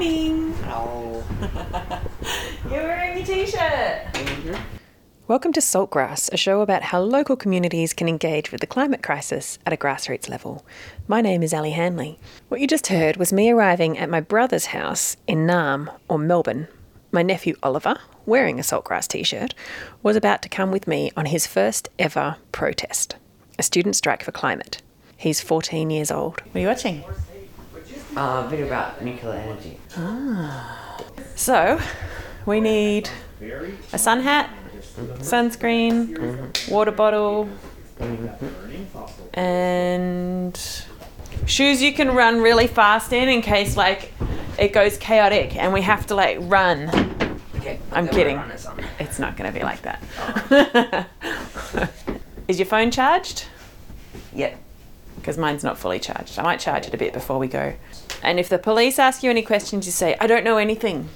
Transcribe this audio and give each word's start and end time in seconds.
morning. 0.00 0.52
Hello. 0.64 1.22
You're 2.70 2.82
wearing 2.84 3.18
your 3.18 3.26
t-shirt. 3.26 4.58
Welcome 5.28 5.52
to 5.52 5.60
Saltgrass, 5.60 6.32
a 6.32 6.38
show 6.38 6.62
about 6.62 6.84
how 6.84 7.02
local 7.02 7.36
communities 7.36 7.92
can 7.92 8.08
engage 8.08 8.50
with 8.50 8.62
the 8.62 8.66
climate 8.66 9.02
crisis 9.02 9.58
at 9.66 9.74
a 9.74 9.76
grassroots 9.76 10.26
level. 10.26 10.64
My 11.06 11.20
name 11.20 11.42
is 11.42 11.52
Ali 11.52 11.72
Hanley. 11.72 12.18
What 12.48 12.62
you 12.62 12.66
just 12.66 12.86
heard 12.86 13.18
was 13.18 13.30
me 13.30 13.50
arriving 13.50 13.98
at 13.98 14.08
my 14.08 14.22
brother's 14.22 14.66
house 14.66 15.18
in 15.26 15.46
Naarm, 15.46 15.94
or 16.08 16.18
Melbourne. 16.18 16.68
My 17.12 17.20
nephew 17.20 17.56
Oliver, 17.62 17.98
wearing 18.24 18.58
a 18.58 18.62
Saltgrass 18.62 19.06
t 19.06 19.22
shirt, 19.22 19.52
was 20.02 20.16
about 20.16 20.40
to 20.40 20.48
come 20.48 20.70
with 20.70 20.88
me 20.88 21.10
on 21.14 21.26
his 21.26 21.46
first 21.46 21.90
ever 21.98 22.36
protest 22.52 23.16
a 23.58 23.62
student 23.62 23.94
strike 23.94 24.24
for 24.24 24.32
climate. 24.32 24.80
He's 25.18 25.42
14 25.42 25.90
years 25.90 26.10
old. 26.10 26.40
What 26.40 26.56
are 26.56 26.60
you 26.60 26.68
watching? 26.68 27.04
Uh, 28.16 28.46
video 28.48 28.66
about 28.66 29.02
nuclear 29.02 29.34
energy. 29.34 29.78
Ah. 29.96 30.98
So, 31.36 31.80
we 32.44 32.60
need 32.60 33.08
a 33.92 33.98
sun 33.98 34.20
hat, 34.20 34.50
sunscreen, 35.18 36.68
water 36.68 36.90
bottle, 36.90 37.48
and 39.34 40.58
shoes 41.46 41.82
you 41.82 41.92
can 41.92 42.10
run 42.14 42.40
really 42.40 42.66
fast 42.66 43.12
in 43.12 43.28
in 43.28 43.42
case 43.42 43.76
like 43.76 44.12
it 44.58 44.72
goes 44.72 44.98
chaotic 44.98 45.56
and 45.56 45.72
we 45.72 45.82
have 45.82 46.06
to 46.08 46.14
like 46.14 46.38
run. 46.40 46.88
Okay, 47.56 47.78
I'm 47.92 48.08
kidding. 48.08 48.40
It's 48.98 49.18
not 49.18 49.36
going 49.36 49.52
to 49.52 49.58
be 49.58 49.64
like 49.64 49.82
that. 49.82 51.08
Is 52.48 52.58
your 52.58 52.66
phone 52.66 52.90
charged? 52.90 53.44
Yep. 54.34 54.58
Because 55.20 55.38
mine's 55.38 55.62
not 55.62 55.78
fully 55.78 55.98
charged. 55.98 56.38
I 56.38 56.42
might 56.42 56.60
charge 56.60 56.86
it 56.86 56.94
a 56.94 56.96
bit 56.96 57.12
before 57.12 57.38
we 57.38 57.46
go. 57.46 57.74
And 58.22 58.40
if 58.40 58.48
the 58.48 58.58
police 58.58 58.98
ask 58.98 59.22
you 59.22 59.30
any 59.30 59.42
questions, 59.42 59.86
you 59.86 59.92
say, 59.92 60.16
I 60.20 60.26
don't 60.26 60.44
know 60.44 60.56
anything. 60.56 61.08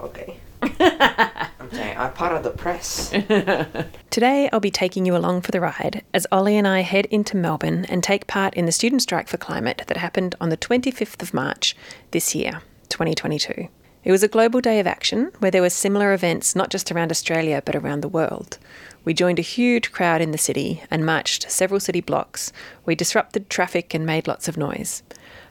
Okay. 0.00 0.38
I'm 0.62 1.70
saying 1.70 1.96
I'm 1.98 2.12
part 2.12 2.32
of 2.32 2.42
the 2.42 2.50
press. 2.50 3.10
Today, 4.10 4.48
I'll 4.52 4.60
be 4.60 4.70
taking 4.70 5.06
you 5.06 5.16
along 5.16 5.42
for 5.42 5.52
the 5.52 5.60
ride 5.60 6.02
as 6.12 6.26
Ollie 6.32 6.56
and 6.56 6.66
I 6.66 6.80
head 6.80 7.06
into 7.06 7.36
Melbourne 7.36 7.84
and 7.86 8.02
take 8.02 8.26
part 8.26 8.54
in 8.54 8.66
the 8.66 8.72
student 8.72 9.02
strike 9.02 9.28
for 9.28 9.36
climate 9.36 9.82
that 9.86 9.96
happened 9.96 10.34
on 10.40 10.48
the 10.48 10.56
25th 10.56 11.22
of 11.22 11.34
March 11.34 11.76
this 12.10 12.34
year, 12.34 12.62
2022. 12.88 13.68
It 14.06 14.12
was 14.12 14.22
a 14.22 14.28
global 14.28 14.60
day 14.60 14.78
of 14.78 14.86
action 14.86 15.32
where 15.40 15.50
there 15.50 15.62
were 15.62 15.68
similar 15.68 16.12
events 16.12 16.54
not 16.54 16.70
just 16.70 16.92
around 16.92 17.10
Australia 17.10 17.60
but 17.64 17.74
around 17.74 18.02
the 18.02 18.08
world. 18.08 18.56
We 19.04 19.12
joined 19.12 19.40
a 19.40 19.42
huge 19.42 19.90
crowd 19.90 20.20
in 20.20 20.30
the 20.30 20.38
city 20.38 20.84
and 20.92 21.04
marched 21.04 21.50
several 21.50 21.80
city 21.80 22.00
blocks. 22.00 22.52
We 22.84 22.94
disrupted 22.94 23.50
traffic 23.50 23.94
and 23.94 24.06
made 24.06 24.28
lots 24.28 24.46
of 24.46 24.56
noise. 24.56 25.02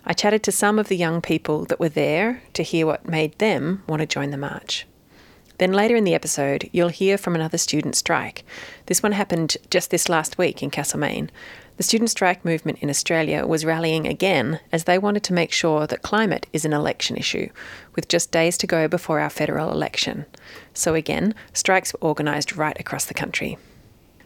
I 0.06 0.14
chatted 0.14 0.42
to 0.44 0.54
some 0.54 0.80
of 0.80 0.88
the 0.88 0.96
young 0.96 1.20
people 1.22 1.66
that 1.66 1.82
were 1.82 1.90
there 1.90 2.44
to 2.54 2.64
hear 2.64 2.86
what 2.86 3.10
made 3.10 3.38
them 3.40 3.84
want 3.88 4.00
to 4.00 4.06
join 4.06 4.30
the 4.30 4.38
march. 4.38 4.88
Then 5.58 5.74
later 5.74 5.98
in 5.98 6.06
the 6.06 6.16
episode, 6.16 6.70
you'll 6.72 6.88
hear 6.88 7.18
from 7.18 7.36
another 7.36 7.58
student 7.58 7.98
strike. 7.98 8.46
This 8.86 9.04
one 9.04 9.12
happened 9.12 9.58
just 9.70 9.92
this 9.92 10.08
last 10.08 10.38
week 10.38 10.64
in 10.64 10.70
Castlemaine. 10.70 11.30
The 11.78 11.84
student 11.84 12.10
strike 12.10 12.46
movement 12.46 12.80
in 12.80 12.90
Australia 12.90 13.46
was 13.46 13.66
rallying 13.66 14.08
again 14.08 14.62
as 14.72 14.86
they 14.86 14.98
wanted 14.98 15.24
to 15.24 15.34
make 15.34 15.52
sure 15.52 15.86
that 15.88 16.02
climate 16.02 16.48
is 16.54 16.64
an 16.64 16.72
election 16.72 17.18
issue, 17.18 17.50
with 17.96 18.08
just 18.08 18.32
days 18.32 18.58
to 18.60 18.68
go 18.68 18.88
before 18.88 19.20
our 19.20 19.30
federal 19.30 19.72
election. 19.72 20.26
So 20.74 20.94
again, 20.94 21.36
strikes 21.52 21.92
were 21.92 22.02
organised 22.02 22.56
right 22.56 22.80
across 22.80 23.04
the 23.04 23.14
country. 23.14 23.58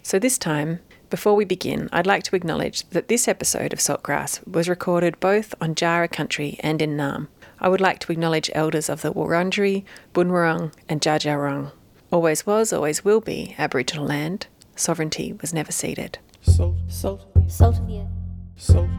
So 0.04 0.20
this 0.20 0.38
time, 0.38 0.80
before 1.10 1.34
we 1.34 1.44
begin, 1.44 1.90
I'd 1.92 2.06
like 2.06 2.22
to 2.24 2.36
acknowledge 2.36 2.88
that 2.90 3.08
this 3.08 3.28
episode 3.28 3.74
of 3.74 3.80
Saltgrass 3.80 4.46
was 4.48 4.70
recorded 4.70 5.20
both 5.20 5.56
on 5.60 5.74
Djaara 5.74 6.12
country 6.12 6.60
and 6.60 6.84
in 6.84 6.96
Naarm. 6.96 7.30
I 7.60 7.68
would 7.68 7.82
like 7.82 7.98
to 8.02 8.12
acknowledge 8.12 8.52
elders 8.54 8.90
of 8.90 9.02
the 9.02 9.12
Wurundjeri, 9.12 9.86
Bunwurrung, 10.14 10.72
and 10.88 11.02
Dja 11.02 11.72
Always 12.12 12.46
was, 12.46 12.72
always 12.72 13.04
will 13.04 13.22
be 13.22 13.56
Aboriginal 13.58 14.06
land. 14.06 14.46
Sovereignty 14.76 15.34
was 15.34 15.52
never 15.52 15.72
ceded. 15.72 16.20
Salt, 16.56 16.76
salt, 16.88 17.22
Salt 17.48 17.78
of 17.80 17.88
the 17.88 18.00
earth. 18.00 18.08
salt, 18.56 18.90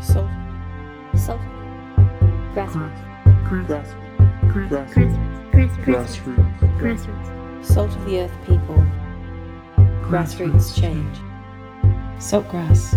salt, 0.00 0.30
Salt. 1.16 1.40
Grassroots. 2.54 3.48
grass, 3.48 3.68
grass, 3.68 3.94
Grassroots. 4.52 5.16
Grassroots. 5.52 5.84
grassroots, 5.84 6.78
Grassroots. 6.78 7.64
Salt 7.64 7.94
of 7.96 8.04
the 8.06 8.20
earth 8.20 8.36
people. 8.46 8.84
Grassroots 10.08 10.78
change. 10.80 11.16
Saltgrass. 12.18 12.94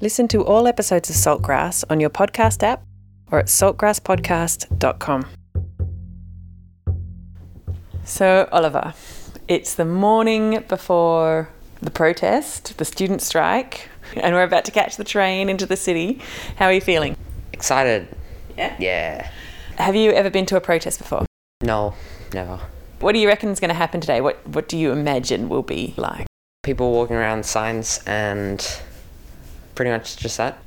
Listen 0.00 0.28
to 0.28 0.44
all 0.44 0.66
episodes 0.66 1.08
of 1.10 1.16
Saltgrass 1.16 1.84
on 1.90 2.00
your 2.00 2.10
podcast 2.10 2.62
app 2.62 2.82
or 3.30 3.38
at 3.40 3.46
saltgrasspodcast.com. 3.46 5.26
So, 8.06 8.48
Oliver, 8.52 8.94
it's 9.48 9.74
the 9.74 9.84
morning 9.84 10.62
before 10.68 11.48
the 11.82 11.90
protest, 11.90 12.78
the 12.78 12.84
student 12.84 13.20
strike, 13.20 13.88
and 14.14 14.32
we're 14.32 14.44
about 14.44 14.64
to 14.66 14.70
catch 14.70 14.96
the 14.96 15.02
train 15.02 15.48
into 15.48 15.66
the 15.66 15.76
city. 15.76 16.20
How 16.54 16.66
are 16.66 16.72
you 16.72 16.80
feeling? 16.80 17.16
Excited. 17.52 18.06
Yeah. 18.56 18.76
Yeah. 18.78 19.28
Have 19.78 19.96
you 19.96 20.12
ever 20.12 20.30
been 20.30 20.46
to 20.46 20.56
a 20.56 20.60
protest 20.60 21.00
before? 21.00 21.26
No, 21.62 21.94
never. 22.32 22.60
What 23.00 23.12
do 23.12 23.18
you 23.18 23.26
reckon 23.26 23.48
is 23.48 23.58
going 23.58 23.70
to 23.70 23.74
happen 23.74 24.00
today? 24.00 24.20
What 24.20 24.38
What 24.46 24.68
do 24.68 24.78
you 24.78 24.92
imagine 24.92 25.48
will 25.48 25.64
be 25.64 25.92
like? 25.96 26.26
People 26.62 26.92
walking 26.92 27.16
around 27.16 27.44
signs 27.44 28.00
and 28.06 28.64
pretty 29.74 29.90
much 29.90 30.16
just 30.16 30.36
that. 30.36 30.58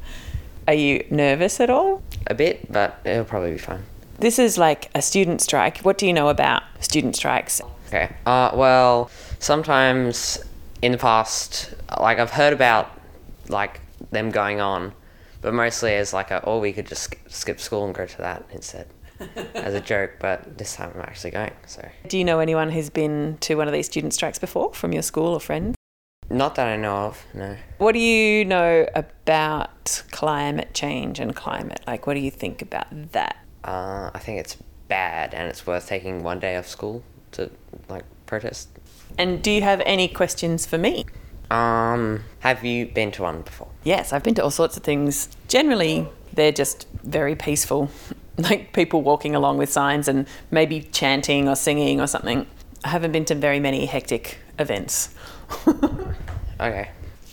Are 0.67 0.73
you 0.73 1.05
nervous 1.09 1.61
at 1.61 1.69
all? 1.69 2.03
A 2.27 2.33
bit, 2.33 2.69
but 2.69 2.99
it'll 3.05 3.23
probably 3.23 3.53
be 3.53 3.57
fine. 3.57 3.85
This 4.19 4.37
is 4.37 4.57
like 4.57 4.89
a 4.93 5.01
student 5.01 5.41
strike. 5.41 5.79
What 5.79 5.97
do 5.97 6.05
you 6.05 6.11
know 6.11 6.27
about 6.27 6.63
student 6.81 7.15
strikes? 7.15 7.61
Okay. 7.87 8.13
Uh, 8.25 8.51
well, 8.53 9.09
sometimes 9.39 10.37
in 10.81 10.91
the 10.91 10.97
past, 10.97 11.73
like 11.99 12.19
I've 12.19 12.31
heard 12.31 12.51
about 12.51 12.91
like 13.47 13.79
them 14.11 14.29
going 14.29 14.59
on, 14.59 14.93
but 15.41 15.53
mostly 15.53 15.95
as 15.95 16.11
like 16.11 16.31
a, 16.31 16.43
oh, 16.43 16.59
we 16.59 16.73
could 16.73 16.87
just 16.87 17.03
sk- 17.03 17.17
skip 17.29 17.61
school 17.61 17.85
and 17.85 17.95
go 17.95 18.05
to 18.05 18.17
that 18.17 18.43
instead, 18.51 18.87
as 19.55 19.73
a 19.73 19.79
joke. 19.79 20.11
But 20.19 20.57
this 20.57 20.75
time 20.75 20.91
I'm 20.95 21.01
actually 21.01 21.31
going. 21.31 21.53
So 21.65 21.87
Do 22.09 22.17
you 22.17 22.25
know 22.25 22.39
anyone 22.39 22.69
who's 22.71 22.89
been 22.89 23.37
to 23.41 23.55
one 23.55 23.67
of 23.67 23.73
these 23.73 23.85
student 23.85 24.13
strikes 24.13 24.37
before 24.37 24.73
from 24.73 24.91
your 24.91 25.03
school 25.03 25.33
or 25.33 25.39
friends? 25.39 25.75
not 26.31 26.53
that 26.55 26.67
I 26.67 26.75
know 26.75 26.95
of. 26.95 27.25
No. 27.33 27.55
What 27.79 27.93
do 27.93 27.99
you 27.99 28.45
know 28.45 28.85
about 28.93 30.03
climate 30.11 30.75
change 30.75 31.19
and 31.19 31.35
climate? 31.35 31.81
Like, 31.87 32.05
what 32.05 32.13
do 32.13 32.19
you 32.19 32.29
think 32.29 32.61
about 32.61 33.13
that? 33.13 33.37
Uh, 33.63 34.11
I 34.13 34.19
think 34.19 34.39
it's 34.39 34.57
bad, 34.87 35.33
and 35.33 35.47
it's 35.47 35.65
worth 35.65 35.87
taking 35.87 36.23
one 36.23 36.39
day 36.39 36.55
off 36.57 36.67
school 36.67 37.03
to 37.31 37.49
like 37.89 38.03
protest. 38.25 38.69
And 39.17 39.41
do 39.41 39.51
you 39.51 39.61
have 39.61 39.81
any 39.85 40.07
questions 40.07 40.65
for 40.65 40.77
me? 40.77 41.05
Um, 41.51 42.23
have 42.39 42.63
you 42.63 42.85
been 42.85 43.11
to 43.13 43.23
one 43.23 43.41
before? 43.41 43.67
Yes, 43.83 44.13
I've 44.13 44.23
been 44.23 44.35
to 44.35 44.43
all 44.43 44.51
sorts 44.51 44.77
of 44.77 44.83
things. 44.83 45.29
Generally, 45.47 46.07
they're 46.33 46.51
just 46.51 46.87
very 47.03 47.35
peaceful, 47.35 47.89
like 48.37 48.73
people 48.73 49.01
walking 49.01 49.35
along 49.35 49.57
with 49.57 49.69
signs 49.69 50.07
and 50.07 50.27
maybe 50.51 50.81
chanting 50.81 51.49
or 51.49 51.55
singing 51.55 51.99
or 51.99 52.07
something. 52.07 52.45
I 52.83 52.89
haven't 52.89 53.11
been 53.11 53.25
to 53.25 53.35
very 53.35 53.59
many 53.59 53.85
hectic 53.85 54.37
events. 54.57 55.13
Okay. 56.59 56.89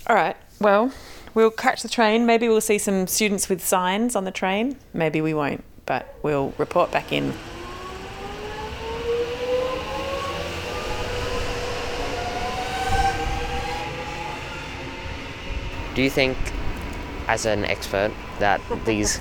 All 0.06 0.14
right, 0.14 0.37
well, 0.60 0.93
we'll 1.34 1.50
catch 1.50 1.82
the 1.82 1.88
train. 1.88 2.26
Maybe 2.26 2.48
we'll 2.48 2.60
see 2.60 2.78
some 2.78 3.08
students 3.08 3.48
with 3.48 3.64
signs 3.64 4.14
on 4.14 4.25
the 4.25 4.31
train. 4.31 4.76
Maybe 4.94 5.20
we 5.20 5.34
won't, 5.34 5.64
but 5.86 6.14
we'll 6.22 6.52
report 6.58 6.91
back 6.91 7.12
in. 7.12 7.32
Do 15.94 16.02
you 16.02 16.11
think, 16.11 16.37
as 17.26 17.46
an 17.46 17.64
expert, 17.64 18.12
that 18.38 18.61
these 18.84 19.20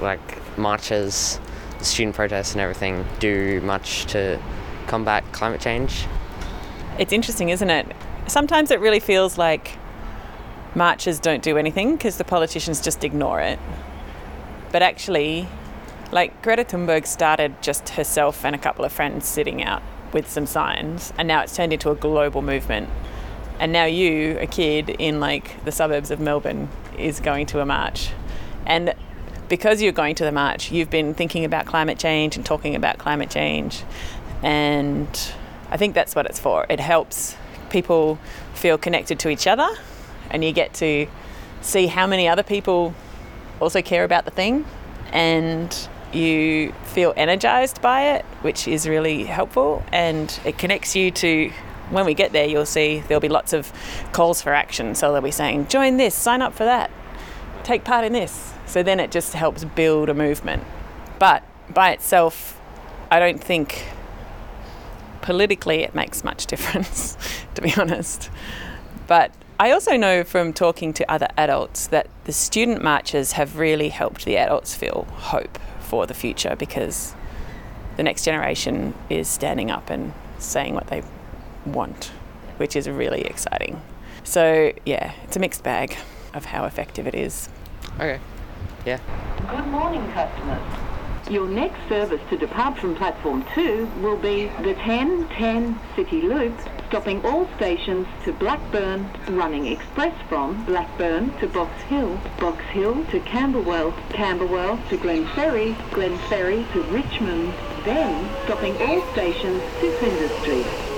like 0.00 0.56
marches, 0.56 1.38
student 1.80 2.16
protests, 2.16 2.52
and 2.52 2.60
everything 2.62 3.04
do 3.18 3.60
much 3.60 4.06
to 4.06 4.40
combat 4.86 5.24
climate 5.32 5.60
change? 5.60 6.06
It's 6.98 7.12
interesting, 7.12 7.50
isn't 7.50 7.68
it? 7.68 7.86
Sometimes 8.28 8.70
it 8.70 8.80
really 8.80 9.00
feels 9.00 9.36
like 9.36 9.76
marches 10.74 11.18
don't 11.18 11.42
do 11.42 11.58
anything 11.58 11.96
because 11.96 12.16
the 12.16 12.24
politicians 12.24 12.80
just 12.80 13.04
ignore 13.04 13.40
it. 13.40 13.58
But 14.72 14.82
actually, 14.82 15.48
like 16.12 16.42
Greta 16.42 16.64
Thunberg 16.64 17.06
started 17.06 17.62
just 17.62 17.90
herself 17.90 18.44
and 18.44 18.54
a 18.54 18.58
couple 18.58 18.84
of 18.84 18.92
friends 18.92 19.26
sitting 19.26 19.62
out 19.62 19.82
with 20.12 20.28
some 20.28 20.46
signs, 20.46 21.12
and 21.16 21.28
now 21.28 21.42
it's 21.42 21.54
turned 21.54 21.72
into 21.72 21.90
a 21.90 21.94
global 21.94 22.42
movement. 22.42 22.88
And 23.60 23.72
now 23.72 23.84
you, 23.84 24.38
a 24.38 24.46
kid 24.46 24.88
in 24.88 25.20
like 25.20 25.64
the 25.64 25.72
suburbs 25.72 26.10
of 26.10 26.18
Melbourne, 26.18 26.68
is 26.98 27.20
going 27.20 27.46
to 27.46 27.60
a 27.60 27.66
march. 27.66 28.10
And 28.66 28.94
because 29.48 29.82
you're 29.82 29.92
going 29.92 30.14
to 30.16 30.24
the 30.24 30.32
march, 30.32 30.72
you've 30.72 30.90
been 30.90 31.14
thinking 31.14 31.44
about 31.44 31.66
climate 31.66 31.98
change 31.98 32.36
and 32.36 32.44
talking 32.44 32.74
about 32.74 32.98
climate 32.98 33.30
change. 33.30 33.82
And 34.42 35.08
I 35.70 35.76
think 35.76 35.94
that's 35.94 36.16
what 36.16 36.26
it's 36.26 36.40
for. 36.40 36.66
It 36.68 36.80
helps 36.80 37.36
people 37.68 38.18
feel 38.54 38.78
connected 38.78 39.18
to 39.20 39.28
each 39.28 39.46
other, 39.46 39.68
and 40.30 40.42
you 40.42 40.52
get 40.52 40.74
to 40.74 41.06
see 41.60 41.86
how 41.86 42.06
many 42.06 42.26
other 42.26 42.42
people 42.42 42.94
also 43.60 43.82
care 43.82 44.04
about 44.04 44.24
the 44.24 44.30
thing 44.30 44.64
and 45.12 45.88
you 46.12 46.72
feel 46.84 47.12
energized 47.16 47.80
by 47.80 48.14
it, 48.14 48.24
which 48.42 48.66
is 48.66 48.88
really 48.88 49.24
helpful. 49.24 49.84
And 49.92 50.38
it 50.44 50.58
connects 50.58 50.96
you 50.96 51.10
to 51.12 51.52
when 51.90 52.06
we 52.06 52.14
get 52.14 52.32
there, 52.32 52.46
you'll 52.46 52.66
see 52.66 53.00
there'll 53.08 53.20
be 53.20 53.28
lots 53.28 53.52
of 53.52 53.72
calls 54.12 54.40
for 54.40 54.52
action. 54.52 54.94
So 54.94 55.12
they'll 55.12 55.20
be 55.20 55.30
saying, 55.30 55.68
join 55.68 55.96
this, 55.96 56.14
sign 56.14 56.42
up 56.42 56.54
for 56.54 56.64
that, 56.64 56.90
take 57.64 57.84
part 57.84 58.04
in 58.04 58.12
this. 58.12 58.52
So 58.66 58.82
then 58.82 59.00
it 59.00 59.10
just 59.10 59.32
helps 59.34 59.64
build 59.64 60.08
a 60.08 60.14
movement. 60.14 60.64
But 61.18 61.42
by 61.68 61.90
itself, 61.90 62.60
I 63.10 63.18
don't 63.18 63.42
think 63.42 63.84
politically 65.22 65.82
it 65.82 65.94
makes 65.94 66.24
much 66.24 66.46
difference, 66.52 67.16
to 67.54 67.62
be 67.62 67.74
honest. 67.76 68.30
But 69.06 69.32
I 69.58 69.72
also 69.72 69.96
know 69.96 70.24
from 70.24 70.52
talking 70.52 70.92
to 70.94 71.10
other 71.10 71.28
adults 71.36 71.88
that 71.88 72.08
the 72.24 72.32
student 72.32 72.82
marches 72.82 73.32
have 73.32 73.58
really 73.58 73.88
helped 73.88 74.24
the 74.24 74.36
adults 74.36 74.74
feel 74.74 75.06
hope 75.10 75.58
for 75.90 76.06
the 76.06 76.14
future 76.14 76.54
because 76.56 77.16
the 77.96 78.04
next 78.04 78.24
generation 78.24 78.94
is 79.10 79.26
standing 79.26 79.72
up 79.72 79.90
and 79.90 80.12
saying 80.38 80.72
what 80.72 80.86
they 80.86 81.02
want, 81.66 82.12
which 82.58 82.76
is 82.76 82.88
really 82.88 83.22
exciting. 83.22 83.82
So, 84.22 84.72
yeah, 84.86 85.12
it's 85.24 85.36
a 85.36 85.40
mixed 85.40 85.64
bag 85.64 85.96
of 86.32 86.44
how 86.44 86.64
effective 86.64 87.08
it 87.08 87.16
is. 87.16 87.48
Okay. 87.96 88.20
Yeah. 88.86 89.00
Good 89.50 89.66
morning, 89.66 90.08
customers. 90.12 90.62
Your 91.28 91.48
next 91.48 91.80
service 91.88 92.20
to 92.30 92.36
depart 92.36 92.78
from 92.78 92.94
platform 92.94 93.44
2 93.56 93.90
will 94.00 94.16
be 94.16 94.44
the 94.62 94.74
1010 94.74 95.76
City 95.96 96.22
Loop, 96.22 96.56
stopping 96.90 97.24
all 97.24 97.46
stations 97.54 98.04
to 98.24 98.32
Blackburn, 98.32 99.08
running 99.28 99.66
express 99.66 100.12
from 100.28 100.64
Blackburn 100.64 101.30
to 101.38 101.46
Box 101.46 101.80
Hill, 101.82 102.18
Box 102.40 102.64
Hill 102.64 103.04
to 103.12 103.20
Camberwell, 103.20 103.94
Camberwell 104.08 104.76
to 104.88 104.96
Glenferrie, 104.96 105.76
Glenferrie 105.92 106.70
to 106.72 106.82
Richmond, 106.82 107.54
then 107.84 108.28
stopping 108.44 108.76
all 108.82 109.00
stations 109.12 109.62
to 109.78 109.92
Flinders 109.98 110.32
Street. 110.40 110.89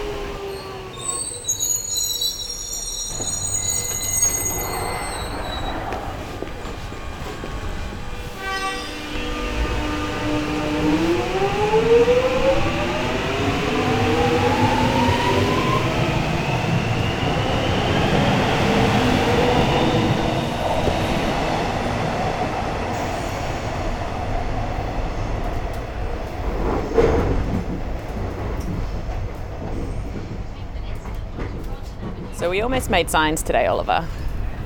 Almost 32.72 32.88
made 32.88 33.10
signs 33.10 33.42
today, 33.42 33.66
Oliver, 33.66 34.08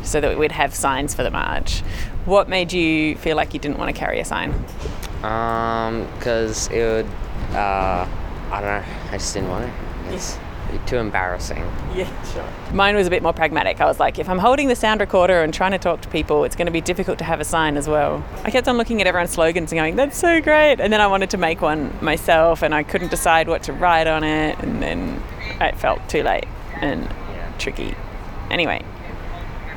so 0.04 0.20
that 0.20 0.38
we'd 0.38 0.52
have 0.52 0.72
signs 0.72 1.12
for 1.12 1.24
the 1.24 1.30
march. 1.30 1.80
What 2.24 2.48
made 2.48 2.72
you 2.72 3.16
feel 3.16 3.36
like 3.36 3.52
you 3.52 3.58
didn't 3.58 3.78
want 3.78 3.92
to 3.92 3.98
carry 3.98 4.20
a 4.20 4.24
sign? 4.24 4.54
Um, 5.24 6.06
because 6.14 6.68
it 6.68 6.84
would, 6.84 7.06
uh, 7.52 8.06
I 8.52 8.60
don't 8.60 8.62
know, 8.62 8.84
I 9.10 9.18
just 9.18 9.34
didn't 9.34 9.48
want 9.48 9.64
to. 9.64 10.14
It's 10.14 10.38
too 10.86 10.98
embarrassing. 10.98 11.68
Yeah, 11.96 12.08
sure. 12.32 12.48
Mine 12.72 12.94
was 12.94 13.08
a 13.08 13.10
bit 13.10 13.24
more 13.24 13.32
pragmatic. 13.32 13.80
I 13.80 13.86
was 13.86 13.98
like, 13.98 14.20
if 14.20 14.28
I'm 14.28 14.38
holding 14.38 14.68
the 14.68 14.76
sound 14.76 15.00
recorder 15.00 15.42
and 15.42 15.52
trying 15.52 15.72
to 15.72 15.78
talk 15.78 16.00
to 16.02 16.08
people, 16.08 16.44
it's 16.44 16.54
going 16.54 16.66
to 16.66 16.72
be 16.72 16.80
difficult 16.80 17.18
to 17.18 17.24
have 17.24 17.40
a 17.40 17.44
sign 17.44 17.76
as 17.76 17.88
well. 17.88 18.24
I 18.44 18.52
kept 18.52 18.68
on 18.68 18.76
looking 18.76 19.00
at 19.00 19.08
everyone's 19.08 19.32
slogans 19.32 19.72
and 19.72 19.80
going, 19.80 19.96
that's 19.96 20.16
so 20.16 20.40
great. 20.40 20.78
And 20.78 20.92
then 20.92 21.00
I 21.00 21.08
wanted 21.08 21.30
to 21.30 21.38
make 21.38 21.60
one 21.60 21.92
myself 22.00 22.62
and 22.62 22.72
I 22.72 22.84
couldn't 22.84 23.10
decide 23.10 23.48
what 23.48 23.64
to 23.64 23.72
write 23.72 24.06
on 24.06 24.22
it. 24.22 24.56
And 24.60 24.80
then 24.80 25.20
it 25.60 25.76
felt 25.76 26.08
too 26.08 26.22
late 26.22 26.46
and 26.80 27.08
tricky. 27.58 27.94
Anyway, 28.50 28.84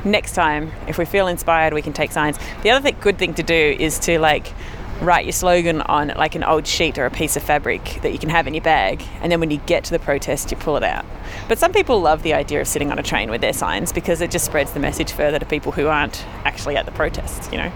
next 0.04 0.34
time, 0.34 0.72
if 0.86 0.98
we 0.98 1.04
feel 1.04 1.26
inspired, 1.26 1.74
we 1.74 1.82
can 1.82 1.92
take 1.92 2.12
signs. 2.12 2.38
The 2.62 2.70
other 2.70 2.82
thing, 2.82 2.96
good 3.00 3.18
thing 3.18 3.34
to 3.34 3.42
do 3.42 3.76
is 3.78 3.98
to 4.00 4.18
like 4.18 4.52
write 5.00 5.24
your 5.24 5.32
slogan 5.32 5.80
on 5.82 6.08
like 6.08 6.34
an 6.34 6.44
old 6.44 6.66
sheet 6.66 6.98
or 6.98 7.06
a 7.06 7.10
piece 7.10 7.36
of 7.36 7.42
fabric 7.42 8.00
that 8.02 8.12
you 8.12 8.18
can 8.18 8.28
have 8.28 8.46
in 8.46 8.54
your 8.54 8.62
bag, 8.62 9.02
and 9.22 9.32
then 9.32 9.40
when 9.40 9.50
you 9.50 9.58
get 9.58 9.84
to 9.84 9.90
the 9.90 9.98
protest, 9.98 10.50
you 10.50 10.56
pull 10.56 10.76
it 10.76 10.82
out. 10.82 11.04
But 11.48 11.58
some 11.58 11.72
people 11.72 12.00
love 12.00 12.22
the 12.22 12.34
idea 12.34 12.60
of 12.60 12.68
sitting 12.68 12.92
on 12.92 12.98
a 12.98 13.02
train 13.02 13.30
with 13.30 13.40
their 13.40 13.52
signs 13.52 13.92
because 13.92 14.20
it 14.20 14.30
just 14.30 14.44
spreads 14.44 14.72
the 14.72 14.80
message 14.80 15.12
further 15.12 15.38
to 15.38 15.46
people 15.46 15.72
who 15.72 15.86
aren't 15.86 16.24
actually 16.44 16.76
at 16.76 16.86
the 16.86 16.92
protest, 16.92 17.50
you 17.50 17.58
know. 17.58 17.72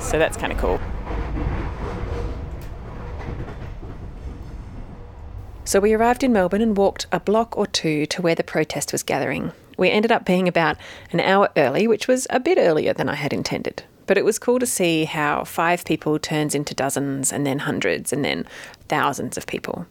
So 0.00 0.18
that's 0.18 0.36
kind 0.36 0.52
of 0.52 0.58
cool. 0.58 0.80
So 5.72 5.80
we 5.80 5.94
arrived 5.94 6.22
in 6.22 6.34
Melbourne 6.34 6.60
and 6.60 6.76
walked 6.76 7.06
a 7.12 7.18
block 7.18 7.56
or 7.56 7.66
two 7.66 8.04
to 8.04 8.20
where 8.20 8.34
the 8.34 8.44
protest 8.44 8.92
was 8.92 9.02
gathering. 9.02 9.52
We 9.78 9.88
ended 9.88 10.12
up 10.12 10.26
being 10.26 10.46
about 10.46 10.76
an 11.12 11.20
hour 11.20 11.48
early, 11.56 11.86
which 11.86 12.06
was 12.06 12.26
a 12.28 12.38
bit 12.40 12.58
earlier 12.58 12.92
than 12.92 13.08
I 13.08 13.14
had 13.14 13.32
intended. 13.32 13.82
But 14.06 14.18
it 14.18 14.24
was 14.26 14.38
cool 14.38 14.58
to 14.58 14.66
see 14.66 15.06
how 15.06 15.44
five 15.44 15.86
people 15.86 16.18
turns 16.18 16.54
into 16.54 16.74
dozens 16.74 17.32
and 17.32 17.46
then 17.46 17.60
hundreds 17.60 18.12
and 18.12 18.22
then 18.22 18.46
thousands 18.88 19.38
of 19.38 19.46
people. 19.46 19.86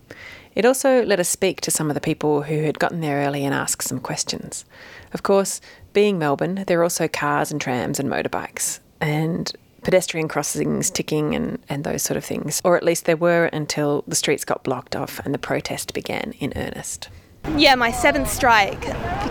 It 0.54 0.66
also 0.66 1.04
let 1.04 1.20
us 1.20 1.30
speak 1.30 1.62
to 1.62 1.72
some 1.72 1.90
of 1.90 1.96
the 1.96 2.00
people 2.00 2.44
who 2.44 2.62
had 2.62 2.78
gotten 2.78 3.02
there 3.02 3.26
early 3.26 3.44
and 3.44 3.56
ask 3.56 3.82
some 3.82 4.00
questions. 4.00 4.66
Of 5.14 5.24
course, 5.24 5.62
being 5.94 6.20
Melbourne, 6.20 6.64
there 6.68 6.80
are 6.80 6.84
also 6.84 7.08
cars 7.08 7.52
and 7.52 7.60
trams 7.60 8.00
and 8.00 8.08
motorbikes. 8.08 8.82
And 9.00 9.52
pedestrian 9.84 10.28
crossings 10.28 10.90
ticking 10.90 11.36
and, 11.36 11.60
and 11.70 11.84
those 11.84 12.04
sort 12.04 12.18
of 12.18 12.26
things. 12.26 12.62
Or 12.64 12.78
at 12.78 12.84
least 12.84 13.06
there 13.06 13.18
were 13.18 13.46
until 13.46 14.04
the 14.08 14.16
streets 14.16 14.46
got 14.46 14.64
blocked 14.64 14.96
off 14.96 15.20
and 15.20 15.34
the 15.34 15.40
protest 15.40 15.94
began 15.94 16.34
in 16.40 16.54
earnest. 16.56 17.10
Yeah, 17.58 17.76
my 17.76 17.92
seventh 17.92 18.30
strike. 18.30 18.86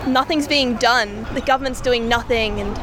Nothing's 0.05 0.47
being 0.47 0.75
done. 0.75 1.25
The 1.33 1.41
government's 1.41 1.79
doing 1.79 2.09
nothing, 2.09 2.59
and 2.59 2.75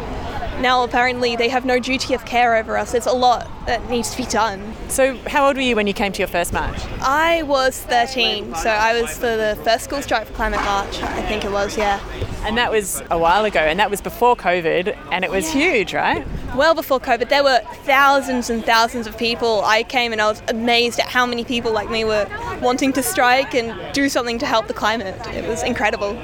now 0.61 0.85
apparently 0.85 1.37
they 1.37 1.49
have 1.49 1.65
no 1.65 1.79
duty 1.79 2.15
of 2.15 2.25
care 2.25 2.57
over 2.57 2.77
us. 2.77 2.93
There's 2.93 3.07
a 3.07 3.13
lot 3.13 3.51
that 3.67 3.89
needs 3.91 4.11
to 4.13 4.17
be 4.17 4.25
done. 4.25 4.75
So, 4.89 5.17
how 5.27 5.47
old 5.47 5.57
were 5.57 5.63
you 5.63 5.77
when 5.77 5.87
you 5.87 5.93
came 5.93 6.13
to 6.13 6.19
your 6.19 6.29
first 6.29 6.53
march? 6.53 6.79
I 7.01 7.43
was 7.43 7.81
13, 7.83 8.55
so 8.55 8.71
I 8.71 9.01
was 9.01 9.13
for 9.13 9.37
the 9.37 9.59
first 9.65 9.85
school 9.85 10.03
strike 10.03 10.27
for 10.27 10.33
climate 10.35 10.61
march, 10.61 11.03
I 11.03 11.23
think 11.23 11.45
it 11.45 11.53
was, 11.53 11.77
yeah. 11.77 12.01
And 12.45 12.57
that 12.57 12.71
was 12.71 13.03
a 13.11 13.19
while 13.19 13.45
ago, 13.45 13.61
and 13.61 13.79
that 13.79 13.91
was 13.91 14.01
before 14.01 14.37
COVID, 14.37 14.97
and 15.13 15.25
it 15.25 15.31
was 15.31 15.51
huge, 15.51 15.93
right? 15.95 16.27
Well 16.57 16.75
before 16.75 16.99
COVID, 16.99 17.29
there 17.29 17.45
were 17.45 17.61
thousands 17.85 18.49
and 18.49 18.65
thousands 18.65 19.07
of 19.07 19.19
people. 19.19 19.63
I 19.65 19.83
came 19.83 20.13
and 20.13 20.21
I 20.21 20.29
was 20.29 20.43
amazed 20.49 20.99
at 20.99 21.07
how 21.07 21.27
many 21.27 21.45
people 21.45 21.73
like 21.73 21.91
me 21.91 22.05
were 22.05 22.27
wanting 22.63 22.93
to 22.95 23.03
strike 23.03 23.55
and 23.55 23.77
do 23.93 24.09
something 24.09 24.39
to 24.39 24.47
help 24.47 24.67
the 24.67 24.75
climate. 24.75 25.15
It 25.29 25.47
was 25.47 25.63
incredible. 25.63 26.17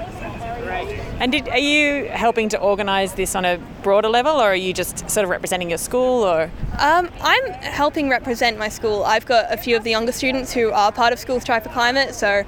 And 1.20 1.32
did, 1.32 1.48
are 1.48 1.58
you 1.58 2.06
helping 2.06 2.48
to 2.50 2.58
organise 2.58 3.12
this 3.12 3.34
on 3.34 3.44
a 3.44 3.58
broader 3.82 4.08
level, 4.08 4.32
or 4.32 4.50
are 4.50 4.56
you 4.56 4.72
just 4.72 5.08
sort 5.10 5.24
of 5.24 5.30
representing 5.30 5.68
your 5.68 5.78
school, 5.78 6.24
or? 6.24 6.50
Um, 6.78 7.10
I'm 7.20 7.52
helping 7.62 8.08
represent 8.08 8.58
my 8.58 8.68
school. 8.68 9.04
I've 9.04 9.26
got 9.26 9.52
a 9.52 9.56
few 9.56 9.76
of 9.76 9.84
the 9.84 9.90
younger 9.90 10.12
students 10.12 10.52
who 10.52 10.70
are 10.72 10.90
part 10.90 11.12
of 11.12 11.18
School 11.18 11.40
Strike 11.40 11.62
for 11.62 11.68
Climate, 11.70 12.14
so 12.14 12.44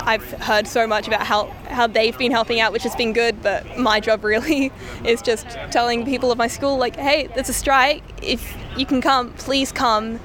I've 0.00 0.30
heard 0.32 0.66
so 0.66 0.86
much 0.86 1.06
about 1.08 1.26
how, 1.26 1.46
how 1.68 1.86
they've 1.86 2.16
been 2.16 2.32
helping 2.32 2.60
out, 2.60 2.72
which 2.72 2.82
has 2.82 2.94
been 2.94 3.12
good, 3.12 3.42
but 3.42 3.78
my 3.78 4.00
job 4.00 4.24
really 4.32 4.70
is 5.04 5.22
just 5.22 5.46
telling 5.70 6.04
people 6.04 6.30
of 6.30 6.38
my 6.38 6.48
school, 6.48 6.76
like, 6.76 6.96
hey, 6.96 7.28
there's 7.28 7.48
a 7.48 7.54
strike. 7.54 8.02
If 8.22 8.56
you 8.76 8.86
can 8.86 9.00
come, 9.00 9.32
please 9.34 9.72
come. 9.72 10.20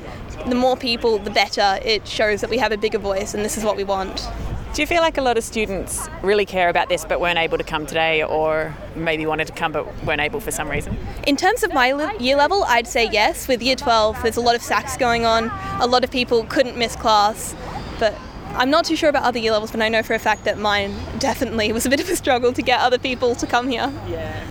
The 0.47 0.55
more 0.55 0.77
people, 0.77 1.17
the 1.19 1.31
better. 1.31 1.79
It 1.83 2.07
shows 2.07 2.41
that 2.41 2.49
we 2.49 2.57
have 2.57 2.71
a 2.71 2.77
bigger 2.77 2.99
voice, 2.99 3.33
and 3.33 3.43
this 3.43 3.57
is 3.57 3.63
what 3.63 3.75
we 3.75 3.83
want. 3.83 4.27
Do 4.73 4.83
you 4.83 4.87
feel 4.87 5.01
like 5.01 5.17
a 5.17 5.21
lot 5.21 5.37
of 5.37 5.43
students 5.43 6.07
really 6.21 6.45
care 6.45 6.69
about 6.69 6.87
this 6.87 7.03
but 7.03 7.19
weren't 7.19 7.39
able 7.39 7.57
to 7.57 7.63
come 7.63 7.87
today, 7.87 8.23
or 8.23 8.75
maybe 8.95 9.25
wanted 9.25 9.47
to 9.47 9.53
come 9.53 9.71
but 9.71 9.85
weren't 10.03 10.21
able 10.21 10.39
for 10.39 10.51
some 10.51 10.69
reason? 10.69 10.95
In 11.25 11.35
terms 11.35 11.63
of 11.63 11.73
my 11.73 11.93
le- 11.93 12.15
year 12.19 12.35
level, 12.35 12.63
I'd 12.65 12.85
say 12.85 13.09
yes. 13.11 13.47
With 13.47 13.63
year 13.63 13.75
12, 13.75 14.21
there's 14.21 14.37
a 14.37 14.41
lot 14.41 14.55
of 14.55 14.61
SACs 14.61 14.97
going 14.99 15.25
on. 15.25 15.49
A 15.81 15.87
lot 15.87 16.03
of 16.03 16.11
people 16.11 16.43
couldn't 16.45 16.77
miss 16.77 16.95
class, 16.95 17.55
but 17.97 18.13
I'm 18.49 18.69
not 18.69 18.85
too 18.85 18.95
sure 18.95 19.09
about 19.09 19.23
other 19.23 19.39
year 19.39 19.51
levels, 19.51 19.71
but 19.71 19.81
I 19.81 19.89
know 19.89 20.03
for 20.03 20.13
a 20.13 20.19
fact 20.19 20.43
that 20.43 20.59
mine 20.59 20.93
definitely 21.17 21.71
was 21.71 21.87
a 21.87 21.89
bit 21.89 21.99
of 21.99 22.09
a 22.09 22.15
struggle 22.15 22.53
to 22.53 22.61
get 22.61 22.79
other 22.79 22.99
people 22.99 23.33
to 23.35 23.47
come 23.47 23.69
here. 23.69 23.91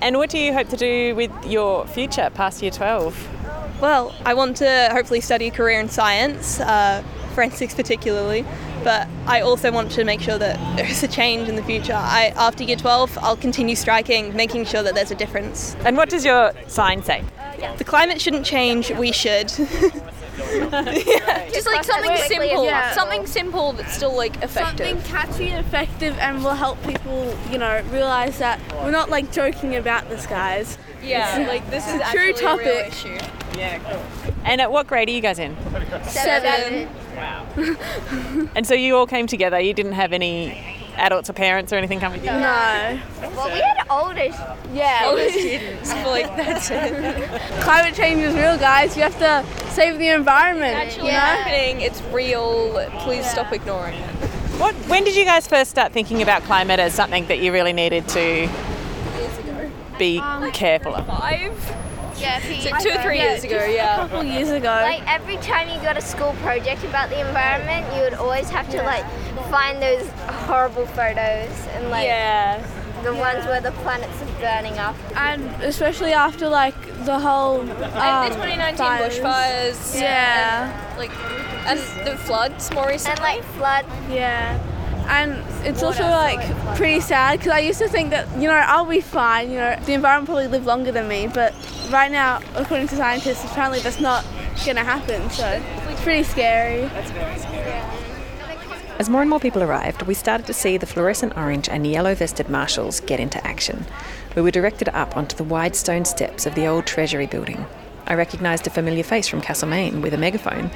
And 0.03 0.17
what 0.17 0.31
do 0.31 0.39
you 0.39 0.53
hope 0.53 0.69
to 0.71 0.77
do 0.77 1.15
with 1.15 1.31
your 1.47 1.87
future 1.87 2.31
past 2.35 2.63
year 2.63 2.73
12? 2.73 3.81
Well, 3.81 4.13
I 4.25 4.35
want 4.35 4.57
to 4.57 4.89
hopefully 4.91 5.21
study 5.21 5.49
a 5.49 5.51
career 5.53 5.79
in 5.79 5.89
science, 5.89 6.59
uh, 6.61 7.05
forensics 7.35 7.75
particularly, 7.75 8.45
but 8.85 9.09
I 9.27 9.41
also 9.41 9.73
want 9.73 9.91
to 9.93 10.05
make 10.05 10.21
sure 10.21 10.39
that 10.39 10.77
there's 10.77 11.03
a 11.03 11.09
change 11.09 11.49
in 11.49 11.57
the 11.57 11.63
future. 11.63 11.95
I, 11.95 12.33
after 12.37 12.65
year 12.65 12.77
12, 12.77 13.19
I'll 13.21 13.37
continue 13.37 13.77
striking, 13.77 14.35
making 14.35 14.67
sure 14.67 14.83
that 14.83 14.95
there's 14.95 15.11
a 15.11 15.15
difference. 15.15 15.77
And 15.81 15.97
what 15.97 16.09
does 16.09 16.25
your 16.25 16.53
sign 16.67 17.03
say? 17.03 17.25
The 17.79 17.85
climate 17.85 18.21
shouldn't 18.21 18.45
change, 18.45 18.91
we 18.91 19.13
should. 19.13 19.49
Just 20.37 21.67
like 21.67 21.85
something 21.85 22.17
simple, 22.29 22.65
yeah. 22.67 22.93
something 22.93 23.27
simple 23.27 23.73
that's 23.73 23.95
still 23.95 24.15
like 24.15 24.37
effective. 24.43 24.87
Something 24.87 25.03
catchy 25.03 25.49
and 25.49 25.65
effective 25.65 26.19
and 26.19 26.45
will 26.45 26.55
help 26.55 26.83
people, 26.85 27.35
you 27.51 27.59
know, 27.59 27.83
realize 27.91 28.39
that 28.39 28.61
we're 28.83 28.91
not 28.91 29.09
like 29.09 29.33
joking 29.33 29.77
about 29.77 30.09
this, 30.11 30.27
guys. 30.27 30.77
Yeah, 31.03 31.47
like 31.49 31.69
this 31.71 31.87
is 31.89 32.01
a 32.01 32.07
actually 32.07 32.35
true 32.35 32.49
a 32.49 32.57
real 32.57 32.67
topic. 32.67 32.89
issue. 32.89 33.19
Yeah, 33.57 33.79
cool. 33.79 34.35
And 34.45 34.61
at 34.61 34.71
what 34.71 34.87
grade 34.87 35.09
are 35.09 35.13
you 35.13 35.23
guys 35.23 35.39
in? 35.39 35.57
Seven. 36.03 36.89
And 38.55 38.67
so 38.67 38.75
you 38.75 38.97
all 38.97 39.07
came 39.07 39.27
together. 39.27 39.59
You 39.61 39.75
didn't 39.75 39.93
have 39.93 40.13
any 40.13 40.77
adults 40.97 41.29
or 41.31 41.33
parents 41.33 41.73
or 41.73 41.77
anything 41.77 42.01
come 42.01 42.13
with 42.13 42.23
you? 42.25 42.31
No. 42.31 43.01
Well, 43.21 43.53
we 43.53 43.61
had 43.61 43.87
older. 43.91 44.29
Yeah. 44.73 45.03
Older 45.07 45.31
students, 45.31 45.93
like 46.07 46.37
that's 46.37 46.71
it. 46.71 47.41
Climate 47.61 47.95
change 47.95 48.21
is 48.23 48.35
real, 48.35 48.57
guys. 48.59 48.97
You 48.97 49.03
have 49.03 49.19
to 49.19 49.71
save 49.71 49.99
the 49.99 50.09
environment. 50.09 50.77
It's 50.77 50.95
Actually 50.95 51.09
you 51.09 51.13
know? 51.13 51.21
happening. 51.21 51.81
It's 51.83 52.03
real. 52.05 52.89
Please 53.01 53.29
stop 53.31 53.53
ignoring 53.53 53.95
it. 53.95 54.11
What? 54.59 54.75
When 54.89 55.05
did 55.05 55.17
you 55.17 55.25
guys 55.25 55.47
first 55.47 55.71
start 55.71 55.93
thinking 55.93 56.23
about 56.23 56.43
climate 56.43 56.81
as 56.81 56.95
something 56.95 57.27
that 57.27 57.41
you 57.41 57.53
really 57.53 57.75
needed 57.75 58.09
to 58.09 58.49
be 59.99 60.19
um, 60.19 60.51
careful 60.53 60.95
of? 60.95 61.07
Five, 61.07 61.53
Yeah, 62.19 62.41
so 62.61 62.79
two 62.91 62.97
or 62.99 63.03
three 63.03 63.19
years 63.21 63.45
ago. 63.45 63.57
yeah. 63.57 63.67
A 63.67 63.73
Yeah. 63.75 63.97
couple 63.97 64.25
years 64.25 64.51
ago. 64.51 64.69
Like 64.69 65.03
every 65.07 65.37
time 65.39 65.69
you 65.69 65.81
got 65.83 65.97
a 65.97 66.01
school 66.01 66.33
project 66.43 66.85
about 66.85 67.09
the 67.11 67.21
environment, 67.27 67.87
you 67.95 68.03
would 68.03 68.15
always 68.15 68.49
have 68.51 68.69
to 68.71 68.83
like 68.83 69.05
find 69.51 69.81
those 69.83 70.09
horrible 70.47 70.87
photos 70.87 71.51
and 71.75 71.91
like 71.91 72.07
Yeah. 72.07 72.63
the 73.03 73.15
ones 73.15 73.45
where 73.47 73.61
the 73.61 73.73
planets 73.83 74.21
are 74.23 74.41
burning 74.41 74.79
up. 74.79 74.97
and 75.17 75.43
especially 75.63 76.13
after 76.13 76.49
like 76.49 76.75
the 77.05 77.19
whole 77.19 77.61
um, 77.61 77.71
And 77.71 78.33
the 78.33 78.37
2019 78.37 78.77
fires. 78.77 79.19
bushfires. 79.19 80.01
Yeah. 80.01 80.95
Like, 80.99 81.11
and 81.67 81.79
the 82.07 82.17
floods 82.17 82.73
more 82.73 82.89
recently. 82.89 83.13
And 83.13 83.21
like 83.21 83.45
flood. 83.57 83.85
Yeah. 84.11 84.59
And 85.09 85.33
it's 85.67 85.83
also 85.83 86.03
like 86.03 86.41
pretty 86.77 87.01
sad 87.01 87.39
because 87.39 87.53
I 87.53 87.61
used 87.61 87.79
to 87.79 87.89
think 87.89 88.11
that 88.11 88.29
you 88.41 88.49
know 88.49 88.55
I'll 88.55 88.85
be 88.85 89.01
fine. 89.01 89.51
You 89.51 89.59
know 89.59 89.77
the 89.85 89.93
environment 89.93 90.27
probably 90.27 90.49
live 90.49 90.67
longer 90.67 90.93
than 90.93 91.09
me, 91.09 91.29
but 91.29 91.55
right 91.91 92.11
now, 92.11 92.41
according 92.55 92.89
to 92.89 92.97
scientists, 92.97 93.45
apparently 93.45 93.81
that's 93.81 94.01
not 94.01 94.25
gonna 94.65 94.85
happen. 94.85 95.29
So 95.31 95.63
it's 95.89 96.01
pretty 96.03 96.25
scary. 96.25 96.91
As 98.99 99.11
more 99.11 99.21
and 99.21 99.29
more 99.29 99.41
people 99.41 99.63
arrived, 99.63 100.03
we 100.03 100.15
started 100.15 100.47
to 100.47 100.55
see 100.55 100.79
the 100.79 100.87
fluorescent 100.87 101.37
orange 101.37 101.69
and 101.69 101.87
yellow 101.87 102.15
vested 102.15 102.49
marshals 102.49 103.01
get 103.01 103.21
into 103.21 103.47
action. 103.47 103.85
We 104.35 104.41
were 104.41 104.51
directed 104.51 104.89
up 104.89 105.17
onto 105.17 105.37
the 105.37 105.45
wide 105.45 105.77
stone 105.77 106.07
steps 106.07 106.47
of 106.47 106.55
the 106.55 106.67
old 106.67 106.87
Treasury 106.87 107.27
building. 107.27 107.67
I 108.07 108.15
recognised 108.15 108.67
a 108.67 108.71
familiar 108.71 109.03
face 109.03 109.27
from 109.29 109.41
Castlemaine 109.41 110.01
with 110.01 110.15
a 110.15 110.19
megaphone, 110.19 110.71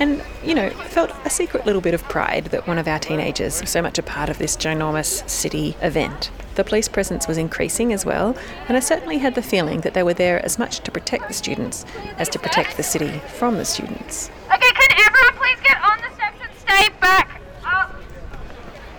and, 0.00 0.22
you 0.42 0.54
know, 0.54 0.70
felt 0.70 1.10
a 1.24 1.30
secret 1.30 1.66
little 1.66 1.80
bit 1.80 1.94
of 1.94 2.02
pride 2.04 2.46
that 2.46 2.66
one 2.66 2.78
of 2.78 2.88
our 2.88 2.98
teenagers 2.98 3.60
was 3.60 3.70
so 3.70 3.80
much 3.80 3.98
a 3.98 4.02
part 4.02 4.28
of 4.28 4.38
this 4.38 4.56
ginormous 4.56 5.28
city 5.28 5.76
event. 5.80 6.30
The 6.56 6.64
police 6.64 6.88
presence 6.88 7.26
was 7.26 7.38
increasing 7.38 7.92
as 7.92 8.04
well, 8.04 8.36
and 8.68 8.76
I 8.76 8.80
certainly 8.80 9.18
had 9.18 9.34
the 9.34 9.42
feeling 9.42 9.80
that 9.80 9.94
they 9.94 10.02
were 10.02 10.14
there 10.14 10.44
as 10.44 10.58
much 10.58 10.80
to 10.80 10.90
protect 10.90 11.28
the 11.28 11.34
students 11.34 11.84
as 12.18 12.28
to 12.30 12.38
protect 12.38 12.76
the 12.76 12.82
city 12.82 13.20
from 13.38 13.56
the 13.56 13.64
students. 13.64 14.30
Okay, 14.52 14.70
can 14.72 14.90
everyone 15.06 15.34
please 15.42 15.58
get 15.62 15.82
on 15.82 15.98
the 15.98 16.14
steps 16.14 16.38
and 16.42 16.52
stay 16.58 16.88
back 17.00 17.40
up? 17.64 17.94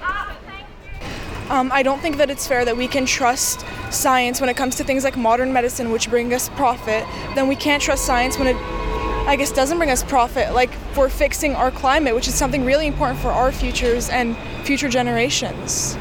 Up, 0.01 0.35
thank 0.45 0.65
you. 1.01 1.07
Um, 1.49 1.71
I 1.71 1.83
don't 1.83 2.01
think 2.01 2.17
that 2.17 2.31
it's 2.31 2.47
fair 2.47 2.65
that 2.65 2.75
we 2.75 2.87
can 2.87 3.05
trust 3.05 3.65
science 3.91 4.41
when 4.41 4.49
it 4.49 4.57
comes 4.57 4.75
to 4.77 4.83
things 4.83 5.03
like 5.03 5.15
modern 5.15 5.53
medicine, 5.53 5.91
which 5.91 6.09
bring 6.09 6.33
us 6.33 6.49
profit. 6.49 7.05
Then 7.35 7.47
we 7.47 7.55
can't 7.55 7.81
trust 7.81 8.05
science 8.05 8.39
when 8.39 8.47
it, 8.47 8.55
I 9.27 9.35
guess, 9.35 9.51
doesn't 9.51 9.77
bring 9.77 9.91
us 9.91 10.03
profit, 10.03 10.53
like 10.53 10.73
for 10.93 11.07
fixing 11.07 11.53
our 11.53 11.69
climate, 11.69 12.15
which 12.15 12.27
is 12.27 12.33
something 12.33 12.65
really 12.65 12.87
important 12.87 13.19
for 13.19 13.29
our 13.29 13.51
futures 13.51 14.09
and 14.09 14.35
future 14.63 14.89
generations. 14.89 15.95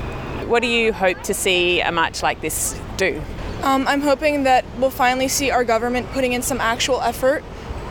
What 0.47 0.61
do 0.61 0.69
you 0.69 0.93
hope 0.93 1.23
to 1.25 1.35
see 1.35 1.81
a 1.81 1.93
march 1.93 2.23
like 2.23 2.41
this 2.41 2.81
do? 2.97 3.21
Um, 3.63 3.87
I'm 3.87 4.01
hoping 4.01 4.45
that 4.45 4.65
we'll 4.79 4.91
finally 4.91 5.29
see 5.29 5.51
our 5.51 5.65
government 5.65 6.07
putting 6.13 6.33
in 6.33 6.43
some 6.43 6.61
actual 6.61 7.01
effort 7.03 7.43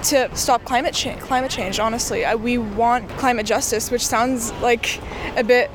to 0.06 0.36
stop 0.36 0.64
climate 0.66 0.94
change. 0.94 1.22
Climate 1.22 1.50
change, 1.50 1.80
honestly, 1.80 2.26
I, 2.26 2.36
we 2.36 2.58
want 2.58 3.10
climate 3.12 3.46
justice, 3.46 3.90
which 3.90 4.06
sounds 4.06 4.52
like 4.54 5.00
a 5.38 5.44
bit, 5.44 5.72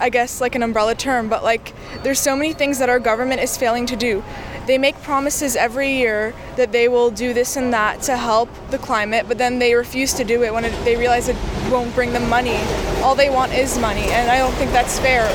I 0.00 0.10
guess, 0.10 0.40
like 0.40 0.54
an 0.54 0.62
umbrella 0.62 0.94
term. 0.94 1.28
But 1.28 1.44
like, 1.44 1.74
there's 2.02 2.20
so 2.20 2.36
many 2.36 2.52
things 2.52 2.78
that 2.78 2.88
our 2.88 2.98
government 2.98 3.40
is 3.40 3.56
failing 3.56 3.86
to 3.86 3.96
do. 3.96 4.22
They 4.66 4.78
make 4.78 5.00
promises 5.02 5.56
every 5.56 5.92
year 5.92 6.34
that 6.56 6.72
they 6.72 6.88
will 6.88 7.10
do 7.10 7.32
this 7.32 7.56
and 7.56 7.72
that 7.72 8.02
to 8.02 8.16
help 8.16 8.50
the 8.70 8.78
climate, 8.78 9.26
but 9.26 9.38
then 9.38 9.58
they 9.58 9.74
refuse 9.74 10.12
to 10.14 10.24
do 10.24 10.42
it 10.42 10.52
when 10.52 10.64
it, 10.66 10.84
they 10.84 10.96
realize 10.96 11.28
it 11.28 11.36
won't 11.70 11.94
bring 11.94 12.12
them 12.12 12.28
money. 12.28 12.58
All 13.02 13.14
they 13.14 13.30
want 13.30 13.52
is 13.54 13.78
money, 13.78 14.04
and 14.10 14.30
I 14.30 14.36
don't 14.38 14.52
think 14.54 14.70
that's 14.72 14.98
fair. 14.98 15.26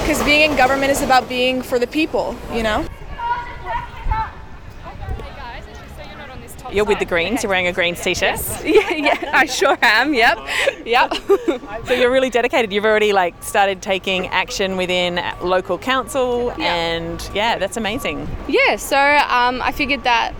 Because 0.00 0.22
being 0.24 0.50
in 0.50 0.56
government 0.56 0.92
is 0.92 1.02
about 1.02 1.28
being 1.28 1.60
for 1.60 1.78
the 1.78 1.86
people, 1.86 2.36
you 2.52 2.62
know? 2.62 2.86
You're 6.74 6.84
with 6.84 6.98
the 6.98 7.04
Greens. 7.04 7.44
You're 7.44 7.50
wearing 7.50 7.68
a 7.68 7.72
Greens 7.72 8.02
t-shirt. 8.02 8.40
yeah, 8.64 8.90
yeah, 8.90 9.30
I 9.32 9.46
sure 9.46 9.78
am. 9.80 10.12
Yep, 10.12 10.38
yep. 10.84 11.14
so 11.86 11.94
you're 11.94 12.10
really 12.10 12.30
dedicated. 12.30 12.72
You've 12.72 12.84
already 12.84 13.12
like 13.12 13.40
started 13.44 13.80
taking 13.80 14.26
action 14.26 14.76
within 14.76 15.20
local 15.40 15.78
council, 15.78 16.50
and 16.60 17.30
yeah, 17.32 17.58
that's 17.58 17.76
amazing. 17.76 18.28
Yeah, 18.48 18.74
so 18.74 18.98
um, 18.98 19.62
I 19.62 19.70
figured 19.70 20.02
that 20.02 20.34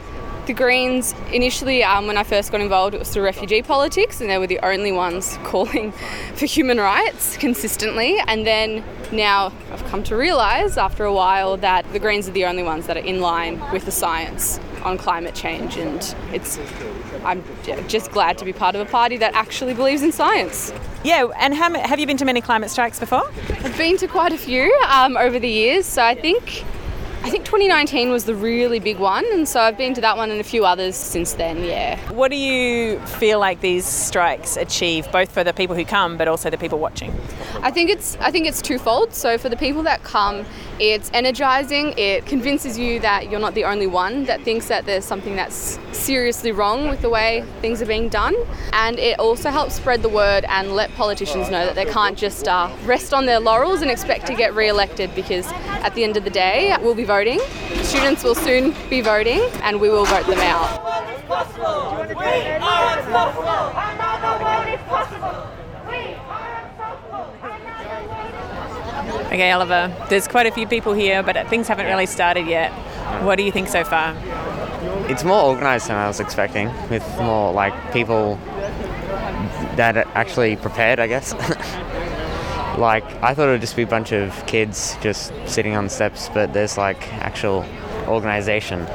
the 0.47 0.53
Greens 0.53 1.15
initially, 1.33 1.83
um, 1.83 2.07
when 2.07 2.17
I 2.17 2.23
first 2.23 2.53
got 2.53 2.61
involved, 2.61 2.95
it 2.95 2.99
was 2.99 3.11
through 3.11 3.25
refugee 3.25 3.63
politics, 3.63 4.21
and 4.21 4.29
they 4.29 4.39
were 4.39 4.47
the 4.47 4.61
only 4.61 4.93
ones 4.93 5.39
calling 5.45 5.93
for 6.35 6.47
human 6.47 6.79
rights 6.79 7.37
consistently. 7.37 8.19
And 8.27 8.47
then 8.47 8.85
now 9.13 9.53
I've 9.73 9.85
come 9.87 10.03
to 10.05 10.17
realise 10.17 10.77
after 10.77 11.05
a 11.05 11.13
while 11.13 11.57
that 11.59 11.91
the 11.93 11.99
Greens 11.99 12.29
are 12.29 12.33
the 12.33 12.45
only 12.45 12.63
ones 12.63 12.87
that 12.87 12.97
are 12.97 13.05
in 13.05 13.21
line 13.21 13.61
with 13.73 13.85
the 13.85 13.93
science 13.93 14.61
on 14.83 14.99
climate 14.99 15.35
change, 15.35 15.77
and 15.77 16.15
it's. 16.33 16.59
I'm 17.25 17.43
just 17.89 18.11
glad 18.11 18.37
to 18.39 18.45
be 18.45 18.53
part 18.53 18.75
of 18.75 18.83
a 18.83 18.91
party 18.91 19.17
that 19.17 19.33
actually 19.33 19.73
believes 19.73 20.03
in 20.03 20.13
science. 20.13 20.75
Yeah, 21.05 21.29
and 21.39 21.55
how, 21.55 21.73
have 21.73 21.99
you 21.99 22.07
been 22.07 22.19
to 22.19 22.25
many 22.27 22.43
climate 22.43 22.71
strikes 22.71 23.01
before? 23.01 23.27
I've 23.49 23.79
been 23.79 23.97
to 23.97 24.07
quite 24.07 24.35
a 24.35 24.39
few 24.39 24.71
um, 24.89 25.17
over 25.17 25.39
the 25.39 25.49
years, 25.49 25.87
so 25.87 26.03
I 26.03 26.15
think 26.15 26.65
I 27.25 27.31
think 27.31 27.47
2019 27.47 28.11
was 28.11 28.27
the 28.27 28.35
really 28.35 28.79
big 28.81 28.99
one, 28.99 29.25
and 29.33 29.49
so 29.49 29.59
I've 29.59 29.79
been 29.79 29.95
to 29.95 30.01
that 30.03 30.19
one 30.19 30.31
and 30.31 30.43
a 30.43 30.45
few 30.45 30.67
others 30.67 30.95
since 30.95 31.33
then. 31.33 31.65
Yeah. 31.65 31.99
What 32.13 32.31
do 32.31 32.37
you 32.37 33.01
feel 33.01 33.41
like 33.41 33.63
these 33.63 33.87
strikes 33.87 34.59
achieve, 34.59 35.11
both 35.11 35.33
for 35.33 35.43
the 35.43 35.55
people 35.55 35.75
who 35.75 35.87
come, 35.87 36.19
but 36.19 36.29
also 36.29 36.51
the 36.51 36.59
people 36.59 36.79
watching? 36.79 37.19
I 37.63 37.71
think 37.71 37.89
it's 37.89 38.19
I 38.21 38.31
think 38.31 38.47
it's 38.47 38.61
twofold. 38.61 39.15
So 39.15 39.39
for 39.39 39.49
the 39.49 39.57
people 39.57 39.83
that 39.85 40.03
come, 40.03 40.45
it's 40.79 41.11
energizing. 41.15 41.95
It 41.97 42.27
convinces 42.27 42.79
you 42.79 43.01
that 43.01 43.31
you're 43.31 43.41
not 43.41 43.55
the 43.55 43.65
only 43.65 43.87
one 43.87 44.25
that 44.25 44.43
thinks 44.43 44.69
that 44.69 44.85
there's 44.85 45.07
something 45.07 45.35
that's 45.35 45.79
seriously 45.93 46.53
wrong 46.53 46.91
with 46.91 47.01
the 47.01 47.09
way 47.09 47.43
things 47.63 47.81
are 47.81 47.87
being 47.87 48.11
done, 48.11 48.37
and 48.75 48.99
it 48.99 49.19
also 49.19 49.49
helps 49.49 49.77
spread 49.77 50.03
the 50.03 50.11
word 50.11 50.45
and 50.47 50.77
let 50.77 50.93
politicians 50.93 51.51
know 51.51 51.65
that 51.65 51.75
they 51.75 51.87
can't 51.87 52.19
just 52.19 52.47
uh, 52.49 52.71
rest 52.85 53.15
on 53.15 53.25
their 53.25 53.41
laurels 53.41 53.81
and 53.81 53.91
expect 53.91 54.27
to 54.27 54.35
get 54.35 54.55
re-elected 54.55 55.15
because 55.15 55.47
at 55.87 55.95
the 55.95 56.05
end 56.05 56.19
of 56.19 56.25
the 56.25 56.31
day 56.31 56.77
we'll 56.83 56.95
be 56.95 57.05
voting. 57.05 57.14
Students 57.15 58.25
will 58.25 58.35
soon 58.35 58.75
be 58.91 59.01
voting, 59.01 59.41
and 59.63 59.81
we 59.81 59.89
will 59.89 60.05
vote 60.05 60.27
them 60.27 60.41
out. 60.41 60.81
Okay, 69.27 69.53
Oliver, 69.53 69.95
there's 70.09 70.27
quite 70.27 70.47
a 70.47 70.51
few 70.51 70.67
people 70.67 70.93
here, 70.93 71.23
but 71.23 71.49
things 71.49 71.69
haven't 71.69 71.87
really 71.87 72.07
started 72.07 72.49
yet. 72.49 72.73
What 73.23 73.37
do 73.37 73.45
you 73.45 73.53
think 73.53 73.69
so 73.69 73.85
far? 73.85 74.17
It's 75.09 75.23
more 75.23 75.45
organized 75.45 75.87
than 75.87 75.97
I 75.97 76.09
was 76.09 76.19
expecting, 76.19 76.67
with 76.91 77.09
more 77.19 77.53
like 77.53 77.93
people 77.93 78.41
that 79.77 79.97
are 79.97 80.09
actually 80.15 80.57
prepared, 80.57 80.99
I 80.99 81.07
guess. 81.07 81.33
like 82.79 83.05
I 83.23 83.35
thought 83.35 83.49
it 83.49 83.53
would 83.53 83.61
just 83.61 83.77
be 83.77 83.83
a 83.83 83.87
bunch 83.87 84.13
of 84.13 84.47
kids 84.47 84.97
just 85.01 85.33
sitting 85.47 85.77
on 85.77 85.89
steps, 85.89 86.29
but 86.33 86.53
there's 86.53 86.77
like 86.77 87.13
actual 87.15 87.65
organization. 88.07 88.87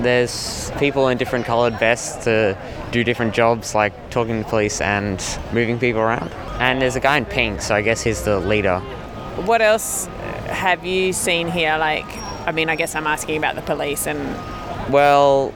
There's 0.00 0.70
people 0.78 1.08
in 1.08 1.18
different 1.18 1.44
colored 1.44 1.78
vests 1.78 2.24
to 2.24 2.56
do 2.90 3.04
different 3.04 3.34
jobs, 3.34 3.74
like 3.74 3.92
talking 4.10 4.42
to 4.42 4.48
police 4.48 4.80
and 4.80 5.22
moving 5.52 5.78
people 5.78 6.00
around. 6.00 6.30
And 6.60 6.80
there's 6.80 6.96
a 6.96 7.00
guy 7.00 7.16
in 7.18 7.24
pink, 7.24 7.62
so 7.62 7.74
I 7.74 7.82
guess 7.82 8.02
he's 8.02 8.22
the 8.22 8.40
leader. 8.40 8.80
What 9.44 9.62
else 9.62 10.06
have 10.46 10.84
you 10.84 11.12
seen 11.12 11.48
here? 11.48 11.76
Like, 11.78 12.06
I 12.46 12.52
mean, 12.52 12.68
I 12.68 12.76
guess 12.76 12.94
I'm 12.94 13.06
asking 13.06 13.36
about 13.38 13.54
the 13.54 13.62
police 13.62 14.06
and 14.06 14.20
Well, 14.92 15.54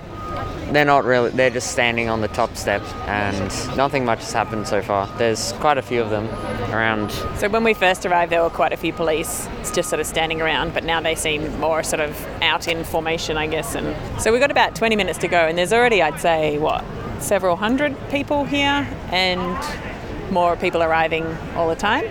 they're 0.73 0.85
not 0.85 1.05
really. 1.05 1.31
They're 1.31 1.51
just 1.51 1.71
standing 1.71 2.09
on 2.09 2.21
the 2.21 2.29
top 2.29 2.57
step, 2.57 2.83
and 3.07 3.77
nothing 3.77 4.05
much 4.05 4.21
has 4.21 4.33
happened 4.33 4.67
so 4.67 4.83
far. 4.83 5.07
There's 5.19 5.53
quite 5.53 5.79
a 5.79 5.83
few 5.83 6.03
of 6.03 6.11
them 6.11 6.29
around. 6.73 7.11
So 7.39 7.49
when 7.49 7.65
we 7.65 7.75
first 7.75 8.05
arrived, 8.05 8.33
there 8.33 8.43
were 8.43 8.51
quite 8.51 8.73
a 8.73 8.77
few 8.77 8.93
police 8.93 9.49
just 9.73 9.91
sort 9.91 10.01
of 10.01 10.07
standing 10.07 10.41
around, 10.41 10.75
but 10.75 10.85
now 10.85 11.01
they 11.01 11.15
seem 11.15 11.59
more 11.61 11.83
sort 11.83 12.01
of 12.01 12.21
out 12.43 12.67
in 12.67 12.83
formation, 12.85 13.37
I 13.37 13.47
guess. 13.47 13.75
And 13.75 13.95
so 14.21 14.33
we've 14.33 14.41
got 14.41 14.51
about 14.51 14.75
20 14.75 14.97
minutes 14.97 15.19
to 15.19 15.29
go, 15.29 15.47
and 15.47 15.57
there's 15.57 15.73
already, 15.73 16.03
I'd 16.03 16.21
say, 16.21 16.59
what, 16.59 16.85
several 17.21 17.57
hundred 17.57 17.97
people 18.11 18.45
here, 18.45 18.89
and 19.11 20.33
more 20.33 20.57
people 20.57 20.83
arriving 20.83 21.25
all 21.55 21.69
the 21.69 21.77
time. 21.77 22.05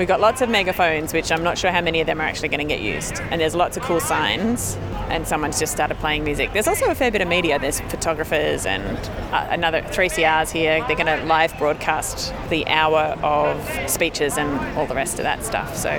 We've 0.00 0.08
got 0.08 0.18
lots 0.18 0.40
of 0.40 0.48
megaphones, 0.48 1.12
which 1.12 1.30
I'm 1.30 1.42
not 1.42 1.58
sure 1.58 1.70
how 1.70 1.82
many 1.82 2.00
of 2.00 2.06
them 2.06 2.22
are 2.22 2.24
actually 2.24 2.48
going 2.48 2.66
to 2.66 2.74
get 2.74 2.80
used. 2.80 3.20
And 3.30 3.38
there's 3.38 3.54
lots 3.54 3.76
of 3.76 3.82
cool 3.82 4.00
signs, 4.00 4.76
and 5.10 5.28
someone's 5.28 5.58
just 5.58 5.72
started 5.72 5.98
playing 5.98 6.24
music. 6.24 6.54
There's 6.54 6.68
also 6.68 6.86
a 6.86 6.94
fair 6.94 7.10
bit 7.10 7.20
of 7.20 7.28
media. 7.28 7.58
There's 7.58 7.82
photographers 7.82 8.64
and 8.64 8.82
uh, 9.30 9.48
another 9.50 9.82
3CRs 9.82 10.52
here. 10.52 10.82
They're 10.86 10.96
going 10.96 11.18
to 11.18 11.22
live 11.26 11.52
broadcast 11.58 12.32
the 12.48 12.66
hour 12.68 13.14
of 13.22 13.90
speeches 13.90 14.38
and 14.38 14.50
all 14.78 14.86
the 14.86 14.94
rest 14.94 15.18
of 15.18 15.24
that 15.24 15.44
stuff. 15.44 15.76
So 15.76 15.90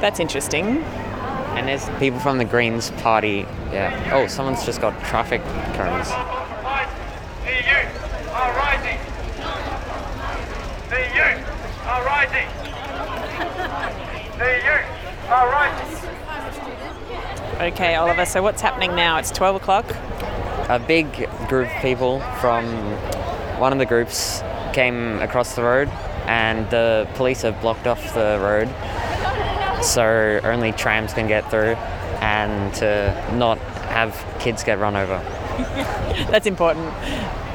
that's 0.00 0.18
interesting. 0.18 0.82
And 1.54 1.68
there's 1.68 1.88
people 2.00 2.18
from 2.18 2.38
the 2.38 2.44
Greens 2.44 2.90
Party. 3.00 3.46
Yeah. 3.70 4.10
Oh, 4.12 4.26
someone's 4.26 4.66
just 4.66 4.80
got 4.80 5.00
traffic 5.04 5.40
cones. 5.76 6.08
The 7.44 7.54
youth 7.62 8.32
are 8.32 8.56
rising. 8.56 8.98
The 10.90 10.98
youth 11.14 11.86
are 11.86 12.04
rising. 12.04 12.75
Okay, 17.60 17.94
Oliver, 17.94 18.26
so 18.26 18.42
what's 18.42 18.60
happening 18.60 18.94
now? 18.94 19.16
It's 19.18 19.30
12 19.30 19.56
o'clock. 19.56 19.86
A 20.68 20.78
big 20.78 21.10
group 21.48 21.74
of 21.74 21.82
people 21.82 22.20
from 22.40 22.66
one 23.58 23.72
of 23.72 23.78
the 23.78 23.86
groups 23.86 24.42
came 24.72 25.18
across 25.20 25.54
the 25.54 25.62
road, 25.62 25.88
and 26.26 26.68
the 26.70 27.08
police 27.14 27.42
have 27.42 27.60
blocked 27.60 27.86
off 27.86 28.14
the 28.14 28.38
road 28.42 28.68
so 29.82 30.40
only 30.44 30.72
trams 30.72 31.12
can 31.12 31.28
get 31.28 31.48
through 31.50 31.76
and 32.20 32.74
to 32.74 33.34
not 33.34 33.58
have 33.88 34.14
kids 34.40 34.64
get 34.64 34.78
run 34.78 34.96
over. 34.96 35.18
That's 36.30 36.46
important. 36.46 36.86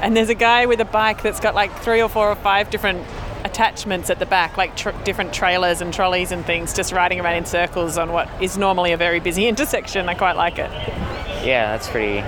And 0.02 0.16
there's 0.16 0.30
a 0.30 0.36
guy 0.36 0.66
with 0.66 0.80
a 0.80 0.86
bike 0.86 1.22
that's 1.22 1.40
got 1.40 1.54
like 1.54 1.72
three 1.80 2.02
or 2.02 2.10
four 2.10 2.30
or 2.30 2.36
five 2.36 2.70
different 2.70 3.06
attachments 3.52 4.10
at 4.10 4.18
the 4.20 4.26
back, 4.26 4.56
like 4.58 4.76
tr- 4.78 4.92
different 5.04 5.34
trailers 5.34 5.82
and 5.82 5.94
trolleys 5.94 6.32
and 6.32 6.46
things, 6.46 6.74
just 6.74 6.94
riding 6.94 7.20
around 7.20 7.36
in 7.36 7.46
circles 7.46 7.98
on 7.98 8.12
what 8.14 8.30
is 8.42 8.58
normally 8.58 8.94
a 8.94 8.98
very 8.98 9.20
busy 9.20 9.48
intersection. 9.52 10.08
I 10.08 10.14
quite 10.16 10.38
like 10.38 10.58
it. 10.58 10.72
Yeah, 11.46 11.72
that's 11.72 11.90
pretty 11.90 12.22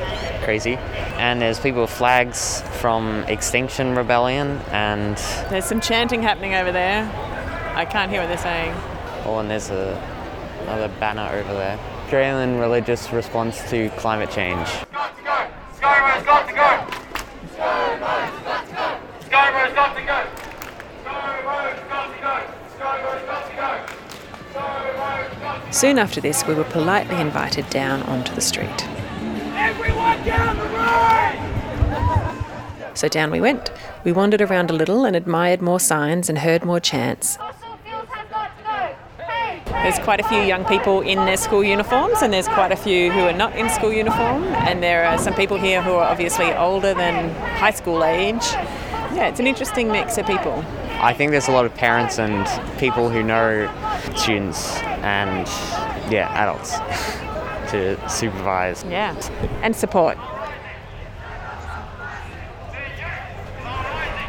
crazy. 0.43 0.75
And 1.17 1.41
there's 1.41 1.59
people 1.59 1.81
with 1.81 1.91
flags 1.91 2.61
from 2.81 3.23
Extinction 3.27 3.95
Rebellion, 3.95 4.57
and 4.71 5.15
There's 5.49 5.65
some 5.65 5.79
chanting 5.79 6.21
happening 6.21 6.55
over 6.55 6.71
there. 6.71 7.03
I 7.75 7.85
can't 7.85 8.11
hear 8.11 8.19
what 8.21 8.27
they're 8.27 8.37
saying. 8.37 8.73
oh, 9.25 9.37
and 9.39 9.49
there's 9.49 9.69
a, 9.69 9.95
another 10.63 10.89
banner 10.99 11.29
over 11.33 11.53
there. 11.53 11.79
Australian 12.03 12.59
religious 12.59 13.11
response 13.13 13.61
to 13.69 13.89
climate 13.91 14.29
change. 14.29 14.67
ScoMo's 14.67 16.23
got 16.25 16.47
to 16.47 16.53
go. 16.53 16.67
ScoMo's 17.55 18.03
got 18.03 18.35
to 18.35 18.53
go. 18.53 18.59
ScoMo's 19.33 19.73
got 19.73 19.95
to 19.95 20.01
go. 20.03 20.17
ScoMo's 21.05 21.81
got 21.89 22.07
to 22.13 22.21
go. 22.21 22.33
ScoMo's 22.77 23.25
got 23.25 23.43
to 23.49 23.55
go. 23.55 23.69
ScoMo's 24.53 25.39
got 25.41 25.57
to 25.62 25.62
Soon 25.73 25.97
after 25.97 26.21
this, 26.21 26.45
we 26.45 26.53
were 26.53 26.65
politely 26.65 27.19
invited 27.19 27.67
down 27.71 28.03
onto 28.03 28.31
the 28.35 28.41
street. 28.41 28.87
Everyone 29.55 30.23
down 30.23 30.55
the 30.55 30.65
road! 30.65 31.39
So 32.95 33.07
down 33.07 33.31
we 33.31 33.41
went. 33.41 33.71
We 34.03 34.11
wandered 34.11 34.41
around 34.41 34.69
a 34.69 34.73
little 34.73 35.03
and 35.03 35.15
admired 35.15 35.63
more 35.63 35.79
signs 35.79 36.29
and 36.29 36.37
heard 36.37 36.63
more 36.63 36.79
chants. 36.79 37.39
There's 39.81 39.99
quite 39.99 40.19
a 40.19 40.23
few 40.23 40.39
young 40.39 40.63
people 40.65 41.01
in 41.01 41.17
their 41.25 41.35
school 41.35 41.63
uniforms, 41.63 42.21
and 42.21 42.31
there's 42.31 42.47
quite 42.47 42.71
a 42.71 42.75
few 42.75 43.11
who 43.11 43.21
are 43.21 43.33
not 43.33 43.55
in 43.55 43.69
school 43.69 43.91
uniform, 43.91 44.43
and 44.43 44.81
there 44.81 45.03
are 45.05 45.17
some 45.17 45.33
people 45.33 45.57
here 45.57 45.81
who 45.81 45.91
are 45.91 46.09
obviously 46.09 46.53
older 46.53 46.93
than 46.93 47.33
high 47.57 47.71
school 47.71 48.03
age. 48.03 48.43
Yeah, 49.13 49.27
it's 49.27 49.41
an 49.41 49.47
interesting 49.47 49.91
mix 49.91 50.17
of 50.17 50.25
people. 50.25 50.63
I 51.01 51.13
think 51.13 51.31
there's 51.31 51.49
a 51.49 51.51
lot 51.51 51.65
of 51.65 51.73
parents 51.75 52.17
and 52.17 52.47
people 52.79 53.09
who 53.09 53.23
know 53.23 53.67
students 54.15 54.77
and, 55.03 55.45
yeah, 56.09 56.31
adults 56.33 56.71
to 57.71 58.09
supervise. 58.09 58.85
Yeah, 58.85 59.13
and 59.63 59.75
support. 59.75 60.17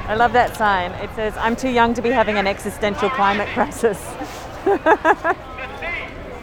I 0.07 0.17
love 0.17 0.33
that 0.33 0.57
sign. 0.57 0.91
It 0.93 1.11
says, 1.15 1.35
I'm 1.37 1.57
too 1.57 1.71
young 1.71 1.95
to 1.95 2.03
be 2.03 2.11
having 2.11 2.39
an 2.39 2.47
existential 2.47 3.09
climate 3.11 3.49
crisis. 3.49 3.99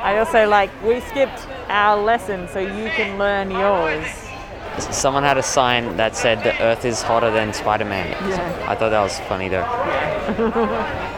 I 0.01 0.17
also 0.17 0.47
like, 0.47 0.69
we 0.83 0.99
skipped 1.01 1.47
our 1.69 2.01
lesson 2.01 2.47
so 2.49 2.59
you 2.59 2.89
can 2.89 3.17
learn 3.17 3.51
yours. 3.51 4.05
Someone 4.79 5.23
had 5.23 5.37
a 5.37 5.43
sign 5.43 5.97
that 5.97 6.15
said 6.15 6.43
the 6.43 6.59
earth 6.61 6.85
is 6.85 7.01
hotter 7.01 7.31
than 7.31 7.53
Spider 7.53 7.85
Man. 7.85 8.09
Yeah. 8.29 8.65
I 8.67 8.75
thought 8.75 8.89
that 8.89 9.01
was 9.01 9.19
funny 9.21 9.49
though. 9.49 11.07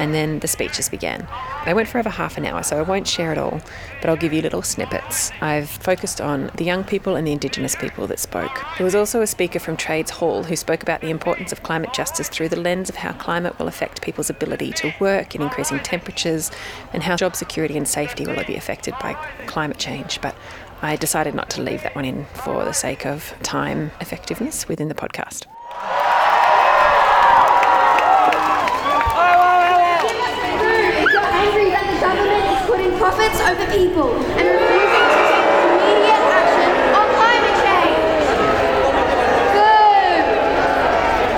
And 0.00 0.14
then 0.14 0.38
the 0.38 0.48
speeches 0.48 0.88
began. 0.88 1.28
They 1.66 1.74
went 1.74 1.86
for 1.86 1.98
over 1.98 2.08
half 2.08 2.38
an 2.38 2.46
hour, 2.46 2.62
so 2.62 2.78
I 2.78 2.82
won't 2.82 3.06
share 3.06 3.32
it 3.32 3.38
all, 3.38 3.60
but 4.00 4.08
I'll 4.08 4.16
give 4.16 4.32
you 4.32 4.40
little 4.40 4.62
snippets. 4.62 5.30
I've 5.42 5.68
focused 5.68 6.22
on 6.22 6.50
the 6.56 6.64
young 6.64 6.84
people 6.84 7.16
and 7.16 7.26
the 7.26 7.32
Indigenous 7.32 7.76
people 7.76 8.06
that 8.06 8.18
spoke. 8.18 8.64
There 8.78 8.84
was 8.86 8.94
also 8.94 9.20
a 9.20 9.26
speaker 9.26 9.58
from 9.58 9.76
Trades 9.76 10.10
Hall 10.10 10.44
who 10.44 10.56
spoke 10.56 10.82
about 10.82 11.02
the 11.02 11.10
importance 11.10 11.52
of 11.52 11.62
climate 11.62 11.92
justice 11.92 12.30
through 12.30 12.48
the 12.48 12.58
lens 12.58 12.88
of 12.88 12.96
how 12.96 13.12
climate 13.12 13.58
will 13.58 13.68
affect 13.68 14.00
people's 14.00 14.30
ability 14.30 14.72
to 14.72 14.94
work 15.00 15.34
in 15.34 15.42
increasing 15.42 15.78
temperatures 15.80 16.50
and 16.94 17.02
how 17.02 17.16
job 17.16 17.36
security 17.36 17.76
and 17.76 17.86
safety 17.86 18.24
will 18.26 18.42
be 18.44 18.56
affected 18.56 18.94
by 19.02 19.12
climate 19.46 19.78
change. 19.78 20.18
But 20.22 20.34
I 20.80 20.96
decided 20.96 21.34
not 21.34 21.50
to 21.50 21.60
leave 21.60 21.82
that 21.82 21.94
one 21.94 22.06
in 22.06 22.24
for 22.32 22.64
the 22.64 22.72
sake 22.72 23.04
of 23.04 23.34
time 23.42 23.90
effectiveness 24.00 24.66
within 24.66 24.88
the 24.88 24.94
podcast. 24.94 25.44
If 31.02 31.12
you're 31.12 31.20
angry 31.22 31.70
that 31.70 31.84
the 31.92 32.00
government 32.00 32.62
is 32.62 32.68
over 33.38 33.66
people 33.70 34.10
and 34.34 34.46
refusing 34.50 35.06
to 35.06 35.20
take 35.30 35.46
immediate 35.70 36.24
action 36.34 36.72
on 36.98 37.06
climate 37.14 37.56
change. 37.62 38.26
Good. 39.54 40.24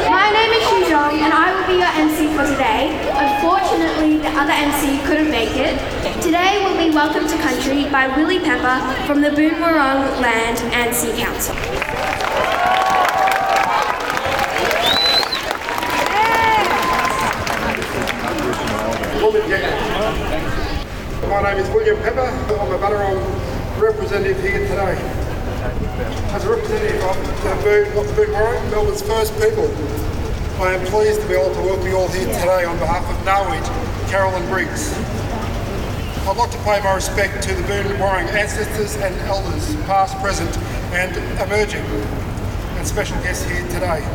My 0.08 0.32
name 0.32 0.52
is 0.56 0.64
Xu 0.72 0.88
and 1.20 1.32
I 1.34 1.52
will 1.52 1.66
be 1.68 1.76
your 1.84 1.92
MC 1.92 2.32
for 2.32 2.48
today. 2.48 2.96
Unfortunately, 3.12 4.16
the 4.18 4.32
other 4.32 4.52
MC 4.52 5.04
couldn't 5.04 5.30
make 5.30 5.56
it. 5.56 5.76
Today 6.22 6.64
will 6.64 6.78
be 6.78 6.94
Welcome 6.94 7.28
to 7.28 7.36
Country 7.38 7.84
by 7.90 8.08
Willie 8.16 8.40
Pepper 8.40 8.80
from 9.06 9.20
the 9.20 9.28
Boonwurrung 9.28 10.20
Land 10.20 10.58
and 10.72 10.94
Sea 10.94 11.12
Council. 11.20 11.56
My 21.32 21.40
name 21.40 21.64
is 21.64 21.68
William 21.82 22.00
Pepper. 22.04 22.30
I'm 22.60 22.70
a 22.70 22.78
Bunurong 22.78 23.82
representative 23.82 24.40
here 24.40 24.60
today. 24.68 24.94
As 26.30 26.44
a 26.44 26.48
representative 26.48 27.02
of 27.02 27.16
the 27.42 27.62
Boon, 27.64 27.98
of 27.98 28.06
the 28.06 28.22
Boonwurrung, 28.22 28.70
Melbourne's 28.70 29.02
first 29.02 29.34
people, 29.42 29.66
I 30.62 30.78
am 30.78 30.86
pleased 30.86 31.22
to 31.22 31.26
be 31.26 31.34
able 31.34 31.52
to 31.52 31.60
welcome 31.62 31.88
you 31.88 31.96
all 31.96 32.06
here 32.06 32.26
today 32.26 32.62
on 32.62 32.78
behalf 32.78 33.02
of 33.10 33.18
N'arweet, 33.26 33.66
Carolyn 34.08 34.48
Briggs. 34.48 34.94
I'd 36.22 36.36
like 36.36 36.52
to 36.52 36.58
pay 36.58 36.78
my 36.84 36.94
respect 36.94 37.42
to 37.42 37.52
the 37.52 37.62
Boonwurrung 37.62 38.30
ancestors 38.30 38.94
and 39.02 39.16
elders, 39.26 39.74
past, 39.86 40.16
present 40.22 40.56
and 40.94 41.16
emerging, 41.42 41.82
and 42.78 42.86
special 42.86 43.16
guests 43.24 43.44
here 43.50 43.66
today. 43.74 44.06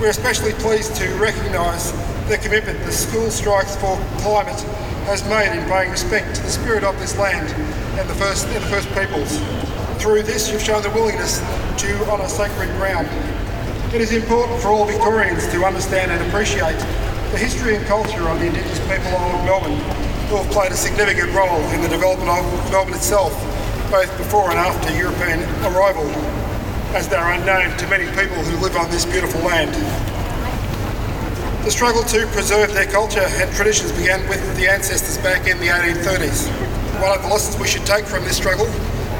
We're 0.00 0.10
especially 0.10 0.54
pleased 0.54 0.96
to 0.96 1.06
recognise 1.14 1.92
the 2.26 2.38
commitment 2.38 2.84
the 2.84 2.90
School 2.90 3.30
Strikes 3.30 3.76
for 3.76 3.96
Climate 4.18 4.58
has 5.04 5.22
made 5.28 5.52
in 5.52 5.68
paying 5.68 5.90
respect 5.90 6.34
to 6.34 6.42
the 6.42 6.48
spirit 6.48 6.82
of 6.82 6.98
this 6.98 7.16
land 7.18 7.48
and 8.00 8.08
the 8.08 8.14
first 8.14 8.46
and 8.48 8.56
the 8.56 8.68
first 8.68 8.88
peoples. 8.96 9.36
Through 10.00 10.22
this, 10.22 10.50
you've 10.50 10.62
shown 10.62 10.82
the 10.82 10.90
willingness 10.90 11.38
to 11.84 12.10
honour 12.10 12.28
sacred 12.28 12.68
ground. 12.76 13.08
It 13.94 14.00
is 14.00 14.12
important 14.12 14.60
for 14.60 14.68
all 14.68 14.86
Victorians 14.86 15.46
to 15.52 15.64
understand 15.64 16.10
and 16.10 16.20
appreciate 16.28 16.78
the 17.30 17.38
history 17.38 17.76
and 17.76 17.84
culture 17.86 18.28
of 18.28 18.40
the 18.40 18.46
Indigenous 18.46 18.80
people 18.80 19.12
of 19.12 19.44
Melbourne, 19.44 19.76
who 20.28 20.36
have 20.36 20.50
played 20.50 20.72
a 20.72 20.76
significant 20.76 21.32
role 21.32 21.60
in 21.70 21.80
the 21.82 21.88
development 21.88 22.30
of 22.30 22.70
Melbourne 22.70 22.94
itself, 22.94 23.32
both 23.90 24.10
before 24.16 24.50
and 24.50 24.58
after 24.58 24.96
European 24.96 25.42
arrival, 25.68 26.08
as 26.96 27.08
they 27.08 27.16
are 27.16 27.32
unknown 27.34 27.76
to 27.76 27.86
many 27.88 28.06
people 28.18 28.40
who 28.42 28.56
live 28.62 28.74
on 28.76 28.90
this 28.90 29.04
beautiful 29.04 29.40
land. 29.42 29.74
The 31.64 31.70
struggle 31.70 32.02
to 32.12 32.26
preserve 32.36 32.74
their 32.74 32.84
culture 32.84 33.24
and 33.24 33.50
traditions 33.56 33.90
began 33.92 34.20
with 34.28 34.36
the 34.60 34.68
ancestors 34.68 35.16
back 35.24 35.48
in 35.48 35.56
the 35.60 35.72
1830s. 35.72 36.52
One 37.00 37.16
of 37.16 37.22
the 37.24 37.28
lessons 37.32 37.56
we 37.56 37.66
should 37.66 37.86
take 37.86 38.04
from 38.04 38.22
this 38.24 38.36
struggle 38.36 38.66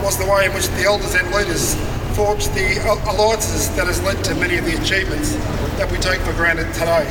was 0.05 0.21
the 0.21 0.29
way 0.29 0.45
in 0.45 0.53
which 0.53 0.69
the 0.77 0.85
elders 0.85 1.15
and 1.15 1.25
leaders 1.33 1.73
forged 2.13 2.53
the 2.53 2.77
alliances 3.09 3.75
that 3.81 3.87
has 3.89 3.97
led 4.05 4.23
to 4.29 4.35
many 4.35 4.59
of 4.59 4.67
the 4.67 4.77
achievements 4.77 5.33
that 5.81 5.91
we 5.91 5.97
take 5.97 6.21
for 6.21 6.37
granted 6.37 6.69
today. 6.77 7.09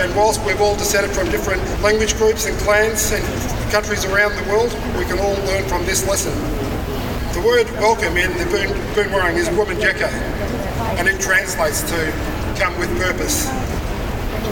And 0.00 0.16
whilst 0.16 0.40
we've 0.48 0.62
all 0.62 0.76
descended 0.76 1.12
from 1.12 1.28
different 1.28 1.60
language 1.84 2.16
groups 2.16 2.46
and 2.46 2.56
clans 2.64 3.12
and 3.12 3.20
countries 3.68 4.06
around 4.06 4.32
the 4.32 4.48
world, 4.48 4.72
we 4.96 5.04
can 5.04 5.20
all 5.20 5.36
learn 5.44 5.68
from 5.68 5.84
this 5.84 6.08
lesson. 6.08 6.32
The 7.36 7.44
word 7.44 7.68
welcome 7.84 8.16
in 8.16 8.32
the 8.40 8.48
Boon, 8.48 8.72
Boonwurrung 8.96 9.36
is 9.36 9.52
Womanjeka, 9.52 10.08
and 10.96 11.06
it 11.06 11.20
translates 11.20 11.84
to 11.84 12.00
come 12.56 12.72
with 12.80 12.88
purpose. 12.96 13.44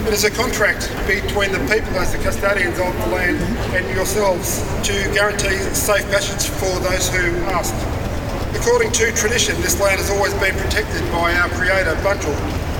It 0.09 0.13
is 0.13 0.23
a 0.23 0.31
contract 0.31 0.89
between 1.05 1.51
the 1.53 1.61
people 1.69 1.93
as 2.01 2.11
the 2.11 2.17
custodians 2.17 2.79
of 2.81 2.97
the 2.97 3.07
land 3.13 3.37
and 3.77 3.85
yourselves 3.93 4.57
to 4.89 4.93
guarantee 5.13 5.53
safe 5.77 6.01
passage 6.09 6.49
for 6.49 6.73
those 6.81 7.13
who 7.13 7.29
ask. 7.53 7.69
According 8.57 8.91
to 8.93 9.13
tradition, 9.13 9.53
this 9.61 9.79
land 9.79 10.01
has 10.01 10.09
always 10.09 10.33
been 10.41 10.57
protected 10.57 11.05
by 11.13 11.37
our 11.37 11.47
creator, 11.49 11.93
Bunjil, 12.01 12.33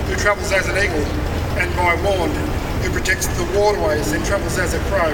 who 0.10 0.16
travels 0.18 0.52
as 0.52 0.66
an 0.70 0.82
eagle, 0.82 1.06
and 1.62 1.70
by 1.78 1.94
Wand, 2.02 2.34
who 2.82 2.90
protects 2.90 3.28
the 3.38 3.46
waterways 3.54 4.12
and 4.12 4.26
travels 4.26 4.58
as 4.58 4.74
a 4.74 4.80
crow. 4.90 5.14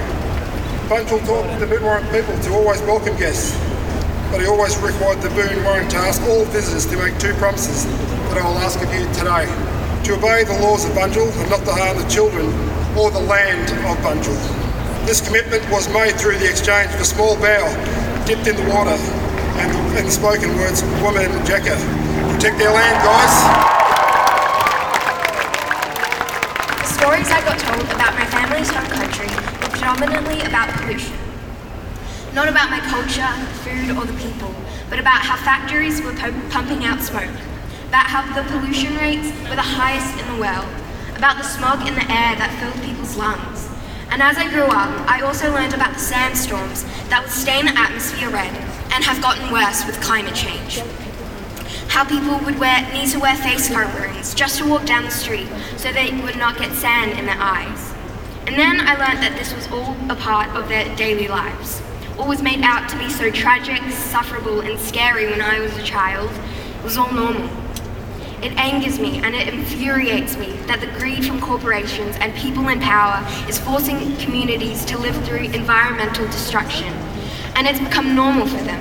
Bunjil 0.88 1.20
taught 1.28 1.60
the 1.60 1.66
Boonwurrung 1.66 2.08
people 2.16 2.32
to 2.48 2.54
always 2.56 2.80
welcome 2.88 3.14
guests, 3.18 3.52
but 4.32 4.40
he 4.40 4.46
always 4.46 4.74
required 4.78 5.20
the 5.20 5.28
Boonwurrung 5.36 5.90
to 5.90 5.96
ask 5.98 6.22
all 6.22 6.46
visitors 6.46 6.86
to 6.86 6.96
make 6.96 7.18
two 7.18 7.34
promises 7.34 7.84
that 8.32 8.40
I 8.40 8.48
will 8.48 8.56
ask 8.56 8.80
of 8.80 8.88
you 8.88 9.04
today. 9.12 9.75
To 10.06 10.14
obey 10.14 10.44
the 10.44 10.54
laws 10.62 10.84
of 10.84 10.92
Bunjil 10.92 11.26
and 11.34 11.50
not 11.50 11.64
to 11.66 11.74
harm 11.74 11.98
the 11.98 12.06
children 12.06 12.46
or 12.96 13.10
the 13.10 13.18
land 13.18 13.66
of 13.90 13.98
Bunjil. 14.06 14.38
This 15.04 15.18
commitment 15.18 15.68
was 15.68 15.92
made 15.92 16.14
through 16.14 16.38
the 16.38 16.48
exchange 16.48 16.94
of 16.94 17.00
a 17.00 17.04
small 17.04 17.34
bow 17.42 17.66
dipped 18.24 18.46
in 18.46 18.54
the 18.54 18.62
water 18.70 18.94
and, 19.58 19.66
the 19.98 20.08
spoken 20.08 20.54
words, 20.62 20.84
woman 21.02 21.26
Jacka. 21.42 21.74
Protect 22.30 22.54
their 22.54 22.70
land, 22.70 23.02
guys. 23.02 23.34
The 26.86 26.90
stories 27.02 27.26
I 27.26 27.42
got 27.42 27.58
told 27.58 27.90
about 27.90 28.14
my 28.14 28.26
family's 28.30 28.70
home 28.70 28.86
country 28.86 29.26
were 29.58 29.74
predominantly 29.74 30.38
about 30.46 30.70
pollution. 30.78 31.18
Not 32.32 32.46
about 32.46 32.70
my 32.70 32.78
culture, 32.78 33.26
food, 33.66 33.90
or 33.98 34.06
the 34.06 34.14
people, 34.22 34.54
but 34.88 35.00
about 35.00 35.26
how 35.26 35.34
factories 35.42 36.00
were 36.00 36.14
pu- 36.14 36.48
pumping 36.50 36.84
out 36.84 37.02
smoke, 37.02 37.34
about 37.88 38.06
have 38.06 38.34
the 38.34 38.42
pollution 38.50 38.94
rates 38.96 39.30
were 39.48 39.56
the 39.56 39.62
highest 39.62 40.18
in 40.20 40.26
the 40.34 40.40
world, 40.40 40.68
about 41.16 41.36
the 41.38 41.44
smog 41.44 41.86
in 41.86 41.94
the 41.94 42.06
air 42.10 42.34
that 42.36 42.50
filled 42.58 42.82
people's 42.84 43.16
lungs. 43.16 43.70
And 44.10 44.22
as 44.22 44.38
I 44.38 44.48
grew 44.48 44.64
up, 44.64 44.90
I 45.08 45.22
also 45.22 45.52
learned 45.52 45.74
about 45.74 45.94
the 45.94 46.00
sandstorms 46.00 46.84
that 47.08 47.22
would 47.22 47.32
stain 47.32 47.66
the 47.66 47.78
atmosphere 47.78 48.30
red 48.30 48.54
and 48.92 49.04
have 49.04 49.20
gotten 49.20 49.52
worse 49.52 49.84
with 49.86 50.00
climate 50.00 50.34
change. 50.34 50.82
How 51.88 52.04
people 52.04 52.38
would 52.44 52.58
wear, 52.58 52.82
need 52.92 53.10
to 53.10 53.18
wear 53.18 53.36
face 53.36 53.68
coverings 53.68 54.34
just 54.34 54.58
to 54.58 54.68
walk 54.68 54.84
down 54.84 55.04
the 55.04 55.10
street 55.10 55.48
so 55.76 55.92
they 55.92 56.10
would 56.22 56.36
not 56.36 56.58
get 56.58 56.72
sand 56.72 57.18
in 57.18 57.26
their 57.26 57.38
eyes. 57.38 57.94
And 58.46 58.56
then 58.56 58.80
I 58.80 58.94
learned 58.94 59.22
that 59.22 59.36
this 59.38 59.54
was 59.54 59.66
all 59.72 59.96
a 60.08 60.16
part 60.16 60.48
of 60.54 60.68
their 60.68 60.94
daily 60.96 61.28
lives. 61.28 61.82
All 62.18 62.28
was 62.28 62.42
made 62.42 62.62
out 62.62 62.88
to 62.90 62.98
be 62.98 63.10
so 63.10 63.30
tragic, 63.30 63.82
sufferable, 63.92 64.60
and 64.60 64.78
scary 64.78 65.26
when 65.26 65.40
I 65.40 65.60
was 65.60 65.76
a 65.76 65.82
child. 65.82 66.30
It 66.78 66.84
was 66.84 66.96
all 66.96 67.12
normal. 67.12 67.48
It 68.46 68.56
angers 68.58 69.00
me 69.00 69.18
and 69.24 69.34
it 69.34 69.52
infuriates 69.52 70.36
me 70.36 70.52
that 70.68 70.80
the 70.80 70.86
greed 71.00 71.26
from 71.26 71.40
corporations 71.40 72.14
and 72.20 72.32
people 72.36 72.68
in 72.68 72.78
power 72.78 73.26
is 73.48 73.58
forcing 73.58 74.16
communities 74.18 74.84
to 74.84 74.96
live 74.96 75.16
through 75.26 75.50
environmental 75.50 76.24
destruction. 76.26 76.94
And 77.56 77.66
it's 77.66 77.80
become 77.80 78.14
normal 78.14 78.46
for 78.46 78.62
them. 78.62 78.78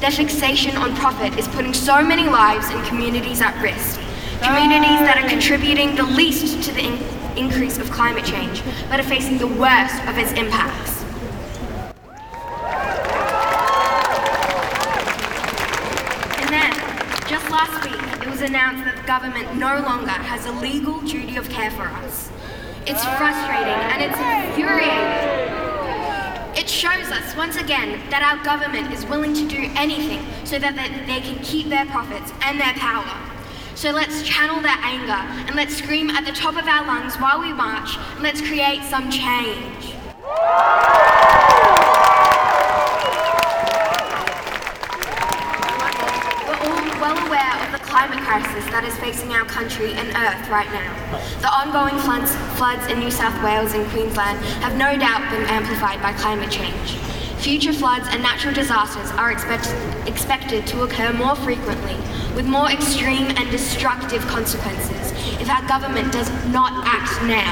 Their 0.00 0.10
fixation 0.10 0.76
on 0.76 0.94
profit 0.96 1.38
is 1.38 1.48
putting 1.48 1.72
so 1.72 2.04
many 2.04 2.28
lives 2.28 2.68
and 2.68 2.86
communities 2.86 3.40
at 3.40 3.58
risk. 3.62 3.98
Communities 4.42 5.00
that 5.00 5.16
are 5.16 5.28
contributing 5.30 5.96
the 5.96 6.02
least 6.02 6.62
to 6.64 6.74
the 6.74 6.82
in- 6.82 7.38
increase 7.38 7.78
of 7.78 7.90
climate 7.90 8.26
change, 8.26 8.62
but 8.90 9.00
are 9.00 9.04
facing 9.04 9.38
the 9.38 9.46
worst 9.46 9.96
of 10.04 10.18
its 10.18 10.32
impacts. 10.32 11.04
And 16.42 16.52
then, 16.52 16.72
just 17.26 17.48
last 17.50 17.82
week, 17.82 17.98
it 18.28 18.32
was 18.32 18.37
announced 18.48 18.82
that 18.84 18.96
the 18.96 19.06
government 19.06 19.56
no 19.56 19.78
longer 19.80 20.10
has 20.10 20.46
a 20.46 20.52
legal 20.52 21.00
duty 21.02 21.36
of 21.36 21.48
care 21.50 21.70
for 21.70 21.86
us. 22.00 22.32
It's 22.86 23.04
frustrating 23.20 23.76
and 23.92 24.00
it's 24.00 24.16
infuriating. 24.16 25.58
It 26.56 26.66
shows 26.68 27.12
us 27.12 27.36
once 27.36 27.56
again 27.56 28.00
that 28.08 28.24
our 28.24 28.42
government 28.42 28.90
is 28.90 29.04
willing 29.04 29.34
to 29.34 29.46
do 29.46 29.70
anything 29.76 30.24
so 30.44 30.58
that 30.58 30.74
they, 30.74 31.20
can 31.20 31.38
keep 31.44 31.68
their 31.68 31.84
profits 31.86 32.32
and 32.42 32.58
their 32.58 32.72
power. 32.74 33.04
So 33.74 33.90
let's 33.90 34.22
channel 34.22 34.62
that 34.62 34.80
anger 34.82 35.20
and 35.46 35.54
let's 35.54 35.76
scream 35.76 36.08
at 36.08 36.24
the 36.24 36.32
top 36.32 36.56
of 36.56 36.66
our 36.66 36.86
lungs 36.86 37.16
while 37.16 37.40
we 37.40 37.52
march 37.52 37.98
and 38.14 38.22
let's 38.22 38.40
create 38.40 38.82
some 38.84 39.10
change. 39.10 39.92
We're 46.48 46.56
all 46.64 46.96
well 46.96 47.26
aware 47.28 47.54
of 47.66 47.72
the 47.72 47.87
climate 47.98 48.22
crisis 48.22 48.64
that 48.70 48.84
is 48.86 48.94
facing 48.98 49.32
our 49.32 49.44
country 49.44 49.90
and 49.90 50.06
Earth 50.14 50.46
right 50.54 50.70
now. 50.70 50.86
The 51.42 51.50
ongoing 51.50 51.98
floods, 52.06 52.30
floods 52.54 52.86
in 52.86 53.00
New 53.00 53.10
South 53.10 53.34
Wales 53.42 53.74
and 53.74 53.82
Queensland 53.90 54.38
have 54.62 54.78
no 54.78 54.94
doubt 54.94 55.26
been 55.34 55.42
amplified 55.50 56.00
by 56.00 56.12
climate 56.12 56.48
change. 56.48 56.94
Future 57.42 57.72
floods 57.72 58.06
and 58.14 58.22
natural 58.22 58.54
disasters 58.54 59.10
are 59.18 59.32
expect- 59.32 59.74
expected 60.06 60.64
to 60.68 60.82
occur 60.82 61.12
more 61.12 61.34
frequently, 61.42 61.98
with 62.38 62.46
more 62.46 62.70
extreme 62.70 63.34
and 63.34 63.50
destructive 63.50 64.22
consequences 64.30 65.10
if 65.42 65.50
our 65.50 65.66
government 65.66 66.12
does 66.12 66.30
not 66.54 66.70
act 66.86 67.10
now. 67.26 67.50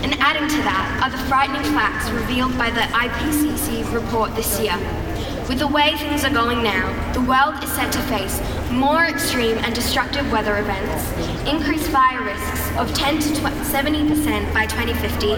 And 0.00 0.16
adding 0.24 0.48
to 0.48 0.60
that 0.64 1.04
are 1.04 1.12
the 1.12 1.20
frightening 1.28 1.68
facts 1.76 2.08
revealed 2.08 2.56
by 2.56 2.70
the 2.70 2.88
IPCC 2.96 3.92
report 3.92 4.34
this 4.36 4.58
year. 4.58 5.03
With 5.48 5.58
the 5.58 5.68
way 5.68 5.94
things 5.98 6.24
are 6.24 6.32
going 6.32 6.62
now, 6.62 7.12
the 7.12 7.20
world 7.20 7.62
is 7.62 7.70
set 7.70 7.92
to 7.92 8.00
face 8.08 8.40
more 8.70 9.04
extreme 9.04 9.58
and 9.58 9.74
destructive 9.74 10.32
weather 10.32 10.56
events, 10.56 11.12
increased 11.46 11.90
fire 11.90 12.24
risks 12.24 12.70
of 12.78 12.94
10 12.94 13.20
to 13.20 13.28
70% 13.28 14.54
by 14.54 14.64
2050, 14.64 15.36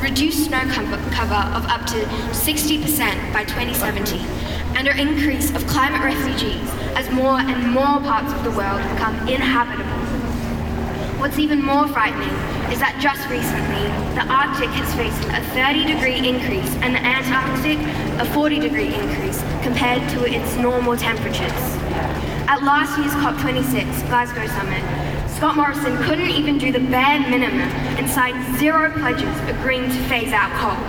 reduced 0.00 0.46
snow 0.46 0.62
cover, 1.10 1.34
of 1.54 1.66
up 1.66 1.86
to 1.86 1.96
60% 2.32 3.32
by 3.34 3.44
2070, 3.44 4.16
and 4.74 4.88
an 4.88 4.98
increase 4.98 5.54
of 5.54 5.66
climate 5.66 6.02
refugees 6.02 6.70
as 6.96 7.10
more 7.10 7.38
and 7.38 7.70
more 7.72 8.00
parts 8.00 8.32
of 8.32 8.42
the 8.44 8.50
world 8.52 8.80
become 8.94 9.28
inhabitable. 9.28 9.84
What's 11.20 11.38
even 11.38 11.62
more 11.62 11.86
frightening 11.88 12.34
is 12.72 12.80
that 12.80 12.96
just 12.96 13.28
recently, 13.28 13.84
the 14.16 14.24
Arctic 14.32 14.72
has 14.80 14.88
faced 14.96 15.20
a 15.36 15.44
30 15.52 15.84
degree 15.84 16.16
increase 16.24 16.72
and 16.80 16.96
the 16.96 17.04
Antarctic 17.04 17.76
a 18.16 18.24
40 18.32 18.60
degree 18.60 18.94
increase 18.94 19.44
compared 19.60 20.00
to 20.16 20.24
its 20.24 20.56
normal 20.56 20.96
temperatures. 20.96 21.60
At 22.48 22.64
last 22.64 22.96
year's 22.96 23.12
COP26 23.20 24.08
Glasgow 24.08 24.46
summit, 24.56 24.80
Scott 25.28 25.56
Morrison 25.56 25.96
couldn't 26.08 26.32
even 26.32 26.56
do 26.56 26.72
the 26.72 26.80
bare 26.80 27.20
minimum 27.20 27.68
and 28.00 28.08
signed 28.08 28.40
zero 28.56 28.90
pledges 28.90 29.36
agreeing 29.52 29.92
to 29.92 30.00
phase 30.08 30.32
out 30.32 30.48
coal. 30.56 30.80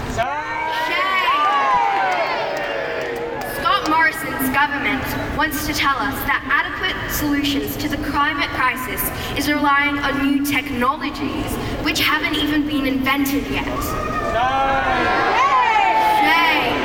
Scott 3.60 3.89
Morrison's 3.91 4.43
government 4.54 5.04
wants 5.36 5.66
to 5.68 5.74
tell 5.74 5.98
us 5.98 6.13
that 6.30 6.46
adequate 6.46 6.96
solutions 7.12 7.76
to 7.78 7.89
the 7.89 7.98
climate 8.10 8.50
crisis 8.54 9.02
is 9.38 9.50
relying 9.50 9.98
on 9.98 10.22
new 10.22 10.46
technologies 10.46 11.52
which 11.84 12.00
haven't 12.00 12.36
even 12.36 12.68
been 12.68 12.86
invented 12.86 13.44
yet. 13.50 13.66
Shame. 16.22 16.78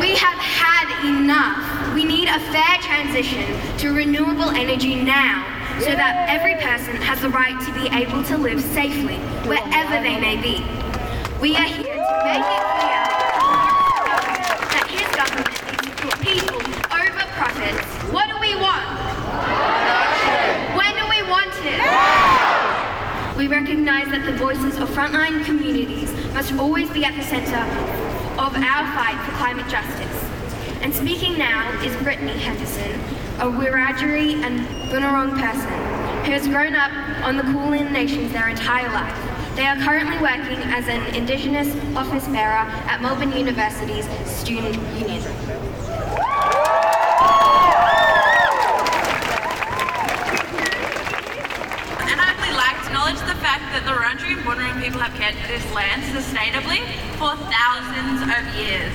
We 0.00 0.14
have 0.16 0.38
had 0.38 0.86
enough. 1.04 1.94
We 1.94 2.04
need 2.04 2.28
a 2.28 2.40
fair 2.54 2.78
transition 2.80 3.44
to 3.78 3.92
renewable 3.92 4.50
energy 4.50 4.94
now 4.94 5.44
so 5.80 5.90
that 5.90 6.28
every 6.28 6.54
person 6.62 6.96
has 7.02 7.20
the 7.20 7.28
right 7.30 7.58
to 7.66 7.72
be 7.74 7.88
able 7.90 8.22
to 8.24 8.36
live 8.38 8.60
safely 8.60 9.16
wherever 9.48 9.98
they 10.02 10.20
may 10.20 10.36
be. 10.36 10.62
We 11.40 11.56
are 11.56 11.66
here 11.66 11.98
to 11.98 12.16
make 12.22 12.46
it 12.46 12.64
clear 12.78 13.02
that 14.70 14.86
his 14.86 15.08
government 15.16 15.58
needs 15.58 15.82
to 15.82 16.06
put 16.06 16.20
people 16.22 16.60
over 16.92 17.24
profits. 17.34 17.82
What 18.14 18.28
do 18.30 18.38
we 18.38 18.54
want? 18.54 18.86
When 20.78 20.92
do 20.94 21.04
we 21.10 21.20
want 21.26 21.50
it? 21.66 21.82
We 23.42 23.48
recognise 23.48 24.06
that 24.12 24.24
the 24.24 24.38
voices 24.38 24.78
of 24.78 24.88
frontline 24.90 25.44
communities 25.44 26.12
must 26.32 26.52
always 26.52 26.88
be 26.90 27.04
at 27.04 27.16
the 27.16 27.24
centre 27.24 27.58
of 28.38 28.54
our 28.54 28.84
fight 28.94 29.18
for 29.26 29.32
climate 29.32 29.66
justice. 29.66 30.30
And 30.80 30.94
speaking 30.94 31.36
now 31.36 31.68
is 31.82 31.92
Brittany 32.04 32.38
Henderson, 32.38 32.92
a 33.40 33.50
Wiradjuri 33.50 34.44
and 34.44 34.60
Bunurong 34.92 35.32
person 35.32 35.68
who 36.24 36.30
has 36.30 36.46
grown 36.46 36.76
up 36.76 36.92
on 37.26 37.36
the 37.36 37.42
Kulin 37.42 37.92
Nations 37.92 38.30
their 38.30 38.48
entire 38.48 38.88
life. 38.92 39.56
They 39.56 39.66
are 39.66 39.74
currently 39.74 40.18
working 40.18 40.62
as 40.70 40.86
an 40.86 41.12
Indigenous 41.12 41.74
office 41.96 42.28
bearer 42.28 42.62
at 42.86 43.02
Melbourne 43.02 43.32
University's 43.32 44.06
Student 44.24 44.76
Union. 44.96 45.20
And 52.02 52.20
I'd 52.20 52.36
really 52.38 52.56
like 52.56 52.78
to 52.80 52.86
acknowledge 52.86 53.20
the 53.20 53.38
fact 53.40 53.64
that 53.72 53.82
the 53.84 53.92
Wurundjeri 53.92 54.36
and 54.36 54.44
Bunurong 54.44 54.82
people 54.82 55.00
have 55.00 55.14
kept 55.14 55.36
this 55.48 55.64
land 55.72 56.02
sustainably 56.12 56.84
for 57.16 57.36
thousands 57.72 58.20
of 58.20 58.44
years. 58.54 58.92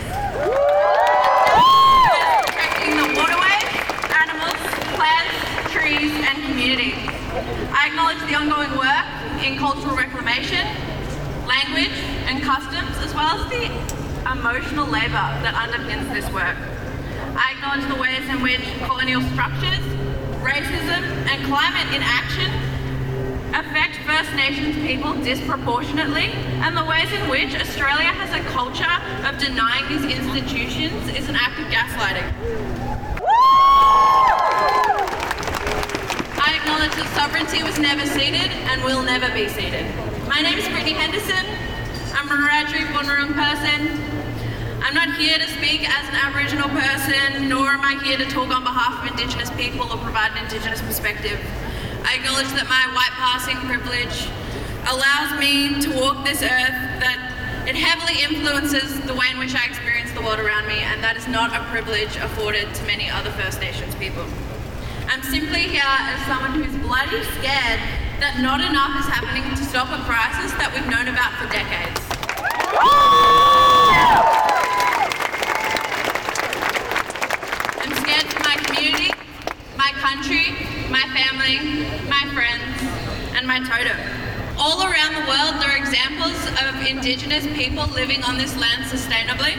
Protecting 2.46 2.94
the 2.94 3.10
waterways, 3.18 3.74
animals, 4.14 4.62
plants, 4.94 5.34
trees, 5.74 6.14
and 6.14 6.38
communities. 6.46 6.94
I 7.74 7.88
acknowledge 7.90 8.22
the 8.30 8.36
ongoing 8.36 8.78
work 8.78 9.06
in 9.44 9.58
cultural 9.58 9.96
reclamation, 9.96 10.62
language, 11.48 11.98
and 12.30 12.44
customs, 12.44 12.96
as 13.02 13.16
well 13.16 13.42
as 13.42 13.50
the 13.50 13.66
emotional 14.30 14.86
labour 14.86 15.26
that 15.42 15.56
underpins 15.58 16.14
this 16.14 16.30
work. 16.32 16.58
I 17.34 17.54
acknowledge 17.58 17.88
the 17.90 18.00
ways 18.00 18.30
in 18.30 18.44
which 18.44 18.62
colonial 18.86 19.22
structures, 19.34 19.86
racism, 20.46 21.02
and 21.26 21.44
climate 21.50 21.96
inaction 21.96 22.67
First 24.08 24.34
Nations 24.36 24.74
people 24.88 25.20
disproportionately, 25.20 26.32
and 26.64 26.78
the 26.78 26.86
ways 26.86 27.12
in 27.12 27.28
which 27.28 27.52
Australia 27.60 28.08
has 28.08 28.32
a 28.32 28.40
culture 28.56 28.88
of 29.28 29.36
denying 29.36 29.84
these 29.92 30.16
institutions 30.16 31.12
is 31.12 31.28
an 31.28 31.36
act 31.36 31.60
of 31.60 31.68
gaslighting. 31.68 32.24
I 36.40 36.56
acknowledge 36.56 36.96
that 36.96 37.12
sovereignty 37.20 37.68
was 37.68 37.76
never 37.84 38.08
ceded 38.08 38.48
and 38.72 38.80
will 38.88 39.04
never 39.04 39.28
be 39.36 39.52
ceded. 39.52 39.84
My 40.32 40.40
name 40.40 40.56
is 40.56 40.72
Brittany 40.72 40.96
Henderson. 40.96 41.44
I'm 42.16 42.32
a 42.32 42.36
Wiradjuri 42.40 42.88
Bunurong 42.96 43.36
person. 43.36 43.92
I'm 44.88 44.96
not 44.96 45.20
here 45.20 45.38
to 45.38 45.48
speak 45.60 45.84
as 45.84 46.08
an 46.08 46.16
Aboriginal 46.16 46.72
person, 46.72 47.50
nor 47.52 47.76
am 47.76 47.84
I 47.84 48.00
here 48.08 48.16
to 48.16 48.26
talk 48.32 48.56
on 48.56 48.64
behalf 48.64 49.04
of 49.04 49.12
Indigenous 49.12 49.52
people 49.60 49.92
or 49.92 50.00
provide 50.00 50.32
an 50.32 50.48
Indigenous 50.48 50.80
perspective. 50.80 51.44
I 52.08 52.16
acknowledge 52.16 52.48
that 52.56 52.72
my 52.72 52.88
white 52.96 53.12
passing 53.20 53.60
privilege 53.68 54.32
allows 54.88 55.36
me 55.36 55.76
to 55.84 55.92
walk 56.00 56.24
this 56.24 56.40
earth, 56.40 56.80
that 57.04 57.20
it 57.68 57.76
heavily 57.76 58.24
influences 58.24 58.96
the 59.04 59.12
way 59.12 59.28
in 59.28 59.36
which 59.36 59.52
I 59.52 59.68
experience 59.68 60.16
the 60.16 60.24
world 60.24 60.40
around 60.40 60.72
me, 60.72 60.80
and 60.88 61.04
that 61.04 61.20
is 61.20 61.28
not 61.28 61.52
a 61.52 61.60
privilege 61.68 62.16
afforded 62.24 62.72
to 62.80 62.82
many 62.88 63.12
other 63.12 63.28
First 63.36 63.60
Nations 63.60 63.92
people. 64.00 64.24
I'm 65.12 65.20
simply 65.20 65.68
here 65.68 65.84
as 65.84 66.24
someone 66.32 66.56
who's 66.56 66.80
bloody 66.80 67.20
scared 67.44 67.84
that 68.24 68.40
not 68.40 68.64
enough 68.64 68.96
is 69.04 69.08
happening 69.12 69.44
to 69.44 69.64
stop 69.68 69.92
a 69.92 70.00
crisis 70.08 70.56
that 70.64 70.72
we've 70.72 70.88
known 70.88 71.12
about 71.12 71.36
for 71.36 71.52
decades. 71.52 72.00
I'm 77.84 77.92
scared 78.00 78.32
for 78.32 78.40
my 78.48 78.56
community, 78.64 79.12
my 79.76 79.92
country, 80.00 80.77
my 80.90 81.04
family, 81.12 81.60
my 82.08 82.24
friends, 82.34 82.64
and 83.36 83.46
my 83.46 83.60
totem. 83.60 83.98
All 84.58 84.82
around 84.84 85.14
the 85.16 85.26
world, 85.28 85.62
there 85.62 85.70
are 85.70 85.78
examples 85.78 86.38
of 86.64 86.82
Indigenous 86.88 87.46
people 87.58 87.86
living 87.88 88.24
on 88.24 88.38
this 88.38 88.56
land 88.58 88.84
sustainably, 88.86 89.58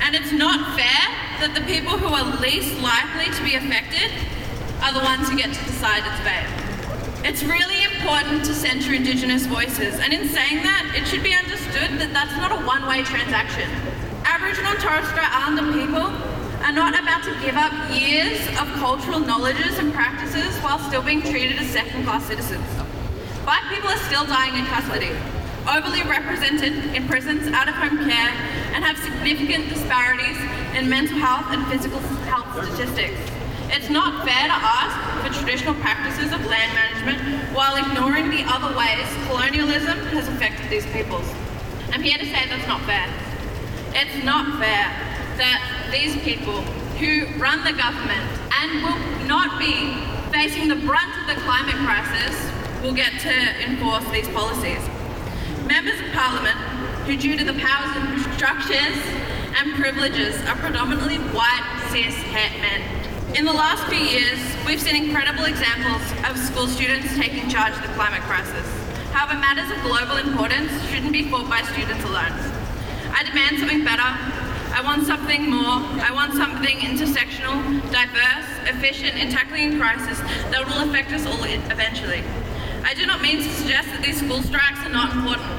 and 0.00 0.14
it's 0.14 0.32
not 0.32 0.78
fair 0.78 1.02
that 1.42 1.54
the 1.54 1.60
people 1.66 1.98
who 1.98 2.14
are 2.14 2.40
least 2.40 2.78
likely 2.80 3.34
to 3.34 3.42
be 3.42 3.54
affected 3.54 4.10
are 4.82 4.94
the 4.94 5.04
ones 5.04 5.28
who 5.28 5.36
get 5.36 5.52
to 5.52 5.64
decide 5.66 6.06
its 6.06 6.20
fate. 6.22 6.48
It's 7.26 7.42
really 7.42 7.84
important 7.84 8.44
to 8.46 8.54
centre 8.54 8.94
Indigenous 8.94 9.46
voices, 9.46 9.98
and 9.98 10.12
in 10.12 10.28
saying 10.28 10.62
that, 10.62 10.94
it 10.96 11.06
should 11.06 11.22
be 11.22 11.34
understood 11.34 11.98
that 11.98 12.14
that's 12.14 12.36
not 12.38 12.52
a 12.52 12.64
one 12.64 12.86
way 12.86 13.02
transaction. 13.02 13.68
Aboriginal 14.24 14.72
and 14.72 14.80
Torres 14.80 15.06
Strait 15.08 15.28
Islander 15.28 15.68
people 15.74 16.29
are 16.62 16.72
not 16.72 16.92
about 16.92 17.24
to 17.24 17.32
give 17.40 17.56
up 17.56 17.72
years 17.90 18.38
of 18.60 18.68
cultural 18.76 19.18
knowledges 19.18 19.78
and 19.78 19.92
practices 19.94 20.56
while 20.58 20.78
still 20.78 21.02
being 21.02 21.22
treated 21.22 21.58
as 21.58 21.66
second 21.68 22.04
class 22.04 22.26
citizens. 22.26 22.66
Black 23.44 23.64
people 23.72 23.88
are 23.88 24.04
still 24.04 24.26
dying 24.26 24.54
in 24.58 24.66
custody, 24.66 25.10
overly 25.64 26.02
represented 26.02 26.94
in 26.94 27.08
prisons, 27.08 27.48
out 27.48 27.68
of 27.68 27.74
home 27.74 27.96
care, 28.04 28.28
and 28.76 28.84
have 28.84 28.98
significant 28.98 29.68
disparities 29.70 30.36
in 30.76 30.88
mental 30.88 31.16
health 31.16 31.46
and 31.48 31.66
physical 31.72 31.98
health 32.28 32.52
statistics. 32.68 33.18
It's 33.72 33.88
not 33.88 34.26
fair 34.26 34.46
to 34.48 34.54
ask 34.54 34.94
for 35.24 35.32
traditional 35.40 35.74
practices 35.74 36.32
of 36.32 36.44
land 36.44 36.74
management 36.74 37.54
while 37.54 37.76
ignoring 37.76 38.28
the 38.28 38.44
other 38.46 38.76
ways 38.76 39.06
colonialism 39.26 39.98
has 40.12 40.28
affected 40.28 40.68
these 40.68 40.86
peoples. 40.92 41.24
I'm 41.92 42.02
here 42.02 42.18
to 42.18 42.24
say 42.26 42.46
that's 42.48 42.66
not 42.68 42.82
fair. 42.82 43.08
It's 43.94 44.24
not 44.24 44.58
fair 44.60 45.09
that 45.36 45.90
these 45.92 46.16
people 46.22 46.62
who 46.98 47.26
run 47.38 47.64
the 47.64 47.72
government 47.72 48.26
and 48.60 48.82
will 48.82 49.00
not 49.26 49.58
be 49.58 49.94
facing 50.32 50.68
the 50.68 50.76
brunt 50.76 51.12
of 51.20 51.26
the 51.26 51.40
climate 51.42 51.76
crisis 51.86 52.34
will 52.82 52.94
get 52.94 53.12
to 53.20 53.34
enforce 53.64 54.04
these 54.10 54.28
policies. 54.28 54.80
Members 55.66 56.00
of 56.00 56.06
Parliament 56.12 56.56
who, 57.06 57.16
due 57.16 57.36
to 57.36 57.44
the 57.44 57.54
powers 57.54 57.96
and 57.96 58.20
structures 58.34 58.98
and 59.58 59.74
privileges, 59.74 60.36
are 60.46 60.56
predominantly 60.56 61.18
white, 61.34 61.66
cis, 61.90 62.14
het 62.30 62.52
men. 62.60 62.82
In 63.34 63.44
the 63.44 63.52
last 63.52 63.82
few 63.88 63.98
years, 63.98 64.38
we've 64.66 64.80
seen 64.80 64.96
incredible 64.96 65.44
examples 65.44 66.02
of 66.28 66.36
school 66.38 66.66
students 66.66 67.14
taking 67.16 67.48
charge 67.48 67.74
of 67.74 67.82
the 67.82 67.92
climate 67.94 68.22
crisis. 68.22 68.66
However, 69.12 69.38
matters 69.40 69.70
of 69.70 69.82
global 69.82 70.18
importance 70.18 70.70
shouldn't 70.90 71.12
be 71.12 71.30
fought 71.30 71.48
by 71.48 71.62
students 71.62 72.04
alone. 72.04 72.34
I 73.10 73.24
demand 73.24 73.58
something 73.58 73.84
better. 73.84 74.49
I 74.72 74.82
want 74.82 75.06
something 75.06 75.50
more. 75.50 75.82
I 76.00 76.10
want 76.12 76.34
something 76.34 76.78
intersectional, 76.78 77.58
diverse, 77.90 78.48
efficient 78.70 79.16
in 79.18 79.30
tackling 79.30 79.78
crisis 79.78 80.18
that 80.50 80.64
will 80.64 80.88
affect 80.88 81.12
us 81.12 81.26
all 81.26 81.42
eventually. 81.44 82.22
I 82.84 82.94
do 82.94 83.04
not 83.06 83.20
mean 83.20 83.38
to 83.38 83.50
suggest 83.50 83.88
that 83.88 84.02
these 84.02 84.18
school 84.22 84.42
strikes 84.42 84.80
are 84.86 84.94
not 84.94 85.12
important. 85.12 85.50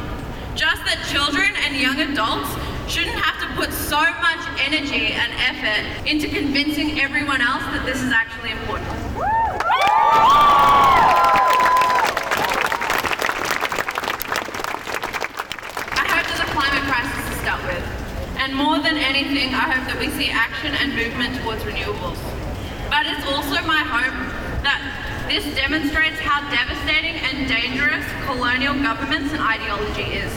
Just 0.55 0.83
that 0.85 1.03
children 1.11 1.51
and 1.63 1.75
young 1.75 1.99
adults 1.99 2.49
shouldn't 2.91 3.19
have 3.19 3.39
to 3.39 3.47
put 3.55 3.71
so 3.71 3.99
much 3.99 4.43
energy 4.59 5.13
and 5.13 5.31
effort 5.43 6.07
into 6.07 6.27
convincing 6.27 6.99
everyone 6.99 7.41
else 7.41 7.63
that 7.75 7.85
this 7.85 8.01
is 8.01 8.11
actually 8.11 8.51
important. 8.51 8.91
I 15.99 16.03
hope 16.03 16.25
that 16.27 16.39
the 16.39 16.49
climate 16.51 16.83
crisis 16.87 17.37
is 17.37 17.43
dealt 17.43 17.63
with. 17.63 17.85
And 18.51 18.59
more 18.59 18.83
than 18.83 18.99
anything, 18.99 19.55
I 19.55 19.71
hope 19.71 19.87
that 19.87 19.95
we 19.95 20.11
see 20.11 20.27
action 20.27 20.75
and 20.75 20.91
movement 20.91 21.39
towards 21.39 21.63
renewables. 21.63 22.19
But 22.91 23.07
it's 23.07 23.23
also 23.23 23.63
my 23.63 23.79
hope 23.79 24.11
that 24.67 24.83
this 25.31 25.47
demonstrates 25.55 26.19
how 26.19 26.43
devastating 26.51 27.15
and 27.31 27.47
dangerous 27.47 28.03
colonial 28.27 28.75
governments 28.75 29.31
and 29.31 29.39
ideology 29.39 30.19
is. 30.19 30.27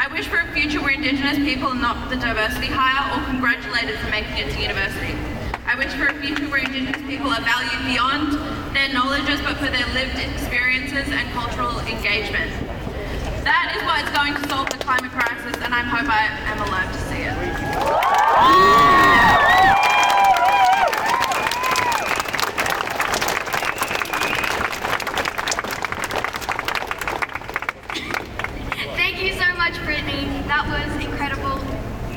I 0.00 0.08
wish 0.08 0.32
for 0.32 0.40
a 0.40 0.48
future 0.56 0.80
where 0.80 0.96
Indigenous 0.96 1.36
people 1.36 1.76
are 1.76 1.82
not 1.84 2.08
the 2.08 2.16
diversity 2.16 2.72
hire 2.72 3.04
or 3.12 3.20
congratulated 3.28 4.00
for 4.00 4.08
making 4.08 4.40
it 4.40 4.56
to 4.56 4.58
university. 4.64 5.12
I 5.68 5.76
wish 5.76 5.92
for 5.92 6.08
a 6.08 6.16
future 6.16 6.48
where 6.48 6.64
Indigenous 6.64 7.04
people 7.04 7.28
are 7.28 7.44
valued 7.44 7.84
beyond 7.84 8.32
their 8.72 8.88
knowledges 8.96 9.44
but 9.44 9.60
for 9.60 9.68
their 9.68 9.84
lived 9.92 10.16
experiences 10.16 11.12
and 11.12 11.28
cultural 11.36 11.84
engagement. 11.84 12.48
That 13.44 13.76
is 13.76 13.84
what 13.84 14.00
is 14.00 14.10
going 14.16 14.40
to 14.40 14.42
solve 14.48 14.72
the 14.72 14.80
climate 14.80 15.12
crisis, 15.12 15.52
and 15.60 15.76
I 15.76 15.84
hope 15.84 16.08
I 16.08 16.32
am 16.48 16.64
alive 16.64 16.88
to 16.88 17.00
see. 17.12 17.15
Thank 28.96 29.22
you 29.22 29.32
so 29.32 29.54
much, 29.56 29.74
Brittany. 29.84 30.26
That 30.46 30.66
was 30.68 31.04
incredible, 31.04 31.58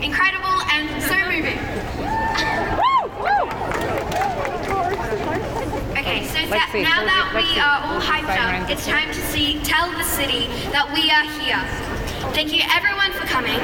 incredible, 0.03 0.57
and 0.71 1.01
so 1.03 1.15
moving. 1.29 1.59
Okay, 5.97 6.25
so 6.27 6.39
that, 6.49 6.71
now 6.73 7.03
that 7.05 7.31
we 7.35 7.59
are 7.59 7.79
all 7.87 8.01
hyped 8.01 8.35
up, 8.35 8.69
it's 8.69 8.85
time 8.85 9.07
to 9.07 9.21
see, 9.31 9.59
tell 9.63 9.89
the 9.91 10.03
city 10.03 10.47
that 10.71 10.91
we 10.93 11.11
are 11.11 11.25
here. 11.39 11.61
Thank 12.33 12.53
you 12.53 12.63
everyone 12.71 13.11
for 13.13 13.25
coming. 13.27 13.59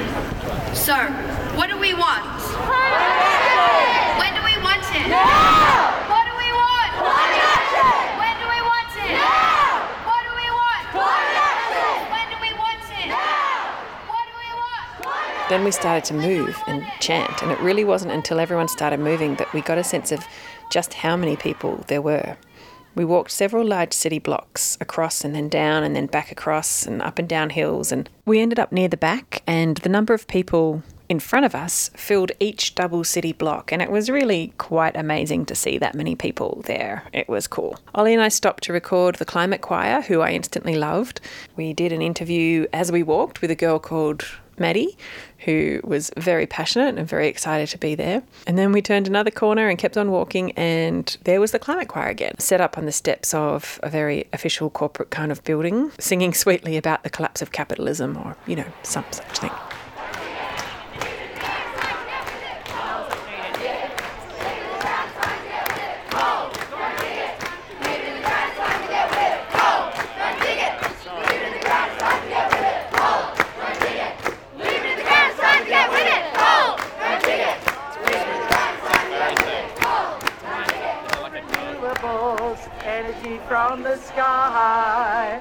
So, 0.74 0.96
what 1.56 1.70
do 1.70 1.78
we 1.80 1.94
want? 1.94 2.26
When 4.20 4.34
do 4.36 4.42
we 4.44 4.56
want 4.62 4.84
it? 4.92 5.08
What 6.12 6.24
do 6.28 6.34
we 6.36 6.52
want? 6.52 6.92
When 8.20 8.36
do 8.40 8.46
we 8.52 8.60
want 8.62 8.92
it? 9.00 9.16
What 10.06 10.22
do 10.26 10.32
we 10.36 10.50
want? 10.52 10.86
When 12.12 12.28
do 12.30 12.38
we 12.42 12.52
want 12.60 12.84
it? 12.92 13.10
Then 15.50 15.64
we 15.64 15.72
started 15.72 16.04
to 16.06 16.14
move 16.14 16.62
and 16.68 16.86
chant, 17.00 17.42
and 17.42 17.52
it 17.52 17.60
really 17.60 17.86
wasn't 17.86 18.12
until 18.12 18.40
everyone 18.40 18.68
started 18.68 19.00
moving 19.00 19.36
that 19.36 19.54
we 19.54 19.62
got 19.62 19.78
a 19.78 19.84
sense 19.84 20.12
of 20.12 20.26
just 20.70 20.96
how 20.96 21.16
many 21.16 21.36
people 21.38 21.84
there 21.88 22.02
were. 22.02 22.36
We 22.96 23.06
walked 23.06 23.32
several 23.32 23.66
large 23.66 23.94
city 23.94 24.20
blocks 24.20 24.78
across 24.82 25.24
and 25.24 25.36
then 25.36 25.50
down 25.50 25.84
and 25.84 25.96
then 25.96 26.06
back 26.06 26.32
across 26.32 26.86
and 26.86 27.02
up 27.02 27.20
and 27.20 27.28
down 27.30 27.50
hills, 27.52 27.92
and 27.92 28.10
we 28.26 28.40
ended 28.40 28.60
up 28.60 28.72
near 28.72 28.88
the 28.88 28.98
back, 28.98 29.44
and 29.46 29.78
the 29.78 29.90
number 29.90 30.14
of 30.14 30.28
people 30.28 30.82
in 31.10 31.20
front 31.20 31.46
of 31.46 31.56
us 31.56 31.90
filled 31.96 32.32
each 32.40 32.76
double 32.76 33.04
city 33.04 33.34
block, 33.34 33.72
and 33.72 33.82
it 33.82 33.92
was 33.92 34.10
really 34.10 34.54
quite 34.58 34.96
amazing 34.96 35.46
to 35.46 35.56
see 35.56 35.78
that 35.78 35.96
many 35.96 36.16
people 36.16 36.62
there. 36.66 37.04
It 37.14 37.28
was 37.28 37.48
cool. 37.48 37.80
Ollie 37.94 38.14
and 38.14 38.24
I 38.24 38.30
stopped 38.30 38.64
to 38.64 38.74
record 38.74 39.16
the 39.16 39.26
Climate 39.26 39.62
Choir, 39.62 40.02
who 40.02 40.22
I 40.22 40.32
instantly 40.32 40.76
loved. 40.76 41.22
We 41.56 41.74
did 41.74 41.92
an 41.92 42.02
interview 42.02 42.68
as 42.74 42.92
we 42.92 43.04
walked 43.04 43.42
with 43.42 43.52
a 43.52 43.56
girl 43.56 43.80
called 43.80 44.26
Maddie, 44.58 44.98
who 45.40 45.82
was 45.84 46.12
very 46.18 46.48
passionate 46.48 46.98
and 46.98 47.08
very 47.08 47.28
excited 47.28 47.68
to 47.70 47.78
be 47.78 47.96
there. 47.96 48.24
And 48.48 48.58
then 48.58 48.72
we 48.72 48.82
turned 48.82 49.08
another 49.08 49.32
corner 49.32 49.68
and 49.68 49.78
kept 49.78 49.98
on 49.98 50.12
walking, 50.12 50.52
and 50.54 51.16
there 51.24 51.40
was 51.40 51.52
the 51.52 51.60
climate 51.60 51.88
choir 51.88 52.08
again, 52.08 52.40
set 52.40 52.62
up 52.62 52.78
on 52.78 52.86
the 52.86 52.92
steps 52.92 53.34
of 53.34 53.80
a 53.84 53.90
very 53.90 54.28
official 54.34 54.70
corporate 54.70 55.12
kind 55.12 55.32
of 55.32 55.44
building, 55.44 55.92
singing 56.00 56.34
sweetly 56.34 56.78
about 56.78 57.04
the 57.04 57.10
collapse 57.10 57.42
of 57.42 57.52
capitalism 57.52 58.18
or, 58.18 58.36
you 58.48 58.56
know, 58.56 58.66
some 58.84 59.06
such 59.12 59.40
thing. 59.40 59.52
renewables, 81.86 82.70
energy 82.84 83.40
from 83.56 83.84
the 83.84 83.96
sky. 83.96 85.40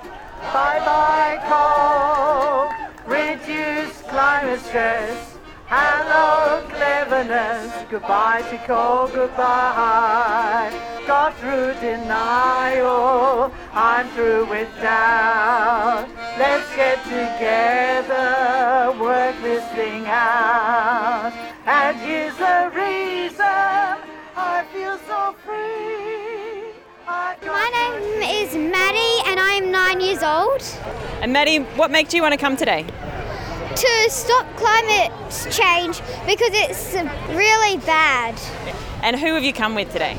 Bye 0.53 0.81
bye 0.89 1.39
coal, 1.51 2.71
reduce 3.13 3.97
climate 4.03 4.61
stress. 4.61 5.37
Hello 5.67 6.63
cleverness, 6.69 7.73
goodbye 7.91 8.43
to 8.51 8.59
coal, 8.69 9.09
goodbye. 9.09 10.71
Got 11.09 11.35
through 11.41 11.75
denial, 11.81 13.51
I'm 13.73 14.07
through 14.11 14.49
with 14.49 14.71
doubt. 14.81 16.07
Let's 16.39 16.71
get 16.77 17.03
together, 17.03 18.24
is 28.45 28.55
Maddie 28.55 29.31
and 29.31 29.41
I 29.41 29.53
am 29.55 29.71
nine 29.71 30.03
years 30.03 30.23
old. 30.23 30.61
And 31.23 31.33
Maddie, 31.33 31.61
what 31.77 31.91
made 31.91 32.13
you 32.13 32.21
want 32.21 32.33
to 32.33 32.39
come 32.39 32.59
today? 32.59 32.85
To 32.85 34.11
stop 34.11 34.47
climate 34.57 35.11
change 35.51 36.01
because 36.27 36.51
it's 36.53 36.93
really 37.31 37.79
bad. 37.87 38.39
And 39.03 39.19
who 39.19 39.33
have 39.33 39.45
you 39.45 39.55
come 39.55 39.75
with 39.75 39.91
today? 39.93 40.19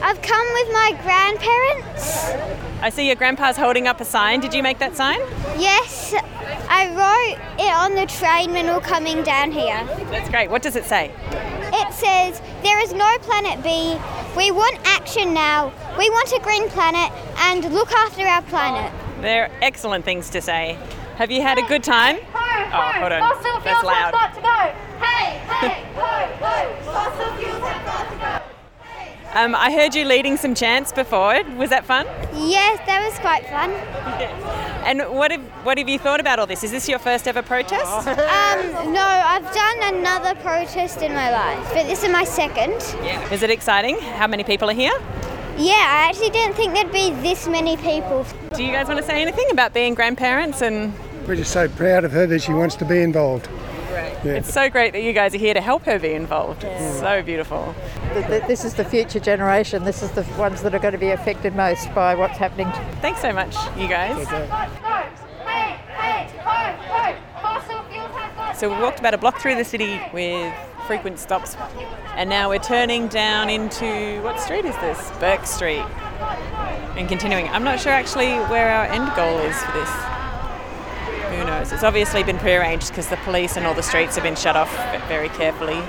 I've 0.00 0.22
come 0.22 0.46
with 0.52 0.72
my 0.72 0.96
grandparents. 1.02 2.30
I 2.82 2.90
see 2.90 3.08
your 3.08 3.16
grandpa's 3.16 3.56
holding 3.56 3.88
up 3.88 4.00
a 4.00 4.04
sign. 4.04 4.38
Did 4.38 4.54
you 4.54 4.62
make 4.62 4.78
that 4.78 4.94
sign? 4.94 5.18
Yes, 5.58 6.14
I 6.68 6.86
wrote 6.94 7.40
it 7.58 7.74
on 7.74 7.96
the 7.96 8.06
train 8.06 8.52
when 8.52 8.66
we 8.66 8.72
were 8.72 8.80
coming 8.80 9.24
down 9.24 9.50
here. 9.50 9.84
That's 10.10 10.28
great. 10.28 10.50
What 10.50 10.62
does 10.62 10.76
it 10.76 10.84
say? 10.84 11.10
It 11.32 11.92
says, 11.92 12.40
There 12.62 12.80
is 12.80 12.92
no 12.92 13.18
planet 13.22 13.60
B. 13.64 13.98
We 14.36 14.50
want 14.50 14.78
action 14.84 15.32
now. 15.32 15.72
We 15.96 16.10
want 16.10 16.30
a 16.30 16.38
green 16.40 16.68
planet 16.68 17.10
and 17.38 17.72
look 17.72 17.90
after 17.90 18.20
our 18.20 18.42
planet. 18.42 18.92
They're 19.22 19.50
excellent 19.62 20.04
things 20.04 20.28
to 20.30 20.42
say. 20.42 20.76
Have 21.16 21.30
you 21.30 21.40
had 21.40 21.56
a 21.56 21.62
good 21.62 21.82
time? 21.82 22.18
Oh, 22.34 22.92
hold 23.00 23.12
on. 23.12 23.20
Fossil 23.20 23.60
That's 23.60 23.80
fuels 23.80 23.94
have 23.94 24.12
got 24.12 24.34
to 24.34 24.40
go. 24.42 24.74
Hey, 25.02 25.38
hey, 25.48 25.84
ho, 25.94 26.28
ho. 26.44 26.76
Fossil 26.84 27.36
fuels 27.38 27.62
have 27.62 27.84
got 27.86 28.10
to 28.10 28.15
go. 28.15 28.15
Um, 29.36 29.54
I 29.54 29.70
heard 29.70 29.94
you 29.94 30.06
leading 30.06 30.38
some 30.38 30.54
chants 30.54 30.92
before. 30.92 31.42
Was 31.58 31.68
that 31.68 31.84
fun? 31.84 32.06
Yes, 32.34 32.80
that 32.86 33.04
was 33.04 33.18
quite 33.18 33.44
fun. 33.46 33.70
And 34.86 35.02
what 35.18 35.32
have 35.32 35.40
what 35.64 35.78
have 35.78 35.88
you 35.88 35.98
thought 35.98 36.20
about 36.20 36.38
all 36.38 36.46
this? 36.46 36.62
Is 36.62 36.70
this 36.70 36.88
your 36.88 37.00
first 37.00 37.26
ever 37.26 37.42
protest? 37.42 38.06
Um, 38.06 38.92
no, 38.92 39.02
I've 39.02 39.52
done 39.52 39.94
another 39.96 40.36
protest 40.40 41.02
in 41.02 41.12
my 41.12 41.28
life, 41.32 41.68
but 41.74 41.88
this 41.88 42.04
is 42.04 42.10
my 42.10 42.22
second. 42.22 42.74
Is 43.32 43.42
it 43.42 43.50
exciting? 43.50 43.98
How 43.98 44.28
many 44.28 44.44
people 44.44 44.70
are 44.70 44.78
here? 44.84 44.96
Yeah, 45.58 45.72
I 45.74 46.06
actually 46.08 46.30
didn't 46.30 46.54
think 46.54 46.72
there'd 46.72 46.92
be 46.92 47.10
this 47.20 47.48
many 47.48 47.76
people. 47.78 48.24
Do 48.54 48.62
you 48.62 48.70
guys 48.70 48.86
want 48.86 49.00
to 49.00 49.04
say 49.06 49.20
anything 49.20 49.48
about 49.50 49.74
being 49.74 49.94
grandparents 49.94 50.62
and 50.62 50.92
We're 51.26 51.34
just 51.34 51.52
so 51.52 51.66
proud 51.68 52.04
of 52.04 52.12
her 52.12 52.26
that 52.28 52.42
she 52.42 52.52
wants 52.52 52.76
to 52.76 52.84
be 52.84 53.02
involved. 53.02 53.48
Yeah. 53.90 54.32
It's 54.34 54.52
so 54.52 54.68
great 54.68 54.92
that 54.92 55.02
you 55.02 55.12
guys 55.12 55.34
are 55.34 55.38
here 55.38 55.54
to 55.54 55.60
help 55.60 55.84
her 55.84 55.98
be 55.98 56.12
involved. 56.12 56.64
It's 56.64 56.98
so 56.98 57.22
beautiful. 57.22 57.74
Th- 58.12 58.26
th- 58.26 58.44
This 58.46 58.64
is 58.64 58.74
the 58.74 58.84
future 58.84 59.20
generation. 59.20 59.84
This 59.84 60.02
is 60.02 60.10
the 60.12 60.22
ones 60.38 60.62
that 60.62 60.74
are 60.74 60.78
going 60.78 60.92
to 60.92 60.98
be 60.98 61.10
affected 61.10 61.54
most 61.54 61.92
by 61.94 62.14
what's 62.14 62.36
happening. 62.38 62.70
Thanks 63.00 63.20
so 63.20 63.32
much, 63.32 63.54
you 63.76 63.88
guys. 63.88 64.16
Hey, 64.26 65.78
hey, 65.88 66.28
ho, 66.38 66.76
ho. 66.88 67.14
Fossil 67.40 67.82
fuels 67.90 68.10
have 68.12 68.36
got 68.36 68.56
So 68.58 68.74
we 68.74 68.80
walked 68.82 68.98
about 68.98 69.14
a 69.14 69.18
block 69.18 69.38
through 69.40 69.54
the 69.54 69.64
city 69.64 70.00
with 70.12 70.52
frequent 70.86 71.18
stops, 71.18 71.56
and 72.14 72.28
now 72.30 72.48
we're 72.48 72.58
turning 72.60 73.08
down 73.08 73.50
into 73.50 74.20
what 74.22 74.40
street 74.40 74.64
is 74.64 74.76
this? 74.76 75.10
Burke 75.18 75.44
Street, 75.46 75.84
and 76.96 77.08
continuing. 77.08 77.48
I'm 77.48 77.64
not 77.64 77.80
sure 77.80 77.92
actually 77.92 78.34
where 78.50 78.70
our 78.70 78.84
end 78.86 79.12
goal 79.16 79.38
is 79.38 79.56
for 79.64 79.72
this. 79.72 79.90
It's 81.72 81.82
obviously 81.82 82.22
been 82.22 82.38
prearranged 82.38 82.88
because 82.88 83.08
the 83.08 83.16
police 83.18 83.56
and 83.56 83.66
all 83.66 83.74
the 83.74 83.82
streets 83.82 84.14
have 84.14 84.24
been 84.24 84.36
shut 84.36 84.56
off 84.56 84.72
very 85.08 85.28
carefully. 85.30 85.82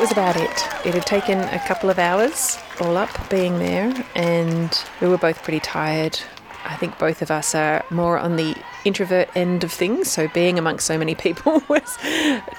That 0.00 0.08
was 0.08 0.12
about 0.12 0.36
it. 0.36 0.86
It 0.86 0.94
had 0.94 1.04
taken 1.04 1.40
a 1.40 1.58
couple 1.58 1.90
of 1.90 1.98
hours 1.98 2.56
all 2.80 2.96
up 2.96 3.10
being 3.28 3.58
there, 3.58 3.92
and 4.14 4.84
we 5.02 5.08
were 5.08 5.18
both 5.18 5.42
pretty 5.42 5.60
tired. 5.60 6.18
I 6.64 6.74
think 6.76 6.98
both 6.98 7.20
of 7.20 7.30
us 7.30 7.54
are 7.54 7.84
more 7.90 8.16
on 8.18 8.36
the 8.36 8.56
introvert 8.86 9.28
end 9.36 9.62
of 9.62 9.70
things, 9.70 10.10
so 10.10 10.26
being 10.28 10.58
amongst 10.58 10.86
so 10.86 10.96
many 10.96 11.14
people 11.26 11.62
was 11.68 11.98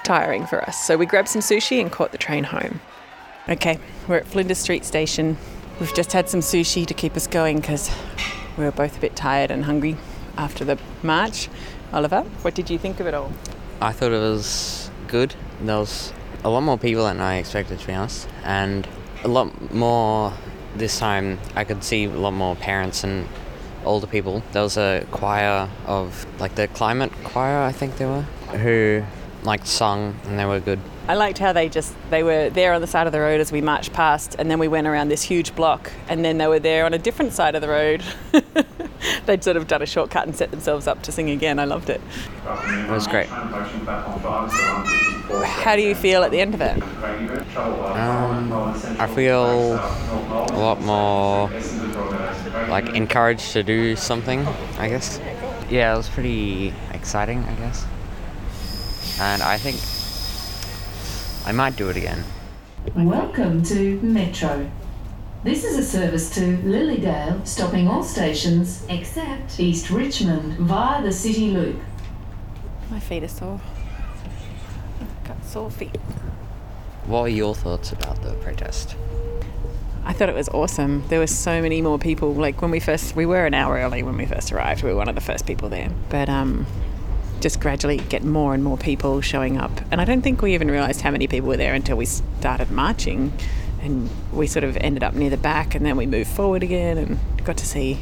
tiring 0.04 0.46
for 0.46 0.62
us. 0.62 0.86
So 0.86 0.96
we 0.96 1.04
grabbed 1.04 1.26
some 1.26 1.42
sushi 1.42 1.80
and 1.80 1.90
caught 1.90 2.12
the 2.12 2.16
train 2.16 2.44
home. 2.44 2.80
Okay, 3.48 3.80
we're 4.06 4.18
at 4.18 4.26
Flinders 4.28 4.58
Street 4.58 4.84
Station. 4.84 5.36
We've 5.80 5.92
just 5.94 6.12
had 6.12 6.28
some 6.28 6.42
sushi 6.42 6.86
to 6.86 6.94
keep 6.94 7.16
us 7.16 7.26
going 7.26 7.56
because 7.56 7.90
we 8.56 8.62
were 8.62 8.70
both 8.70 8.96
a 8.96 9.00
bit 9.00 9.16
tired 9.16 9.50
and 9.50 9.64
hungry 9.64 9.96
after 10.36 10.64
the 10.64 10.78
march. 11.02 11.48
Oliver, 11.92 12.20
what 12.42 12.54
did 12.54 12.70
you 12.70 12.78
think 12.78 13.00
of 13.00 13.08
it 13.08 13.14
all? 13.14 13.32
I 13.80 13.90
thought 13.90 14.12
it 14.12 14.20
was 14.20 14.92
good. 15.08 15.34
There 15.60 15.78
was 15.78 16.12
a 16.44 16.50
lot 16.50 16.62
more 16.62 16.78
people 16.78 17.04
than 17.04 17.20
I 17.20 17.36
expected, 17.36 17.78
to 17.78 17.86
be 17.86 17.92
honest, 17.92 18.28
and 18.44 18.86
a 19.24 19.28
lot 19.28 19.72
more 19.72 20.32
this 20.76 20.98
time. 20.98 21.38
I 21.54 21.64
could 21.64 21.84
see 21.84 22.04
a 22.04 22.10
lot 22.10 22.32
more 22.32 22.56
parents 22.56 23.04
and 23.04 23.28
older 23.84 24.06
people. 24.06 24.42
There 24.52 24.62
was 24.62 24.76
a 24.76 25.06
choir 25.10 25.68
of 25.86 26.26
like 26.40 26.54
the 26.54 26.68
climate 26.68 27.12
choir, 27.24 27.62
I 27.62 27.72
think 27.72 27.96
they 27.96 28.06
were, 28.06 28.22
who 28.52 29.04
like 29.44 29.66
sung 29.66 30.14
and 30.24 30.38
they 30.38 30.44
were 30.44 30.60
good. 30.60 30.78
I 31.08 31.14
liked 31.14 31.38
how 31.38 31.52
they 31.52 31.68
just 31.68 31.94
they 32.10 32.22
were 32.22 32.48
there 32.50 32.72
on 32.74 32.80
the 32.80 32.86
side 32.86 33.06
of 33.06 33.12
the 33.12 33.18
road 33.18 33.40
as 33.40 33.50
we 33.50 33.60
marched 33.60 33.92
past, 33.92 34.36
and 34.38 34.50
then 34.50 34.58
we 34.58 34.68
went 34.68 34.86
around 34.86 35.08
this 35.08 35.22
huge 35.22 35.54
block, 35.54 35.92
and 36.08 36.24
then 36.24 36.38
they 36.38 36.46
were 36.46 36.60
there 36.60 36.84
on 36.84 36.94
a 36.94 36.98
different 36.98 37.32
side 37.32 37.54
of 37.54 37.60
the 37.60 37.68
road. 37.68 38.02
They'd 39.26 39.42
sort 39.42 39.56
of 39.56 39.66
done 39.66 39.82
a 39.82 39.86
shortcut 39.86 40.26
and 40.26 40.36
set 40.36 40.50
themselves 40.50 40.86
up 40.86 41.02
to 41.02 41.12
sing 41.12 41.30
again. 41.30 41.58
I 41.58 41.64
loved 41.64 41.90
it. 41.90 42.00
It 42.44 42.90
was 42.90 43.06
great. 43.06 43.28
How 45.44 45.76
do 45.76 45.82
you 45.82 45.94
feel 45.94 46.22
at 46.22 46.30
the 46.30 46.40
end 46.40 46.54
of 46.54 46.60
it? 46.60 46.82
Um, 47.56 48.52
I 48.98 49.06
feel 49.14 49.74
a 49.74 50.56
lot 50.56 50.80
more 50.82 51.50
like 52.68 52.90
encouraged 52.90 53.52
to 53.52 53.62
do 53.62 53.96
something, 53.96 54.40
I 54.78 54.88
guess. 54.88 55.20
Yeah, 55.70 55.94
it 55.94 55.96
was 55.96 56.08
pretty 56.08 56.74
exciting, 56.92 57.38
I 57.44 57.54
guess. 57.54 57.86
And 59.20 59.42
I 59.42 59.58
think 59.58 59.76
I 61.46 61.52
might 61.52 61.76
do 61.76 61.88
it 61.88 61.96
again. 61.96 62.24
Welcome 62.94 63.62
to 63.64 64.00
Metro. 64.02 64.70
This 65.44 65.64
is 65.64 65.76
a 65.76 65.82
service 65.82 66.32
to 66.36 66.56
Lilydale, 66.58 67.44
stopping 67.44 67.88
all 67.88 68.04
stations 68.04 68.86
except 68.88 69.58
East 69.58 69.90
Richmond 69.90 70.52
via 70.58 71.02
the 71.02 71.10
City 71.10 71.50
Loop. 71.50 71.80
My 72.92 73.00
feet 73.00 73.24
are 73.24 73.28
sore. 73.28 73.60
I've 75.00 75.24
Got 75.26 75.44
sore 75.44 75.68
feet. 75.68 75.96
What 77.06 77.22
were 77.22 77.28
your 77.28 77.56
thoughts 77.56 77.90
about 77.90 78.22
the 78.22 78.34
protest? 78.34 78.94
I 80.04 80.12
thought 80.12 80.28
it 80.28 80.34
was 80.36 80.48
awesome. 80.50 81.02
There 81.08 81.18
were 81.18 81.26
so 81.26 81.60
many 81.60 81.82
more 81.82 81.98
people. 81.98 82.32
Like 82.32 82.62
when 82.62 82.70
we 82.70 82.78
first, 82.78 83.16
we 83.16 83.26
were 83.26 83.44
an 83.44 83.54
hour 83.54 83.78
early 83.78 84.04
when 84.04 84.16
we 84.16 84.26
first 84.26 84.52
arrived. 84.52 84.84
We 84.84 84.90
were 84.90 84.96
one 84.96 85.08
of 85.08 85.16
the 85.16 85.20
first 85.20 85.44
people 85.44 85.68
there. 85.68 85.90
But 86.08 86.28
um, 86.28 86.66
just 87.40 87.58
gradually 87.58 87.98
get 87.98 88.22
more 88.22 88.54
and 88.54 88.62
more 88.62 88.78
people 88.78 89.20
showing 89.20 89.58
up. 89.58 89.72
And 89.90 90.00
I 90.00 90.04
don't 90.04 90.22
think 90.22 90.40
we 90.40 90.54
even 90.54 90.70
realised 90.70 91.00
how 91.00 91.10
many 91.10 91.26
people 91.26 91.48
were 91.48 91.56
there 91.56 91.74
until 91.74 91.96
we 91.96 92.04
started 92.06 92.70
marching. 92.70 93.32
And 93.82 94.08
we 94.32 94.46
sort 94.46 94.64
of 94.64 94.76
ended 94.76 95.02
up 95.02 95.14
near 95.14 95.28
the 95.30 95.36
back 95.36 95.74
and 95.74 95.84
then 95.84 95.96
we 95.96 96.06
moved 96.06 96.30
forward 96.30 96.62
again 96.62 96.98
and 96.98 97.18
got 97.44 97.56
to 97.58 97.66
see 97.66 97.98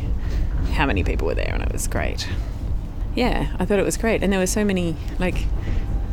how 0.72 0.87
many 0.87 1.03
people 1.03 1.26
were 1.26 1.35
there 1.35 1.53
and 1.53 1.62
it 1.62 1.72
was 1.72 1.89
great. 1.89 2.28
Yeah, 3.14 3.55
I 3.59 3.64
thought 3.64 3.78
it 3.78 3.85
was 3.85 3.97
great. 3.97 4.22
And 4.22 4.33
there 4.33 4.39
were 4.39 4.47
so 4.47 4.64
many, 4.64 4.97
like 5.18 5.47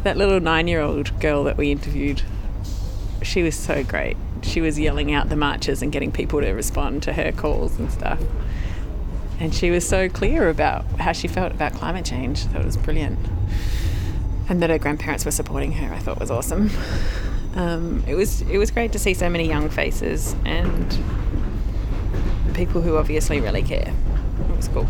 that 0.04 0.18
little 0.18 0.40
nine 0.40 0.68
year 0.68 0.82
old 0.82 1.20
girl 1.20 1.44
that 1.44 1.58
we 1.58 1.72
interviewed, 1.72 2.22
she 3.22 3.44
was 3.44 3.56
so 3.56 3.84
great. 3.84 4.16
She 4.42 4.62
was 4.62 4.80
yelling 4.80 5.12
out 5.12 5.30
the 5.30 5.36
marches 5.36 5.82
and 5.82 5.92
getting 5.92 6.12
people 6.12 6.40
to 6.42 6.52
respond 6.52 7.04
to 7.04 7.14
her 7.14 7.32
calls 7.32 7.78
and 7.78 7.92
stuff. 7.92 8.20
And 9.40 9.54
she 9.54 9.70
was 9.70 9.88
so 9.88 10.10
clear 10.10 10.50
about 10.50 10.86
how 11.00 11.12
she 11.12 11.28
felt 11.28 11.52
about 11.52 11.74
climate 11.74 12.06
change. 12.06 12.46
I 12.46 12.48
thought 12.48 12.62
it 12.62 12.66
was 12.66 12.78
brilliant. 12.78 13.20
And 14.50 14.62
that 14.62 14.70
her 14.70 14.80
grandparents 14.80 15.26
were 15.26 15.32
supporting 15.32 15.74
her, 15.74 15.94
I 15.94 16.00
thought 16.00 16.20
was 16.20 16.32
awesome. 16.32 16.72
Um, 17.58 18.04
it 18.08 18.14
was 18.14 18.42
it 18.44 18.60
was 18.60 18.70
great 18.70 18.92
to 18.92 19.00
see 19.00 19.16
so 19.16 19.32
many 19.32 19.48
young 19.48 19.68
faces 19.68 20.36
and 20.46 20.88
people 22.54 22.82
who 22.82 22.98
obviously 22.98 23.42
really 23.42 23.64
care. 23.64 23.92
It 24.50 24.56
was 24.56 24.68
cool. 24.68 24.88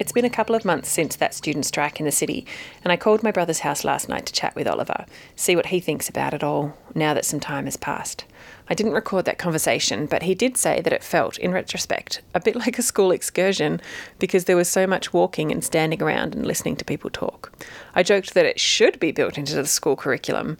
It's 0.00 0.12
been 0.12 0.24
a 0.24 0.30
couple 0.30 0.56
of 0.56 0.64
months 0.64 0.88
since 0.88 1.14
that 1.14 1.34
student 1.34 1.66
strike 1.66 2.00
in 2.00 2.04
the 2.04 2.10
city, 2.10 2.44
and 2.82 2.92
I 2.92 2.96
called 2.96 3.22
my 3.22 3.30
brother's 3.30 3.60
house 3.60 3.84
last 3.84 4.08
night 4.08 4.26
to 4.26 4.32
chat 4.32 4.56
with 4.56 4.66
Oliver, 4.66 5.06
see 5.36 5.54
what 5.54 5.66
he 5.66 5.78
thinks 5.78 6.08
about 6.08 6.34
it 6.34 6.42
all 6.42 6.76
now 6.96 7.14
that 7.14 7.24
some 7.24 7.38
time 7.38 7.66
has 7.66 7.76
passed. 7.76 8.24
I 8.70 8.74
didn't 8.74 8.92
record 8.92 9.24
that 9.24 9.36
conversation, 9.36 10.06
but 10.06 10.22
he 10.22 10.34
did 10.36 10.56
say 10.56 10.80
that 10.80 10.92
it 10.92 11.02
felt, 11.02 11.36
in 11.38 11.50
retrospect, 11.50 12.22
a 12.34 12.40
bit 12.40 12.54
like 12.64 12.78
a 12.78 12.82
school 12.82 13.10
excursion 13.10 13.80
because 14.20 14.44
there 14.44 14.56
was 14.56 14.68
so 14.68 14.86
much 14.86 15.12
walking 15.12 15.50
and 15.50 15.64
standing 15.64 16.00
around 16.00 16.34
and 16.36 16.46
listening 16.46 16.76
to 16.76 16.84
people 16.84 17.10
talk. 17.10 17.52
I 17.96 18.04
joked 18.04 18.34
that 18.34 18.46
it 18.46 18.60
should 18.60 19.00
be 19.00 19.10
built 19.10 19.36
into 19.36 19.56
the 19.56 19.66
school 19.66 19.96
curriculum. 19.96 20.56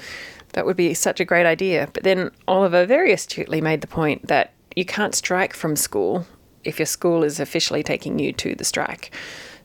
That 0.55 0.67
would 0.67 0.77
be 0.77 0.93
such 0.93 1.21
a 1.21 1.25
great 1.25 1.47
idea. 1.47 1.89
But 1.93 2.03
then 2.03 2.33
Oliver 2.49 2.85
very 2.85 3.13
astutely 3.13 3.61
made 3.61 3.81
the 3.81 3.87
point 3.87 4.27
that 4.27 4.53
you 4.75 4.85
can't 4.85 5.15
strike 5.15 5.55
from 5.55 5.77
school 5.77 6.27
if 6.65 6.81
your 6.81 6.87
school 6.87 7.23
is 7.23 7.39
officially 7.39 7.85
taking 7.85 8.19
you 8.19 8.33
to 8.33 8.57
the 8.57 8.65
strike. 8.65 9.15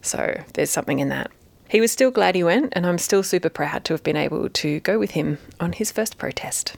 So 0.02 0.40
there's 0.54 0.70
something 0.70 1.00
in 1.00 1.08
that. 1.08 1.32
He 1.68 1.80
was 1.80 1.90
still 1.90 2.12
glad 2.12 2.36
he 2.36 2.44
went, 2.44 2.72
and 2.76 2.86
I'm 2.86 2.98
still 2.98 3.24
super 3.24 3.48
proud 3.48 3.84
to 3.86 3.94
have 3.94 4.04
been 4.04 4.16
able 4.16 4.48
to 4.48 4.78
go 4.80 5.00
with 5.00 5.10
him 5.10 5.38
on 5.58 5.72
his 5.72 5.90
first 5.90 6.16
protest. 6.16 6.76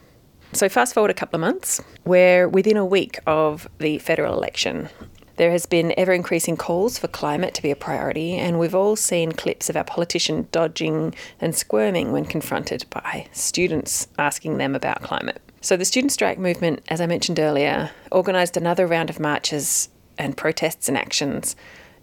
So, 0.52 0.68
fast 0.68 0.94
forward 0.94 1.10
a 1.10 1.14
couple 1.14 1.36
of 1.36 1.42
months, 1.42 1.80
we're 2.04 2.48
within 2.48 2.76
a 2.76 2.84
week 2.84 3.18
of 3.26 3.68
the 3.78 3.98
federal 3.98 4.34
election. 4.34 4.88
There 5.36 5.50
has 5.52 5.66
been 5.66 5.94
ever 5.96 6.12
increasing 6.12 6.56
calls 6.56 6.98
for 6.98 7.06
climate 7.06 7.54
to 7.54 7.62
be 7.62 7.70
a 7.70 7.76
priority, 7.76 8.34
and 8.34 8.58
we've 8.58 8.74
all 8.74 8.96
seen 8.96 9.32
clips 9.32 9.68
of 9.68 9.76
our 9.76 9.84
politician 9.84 10.48
dodging 10.50 11.14
and 11.40 11.54
squirming 11.54 12.12
when 12.12 12.24
confronted 12.24 12.86
by 12.90 13.28
students 13.32 14.08
asking 14.18 14.58
them 14.58 14.74
about 14.74 15.02
climate. 15.02 15.40
So, 15.60 15.76
the 15.76 15.84
student 15.84 16.12
strike 16.12 16.38
movement, 16.38 16.82
as 16.88 17.00
I 17.00 17.06
mentioned 17.06 17.38
earlier, 17.38 17.90
organised 18.10 18.56
another 18.56 18.86
round 18.86 19.10
of 19.10 19.20
marches 19.20 19.90
and 20.16 20.36
protests 20.36 20.88
and 20.88 20.96
actions 20.96 21.56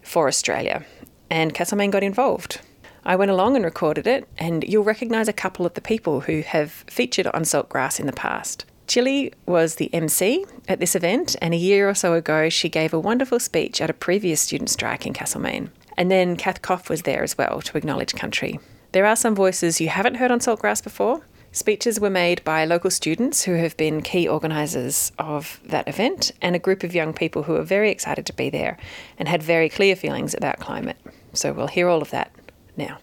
for 0.03 0.27
Australia, 0.27 0.85
and 1.31 1.53
Castlemaine 1.53 1.91
got 1.91 2.03
involved. 2.03 2.61
I 3.05 3.15
went 3.15 3.29
along 3.29 3.55
and 3.55 3.63
recorded 3.63 4.07
it, 4.07 4.27
and 4.37 4.63
you'll 4.63 4.83
recognise 4.83 5.27
a 5.27 5.33
couple 5.33 5.63
of 5.65 5.75
the 5.75 5.81
people 5.81 6.21
who 6.21 6.41
have 6.41 6.71
featured 6.87 7.27
on 7.27 7.43
Saltgrass 7.43 7.99
in 7.99 8.07
the 8.07 8.13
past. 8.13 8.65
Chili 8.87 9.31
was 9.45 9.75
the 9.75 9.93
MC 9.93 10.43
at 10.67 10.79
this 10.79 10.95
event, 10.95 11.35
and 11.39 11.53
a 11.53 11.57
year 11.57 11.87
or 11.87 11.93
so 11.93 12.13
ago, 12.13 12.49
she 12.49 12.67
gave 12.67 12.93
a 12.93 12.99
wonderful 12.99 13.39
speech 13.39 13.79
at 13.79 13.91
a 13.91 13.93
previous 13.93 14.41
student 14.41 14.71
strike 14.71 15.05
in 15.05 15.13
Castlemaine. 15.13 15.69
And 15.97 16.09
then 16.09 16.35
Kath 16.35 16.63
Coff 16.63 16.89
was 16.89 17.03
there 17.03 17.21
as 17.21 17.37
well 17.37 17.61
to 17.61 17.77
acknowledge 17.77 18.15
country. 18.15 18.59
There 18.91 19.05
are 19.05 19.15
some 19.15 19.35
voices 19.35 19.79
you 19.79 19.89
haven't 19.89 20.15
heard 20.15 20.31
on 20.31 20.39
Saltgrass 20.39 20.83
before. 20.83 21.21
Speeches 21.51 21.99
were 21.99 22.09
made 22.09 22.43
by 22.43 22.65
local 22.65 22.89
students 22.89 23.43
who 23.43 23.53
have 23.53 23.77
been 23.77 24.01
key 24.01 24.27
organisers 24.27 25.11
of 25.19 25.59
that 25.63 25.87
event, 25.87 26.31
and 26.41 26.55
a 26.55 26.59
group 26.59 26.83
of 26.83 26.95
young 26.95 27.13
people 27.13 27.43
who 27.43 27.55
are 27.55 27.63
very 27.63 27.91
excited 27.91 28.25
to 28.25 28.33
be 28.33 28.49
there 28.49 28.77
and 29.19 29.27
had 29.27 29.43
very 29.43 29.69
clear 29.69 29.95
feelings 29.95 30.33
about 30.33 30.59
climate. 30.59 30.97
So 31.33 31.53
we'll 31.53 31.67
hear 31.67 31.87
all 31.87 32.01
of 32.01 32.09
that 32.09 32.31
now. 32.77 32.97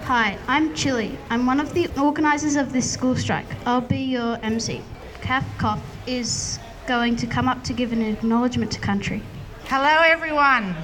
Hi, 0.00 0.36
I'm 0.48 0.74
Chili. 0.74 1.16
I'm 1.30 1.46
one 1.46 1.60
of 1.60 1.74
the 1.74 1.88
organisers 2.00 2.56
of 2.56 2.72
this 2.72 2.90
school 2.90 3.16
strike. 3.16 3.46
I'll 3.66 3.80
be 3.80 4.00
your 4.00 4.36
MC. 4.42 4.82
Kath 5.20 5.46
Coff 5.58 5.80
is 6.06 6.58
going 6.86 7.16
to 7.16 7.26
come 7.26 7.48
up 7.48 7.62
to 7.64 7.72
give 7.72 7.92
an 7.92 8.02
acknowledgement 8.02 8.72
to 8.72 8.80
country. 8.80 9.22
Hello, 9.66 10.02
everyone. 10.02 10.74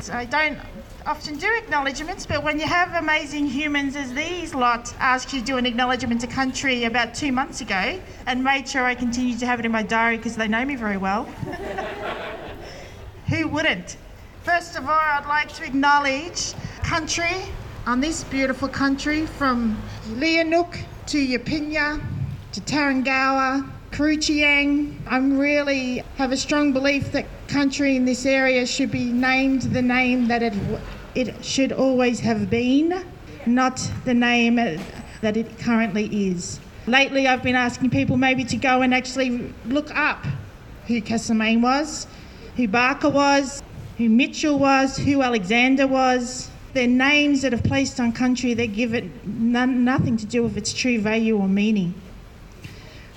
So 0.00 0.14
I 0.14 0.24
don't 0.24 0.58
often 1.06 1.36
do 1.36 1.48
acknowledgements, 1.62 2.24
but 2.24 2.42
when 2.42 2.58
you 2.58 2.66
have 2.66 2.94
amazing 2.94 3.46
humans 3.46 3.96
as 3.96 4.12
these 4.14 4.54
lot 4.54 4.94
asked 4.98 5.32
you 5.32 5.40
to 5.40 5.46
do 5.46 5.56
an 5.58 5.66
acknowledgement 5.66 6.20
to 6.22 6.26
country 6.26 6.84
about 6.84 7.14
two 7.14 7.30
months 7.30 7.60
ago 7.60 8.00
and 8.26 8.42
made 8.42 8.68
sure 8.68 8.84
I 8.84 8.94
continued 8.94 9.38
to 9.40 9.46
have 9.46 9.60
it 9.60 9.66
in 9.66 9.72
my 9.72 9.82
diary 9.82 10.16
because 10.16 10.36
they 10.36 10.48
know 10.48 10.64
me 10.64 10.76
very 10.76 10.96
well. 10.96 11.28
Who 13.30 13.46
wouldn't? 13.46 13.96
First 14.42 14.76
of 14.76 14.86
all, 14.86 14.90
I'd 14.90 15.24
like 15.24 15.54
to 15.54 15.64
acknowledge 15.64 16.52
country 16.82 17.36
on 17.86 18.00
this 18.00 18.24
beautiful 18.24 18.66
country 18.66 19.24
from 19.24 19.80
Leanganook 20.14 20.76
to 21.06 21.24
Yapinya 21.24 22.02
to 22.50 22.60
Tarrengower, 22.62 23.64
Kruchiang. 23.92 24.96
I 25.06 25.18
really 25.18 26.02
have 26.16 26.32
a 26.32 26.36
strong 26.36 26.72
belief 26.72 27.12
that 27.12 27.26
country 27.46 27.94
in 27.94 28.04
this 28.04 28.26
area 28.26 28.66
should 28.66 28.90
be 28.90 29.04
named 29.12 29.62
the 29.62 29.82
name 29.82 30.26
that 30.26 30.42
it, 30.42 30.54
it 31.14 31.44
should 31.44 31.70
always 31.70 32.18
have 32.18 32.50
been, 32.50 33.04
not 33.46 33.88
the 34.06 34.14
name 34.14 34.58
uh, 34.58 34.76
that 35.20 35.36
it 35.36 35.56
currently 35.60 36.06
is. 36.30 36.58
Lately, 36.88 37.28
I've 37.28 37.44
been 37.44 37.54
asking 37.54 37.90
people 37.90 38.16
maybe 38.16 38.42
to 38.42 38.56
go 38.56 38.82
and 38.82 38.92
actually 38.92 39.54
look 39.66 39.94
up 39.94 40.26
who 40.88 41.00
Castlemaine 41.00 41.62
was, 41.62 42.08
who 42.60 42.68
Barker 42.68 43.08
was, 43.08 43.62
who 43.96 44.10
Mitchell 44.10 44.58
was, 44.58 44.98
who 44.98 45.22
Alexander 45.22 45.86
was. 45.86 46.50
They're 46.74 46.86
names 46.86 47.40
that 47.40 47.54
are 47.54 47.62
placed 47.62 47.98
on 47.98 48.12
country 48.12 48.52
that 48.52 48.74
give 48.74 48.92
it 48.92 49.24
nothing 49.26 50.18
to 50.18 50.26
do 50.26 50.42
with 50.42 50.58
its 50.58 50.74
true 50.74 51.00
value 51.00 51.38
or 51.38 51.48
meaning. 51.48 51.94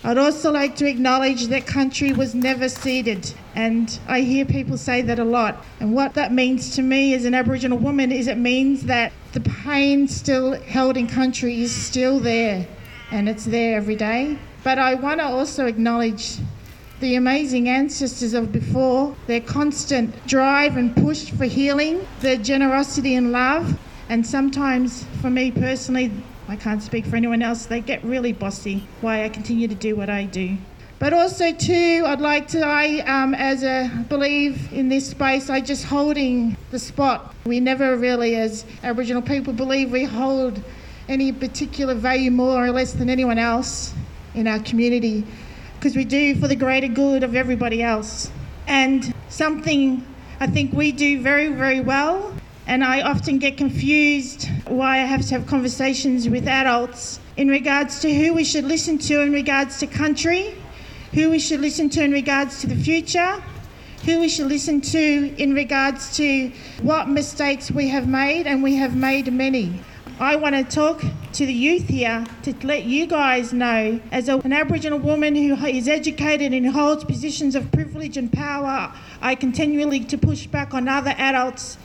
I'd 0.02 0.18
also 0.18 0.50
like 0.50 0.78
to 0.78 0.88
acknowledge 0.88 1.48
that 1.48 1.68
country 1.68 2.14
was 2.14 2.34
never 2.34 2.70
ceded, 2.70 3.34
and 3.54 4.00
I 4.08 4.22
hear 4.22 4.46
people 4.46 4.78
say 4.78 5.02
that 5.02 5.20
a 5.20 5.26
lot. 5.26 5.66
And 5.82 5.94
what 5.94 6.14
that 6.14 6.32
means 6.32 6.74
to 6.78 6.82
me 6.82 7.14
as 7.14 7.26
an 7.26 7.34
Aboriginal 7.34 7.78
woman 7.78 8.14
is 8.14 8.28
it 8.28 8.38
means 8.38 8.84
that 8.84 9.12
the 9.34 9.42
pain 9.42 10.08
still 10.08 10.54
held 10.54 10.96
in 10.96 11.08
country 11.08 11.62
is 11.62 11.76
still 11.76 12.18
there, 12.18 12.66
and 13.12 13.28
it's 13.28 13.44
there 13.44 13.76
every 13.76 13.98
day. 13.98 14.38
But 14.64 14.80
I 14.80 14.96
want 14.96 15.20
to 15.20 15.26
also 15.26 15.66
acknowledge 15.66 16.38
the 17.04 17.16
amazing 17.16 17.68
ancestors 17.68 18.34
of 18.34 18.54
before, 18.54 19.14
their 19.28 19.42
constant 19.42 20.26
drive 20.26 20.78
and 20.78 20.96
push 20.96 21.30
for 21.32 21.44
healing, 21.44 22.08
their 22.22 22.38
generosity 22.38 23.16
and 23.16 23.34
love, 23.34 23.78
and 24.08 24.26
sometimes, 24.26 25.06
for 25.20 25.30
me 25.30 25.52
personally, 25.52 26.10
I 26.48 26.56
can't 26.56 26.82
speak 26.82 27.06
for 27.06 27.18
anyone 27.18 27.42
else, 27.42 27.66
they 27.66 27.82
get 27.82 28.02
really 28.06 28.32
bossy 28.32 28.88
why 29.02 29.26
I 29.26 29.28
continue 29.28 29.68
to 29.68 29.76
do 29.76 29.98
what 29.98 30.10
I 30.10 30.24
do. 30.24 30.56
But 30.98 31.12
also, 31.12 31.52
too, 31.52 32.06
I'd 32.08 32.22
like 32.22 32.48
to, 32.50 32.62
I, 32.66 33.00
um, 33.00 33.34
as 33.34 33.64
a 33.64 33.92
believe 34.08 34.72
in 34.72 34.88
this 34.88 35.10
space, 35.10 35.50
I 35.50 35.60
just 35.60 35.84
holding 35.84 36.56
the 36.72 36.80
spot. 36.80 37.36
We 37.46 37.60
never 37.60 37.98
really, 37.98 38.38
as 38.38 38.64
Aboriginal 38.82 39.22
people, 39.22 39.52
believe 39.52 39.92
we 39.92 40.06
hold 40.06 40.64
any 41.10 41.34
particular 41.34 41.96
value 41.96 42.32
more 42.32 42.66
or 42.66 42.72
less 42.72 42.94
than 42.94 43.10
anyone 43.10 43.40
else 43.40 43.94
in 44.36 44.48
our 44.48 44.60
community 44.60 45.26
because 45.84 45.98
we 45.98 46.06
do 46.06 46.34
for 46.36 46.48
the 46.48 46.56
greater 46.56 46.88
good 46.88 47.24
of 47.24 47.36
everybody 47.36 47.84
else. 47.84 48.32
and 48.68 49.14
something 49.28 50.02
I 50.40 50.48
think 50.48 50.72
we 50.72 50.94
do 50.94 51.22
very, 51.22 51.50
very 51.50 51.82
well. 51.82 52.34
And 52.68 52.86
I 52.86 53.02
often 53.02 53.38
get 53.38 53.58
confused 53.58 54.48
why 54.66 55.00
I 55.02 55.06
have 55.14 55.26
to 55.28 55.34
have 55.34 55.46
conversations 55.46 56.30
with 56.30 56.48
adults 56.48 57.20
in 57.36 57.50
regards 57.50 58.00
to 58.00 58.14
who 58.14 58.34
we 58.34 58.46
should 58.46 58.64
listen 58.64 58.98
to 59.10 59.20
in 59.20 59.34
regards 59.34 59.80
to 59.80 59.88
country, 59.88 60.56
who 61.14 61.30
we 61.30 61.40
should 61.40 61.60
listen 61.60 61.90
to 61.90 62.02
in 62.02 62.14
regards 62.14 62.62
to 62.62 62.68
the 62.68 62.78
future, 62.78 63.44
who 64.06 64.22
we 64.22 64.30
should 64.30 64.48
listen 64.48 64.80
to 64.80 65.36
in 65.38 65.54
regards 65.54 66.16
to 66.16 66.50
what 66.82 67.10
mistakes 67.10 67.70
we 67.70 67.90
have 67.90 68.08
made, 68.08 68.48
and 68.48 68.64
we 68.64 68.76
have 68.76 68.96
made 68.96 69.34
many. 69.34 69.82
I 70.20 70.36
want 70.36 70.56
to 70.56 70.64
talk 70.64 71.02
to 71.34 71.46
the 71.46 71.54
youth 71.54 71.88
here 71.88 72.24
to 72.44 72.54
let 72.66 72.86
you 72.86 73.08
guys 73.08 73.52
know, 73.52 74.00
as 74.12 74.30
a, 74.30 74.38
an 74.38 74.54
Aboriginal 74.54 75.00
woman 75.00 75.36
who 75.36 75.56
is 75.66 75.88
educated 75.88 76.54
and 76.54 76.68
holds 76.68 77.04
positions 77.04 77.56
of 77.56 77.72
privilege 77.72 78.16
and 78.16 78.32
power, 78.32 78.94
I 79.22 79.34
continually 79.34 80.02
to 80.02 80.18
push 80.18 80.46
back 80.46 80.76
on 80.76 80.88
other 80.88 81.16
adults 81.18 81.80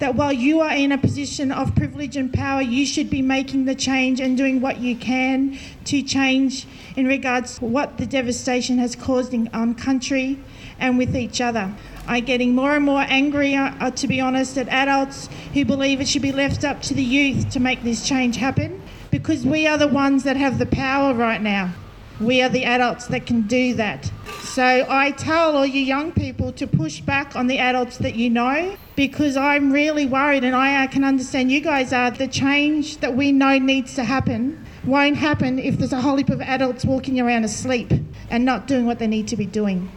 that 0.00 0.16
while 0.16 0.32
you 0.32 0.60
are 0.60 0.74
in 0.74 0.90
a 0.90 0.98
position 0.98 1.52
of 1.52 1.76
privilege 1.76 2.16
and 2.16 2.34
power, 2.34 2.60
you 2.60 2.84
should 2.84 3.08
be 3.08 3.22
making 3.22 3.66
the 3.66 3.76
change 3.76 4.18
and 4.18 4.36
doing 4.36 4.60
what 4.60 4.78
you 4.78 4.96
can 4.96 5.56
to 5.84 6.02
change 6.02 6.66
in 6.96 7.06
regards 7.06 7.60
to 7.60 7.64
what 7.64 7.96
the 7.96 8.06
devastation 8.06 8.78
has 8.78 8.96
caused 8.96 9.32
in 9.32 9.48
on 9.54 9.76
country 9.76 10.36
and 10.80 10.98
with 10.98 11.14
each 11.14 11.40
other. 11.40 11.72
I'm 12.06 12.24
getting 12.24 12.54
more 12.54 12.74
and 12.74 12.84
more 12.84 13.04
angry, 13.08 13.54
uh, 13.54 13.90
to 13.90 14.08
be 14.08 14.20
honest, 14.20 14.58
at 14.58 14.68
adults 14.68 15.28
who 15.54 15.64
believe 15.64 16.00
it 16.00 16.08
should 16.08 16.22
be 16.22 16.32
left 16.32 16.64
up 16.64 16.82
to 16.82 16.94
the 16.94 17.02
youth 17.02 17.50
to 17.50 17.60
make 17.60 17.82
this 17.82 18.06
change 18.06 18.36
happen 18.36 18.82
because 19.10 19.44
we 19.44 19.66
are 19.66 19.78
the 19.78 19.88
ones 19.88 20.24
that 20.24 20.36
have 20.36 20.58
the 20.58 20.66
power 20.66 21.14
right 21.14 21.40
now. 21.40 21.72
We 22.20 22.42
are 22.42 22.48
the 22.48 22.64
adults 22.64 23.06
that 23.08 23.26
can 23.26 23.42
do 23.42 23.74
that. 23.74 24.10
So 24.42 24.86
I 24.88 25.12
tell 25.12 25.56
all 25.56 25.66
you 25.66 25.80
young 25.80 26.12
people 26.12 26.52
to 26.52 26.66
push 26.66 27.00
back 27.00 27.34
on 27.34 27.46
the 27.46 27.58
adults 27.58 27.98
that 27.98 28.14
you 28.14 28.30
know 28.30 28.76
because 28.96 29.36
I'm 29.36 29.72
really 29.72 30.06
worried 30.06 30.44
and 30.44 30.54
I 30.54 30.86
can 30.88 31.04
understand 31.04 31.50
you 31.50 31.60
guys 31.60 31.92
are. 31.92 32.10
The 32.10 32.28
change 32.28 32.98
that 32.98 33.16
we 33.16 33.32
know 33.32 33.58
needs 33.58 33.94
to 33.94 34.04
happen 34.04 34.64
won't 34.84 35.16
happen 35.16 35.58
if 35.58 35.78
there's 35.78 35.92
a 35.92 36.00
whole 36.00 36.16
heap 36.16 36.30
of 36.30 36.40
adults 36.40 36.84
walking 36.84 37.20
around 37.20 37.44
asleep 37.44 37.92
and 38.30 38.44
not 38.44 38.66
doing 38.66 38.86
what 38.86 38.98
they 38.98 39.06
need 39.06 39.28
to 39.28 39.36
be 39.36 39.46
doing. 39.46 39.90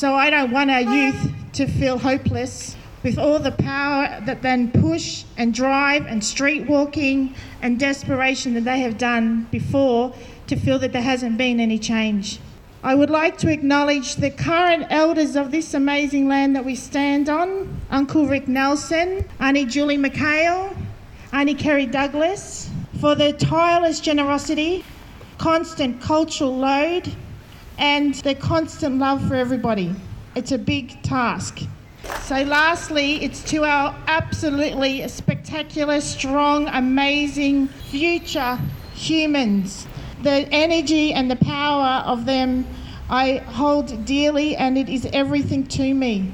So 0.00 0.14
I 0.14 0.30
don't 0.30 0.50
want 0.50 0.70
our 0.70 0.80
youth 0.80 1.30
to 1.52 1.66
feel 1.66 1.98
hopeless 1.98 2.74
with 3.02 3.18
all 3.18 3.38
the 3.38 3.52
power 3.52 4.18
that 4.24 4.40
then 4.40 4.70
push 4.70 5.24
and 5.36 5.52
drive 5.52 6.06
and 6.06 6.24
street 6.24 6.66
walking 6.66 7.34
and 7.60 7.78
desperation 7.78 8.54
that 8.54 8.64
they 8.64 8.80
have 8.80 8.96
done 8.96 9.46
before 9.50 10.14
to 10.46 10.56
feel 10.56 10.78
that 10.78 10.94
there 10.94 11.02
hasn't 11.02 11.36
been 11.36 11.60
any 11.60 11.78
change. 11.78 12.40
I 12.82 12.94
would 12.94 13.10
like 13.10 13.36
to 13.40 13.52
acknowledge 13.52 14.14
the 14.16 14.30
current 14.30 14.86
elders 14.88 15.36
of 15.36 15.50
this 15.50 15.74
amazing 15.74 16.28
land 16.28 16.56
that 16.56 16.64
we 16.64 16.76
stand 16.76 17.28
on 17.28 17.68
Uncle 17.90 18.26
Rick 18.26 18.48
Nelson, 18.48 19.28
Auntie 19.38 19.66
Julie 19.66 19.98
McHale, 19.98 20.74
Auntie 21.30 21.52
Kerry 21.52 21.84
Douglas, 21.84 22.70
for 23.02 23.14
their 23.14 23.34
tireless 23.34 24.00
generosity, 24.00 24.82
constant 25.36 26.00
cultural 26.00 26.56
load, 26.56 27.14
and 27.80 28.14
their 28.16 28.34
constant 28.34 28.98
love 28.98 29.26
for 29.26 29.34
everybody. 29.34 29.94
It's 30.36 30.52
a 30.52 30.58
big 30.58 31.02
task. 31.02 31.60
So, 32.22 32.42
lastly, 32.42 33.24
it's 33.24 33.42
to 33.50 33.64
our 33.64 33.96
absolutely 34.06 35.06
spectacular, 35.08 36.00
strong, 36.00 36.68
amazing 36.68 37.68
future 37.68 38.58
humans. 38.94 39.86
The 40.22 40.46
energy 40.52 41.12
and 41.12 41.30
the 41.30 41.36
power 41.36 42.04
of 42.06 42.26
them 42.26 42.66
I 43.08 43.38
hold 43.38 44.04
dearly, 44.04 44.54
and 44.54 44.78
it 44.78 44.88
is 44.88 45.06
everything 45.12 45.66
to 45.68 45.94
me. 45.94 46.32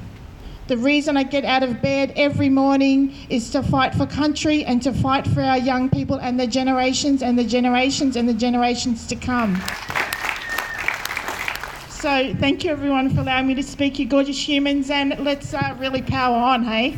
The 0.67 0.77
reason 0.77 1.15
I 1.15 1.23
get 1.23 1.45
out 1.45 1.63
of 1.63 1.81
bed 1.81 2.13
every 2.15 2.49
morning 2.49 3.15
is 3.29 3.49
to 3.51 3.63
fight 3.63 3.95
for 3.95 4.05
country 4.05 4.65
and 4.65 4.81
to 4.83 4.93
fight 4.93 5.25
for 5.25 5.41
our 5.41 5.57
young 5.57 5.89
people 5.89 6.17
and 6.17 6.37
the 6.37 6.45
generations 6.45 7.23
and 7.23 7.39
the 7.39 7.45
generations 7.45 8.17
and 8.17 8.27
the 8.27 8.33
generations 8.33 9.07
to 9.07 9.15
come. 9.15 9.59
So, 12.07 12.33
thank 12.35 12.63
you 12.63 12.71
everyone 12.71 13.09
for 13.13 13.19
allowing 13.19 13.47
me 13.47 13.55
to 13.55 13.61
speak, 13.61 13.99
you 13.99 14.05
gorgeous 14.05 14.47
humans, 14.47 14.89
and 14.89 15.19
let's 15.19 15.53
uh, 15.53 15.75
really 15.77 16.01
power 16.01 16.37
on, 16.37 16.63
hey? 16.63 16.91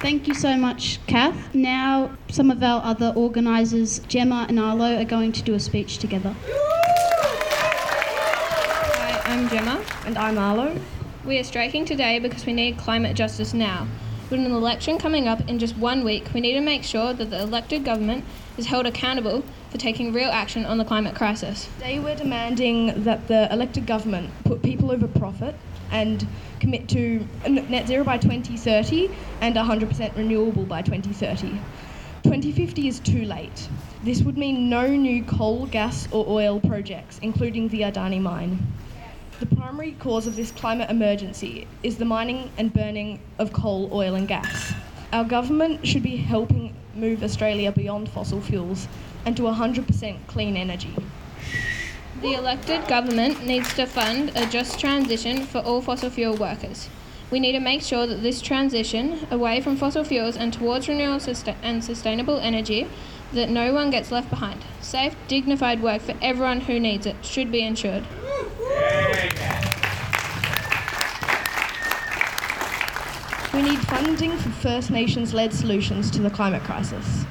Thank 0.00 0.26
you 0.26 0.34
so 0.34 0.56
much, 0.56 0.98
Kath. 1.06 1.54
Now, 1.54 2.10
some 2.30 2.50
of 2.50 2.60
our 2.64 2.82
other 2.84 3.12
organisers, 3.14 4.00
Gemma 4.00 4.46
and 4.48 4.58
Arlo, 4.58 5.00
are 5.00 5.04
going 5.04 5.30
to 5.30 5.42
do 5.44 5.54
a 5.54 5.60
speech 5.60 5.98
together. 5.98 6.34
Hi, 8.96 9.32
I'm 9.32 9.48
Gemma. 9.48 9.80
And 10.04 10.18
I'm 10.18 10.36
Arlo. 10.36 10.76
We 11.24 11.38
are 11.38 11.44
striking 11.44 11.84
today 11.84 12.18
because 12.18 12.44
we 12.44 12.54
need 12.54 12.76
climate 12.76 13.14
justice 13.14 13.54
now. 13.54 13.86
With 14.30 14.46
an 14.46 14.52
election 14.52 14.96
coming 14.96 15.26
up 15.26 15.48
in 15.48 15.58
just 15.58 15.76
one 15.76 16.04
week, 16.04 16.32
we 16.32 16.40
need 16.40 16.52
to 16.52 16.60
make 16.60 16.84
sure 16.84 17.12
that 17.12 17.30
the 17.30 17.42
elected 17.42 17.84
government 17.84 18.24
is 18.56 18.66
held 18.66 18.86
accountable 18.86 19.42
for 19.70 19.78
taking 19.78 20.12
real 20.12 20.30
action 20.30 20.64
on 20.64 20.78
the 20.78 20.84
climate 20.84 21.16
crisis. 21.16 21.68
Today 21.80 21.98
we're 21.98 22.14
demanding 22.14 23.02
that 23.02 23.26
the 23.26 23.52
elected 23.52 23.88
government 23.88 24.30
put 24.44 24.62
people 24.62 24.92
over 24.92 25.08
profit 25.08 25.56
and 25.90 26.24
commit 26.60 26.88
to 26.90 27.26
net 27.48 27.88
zero 27.88 28.04
by 28.04 28.18
2030 28.18 29.10
and 29.40 29.56
100% 29.56 30.16
renewable 30.16 30.62
by 30.62 30.80
2030. 30.80 31.58
2050 32.22 32.86
is 32.86 33.00
too 33.00 33.24
late. 33.24 33.68
This 34.04 34.22
would 34.22 34.38
mean 34.38 34.70
no 34.70 34.86
new 34.86 35.24
coal, 35.24 35.66
gas, 35.66 36.06
or 36.12 36.24
oil 36.28 36.60
projects, 36.60 37.18
including 37.20 37.66
the 37.70 37.80
Adani 37.80 38.20
mine. 38.20 38.64
The 39.40 39.46
primary 39.56 39.92
cause 39.92 40.26
of 40.26 40.36
this 40.36 40.50
climate 40.50 40.90
emergency 40.90 41.66
is 41.82 41.96
the 41.96 42.04
mining 42.04 42.50
and 42.58 42.70
burning 42.70 43.20
of 43.38 43.54
coal, 43.54 43.88
oil, 43.90 44.14
and 44.14 44.28
gas. 44.28 44.74
Our 45.14 45.24
government 45.24 45.86
should 45.86 46.02
be 46.02 46.16
helping 46.16 46.74
move 46.94 47.24
Australia 47.24 47.72
beyond 47.72 48.10
fossil 48.10 48.42
fuels 48.42 48.86
and 49.24 49.34
to 49.38 49.44
100% 49.44 50.26
clean 50.26 50.58
energy. 50.58 50.94
The 52.20 52.34
elected 52.34 52.86
government 52.86 53.42
needs 53.42 53.72
to 53.76 53.86
fund 53.86 54.30
a 54.36 54.44
just 54.44 54.78
transition 54.78 55.46
for 55.46 55.60
all 55.60 55.80
fossil 55.80 56.10
fuel 56.10 56.36
workers. 56.36 56.90
We 57.30 57.40
need 57.40 57.52
to 57.52 57.60
make 57.60 57.80
sure 57.80 58.06
that 58.06 58.22
this 58.22 58.42
transition 58.42 59.26
away 59.30 59.62
from 59.62 59.78
fossil 59.78 60.04
fuels 60.04 60.36
and 60.36 60.52
towards 60.52 60.86
renewable 60.86 61.34
and 61.62 61.82
sustainable 61.82 62.40
energy 62.40 62.86
that 63.32 63.48
no 63.48 63.72
one 63.72 63.88
gets 63.88 64.12
left 64.12 64.28
behind. 64.28 64.66
Safe, 64.82 65.16
dignified 65.28 65.82
work 65.82 66.02
for 66.02 66.14
everyone 66.20 66.60
who 66.60 66.78
needs 66.78 67.06
it 67.06 67.24
should 67.24 67.50
be 67.50 67.62
ensured. 67.62 68.04
We 73.52 73.62
need 73.62 73.80
funding 73.80 74.36
for 74.38 74.50
First 74.50 74.90
Nations 74.90 75.34
led 75.34 75.52
solutions 75.52 76.10
to 76.12 76.22
the 76.22 76.30
climate 76.30 76.62
crisis. 76.62 77.24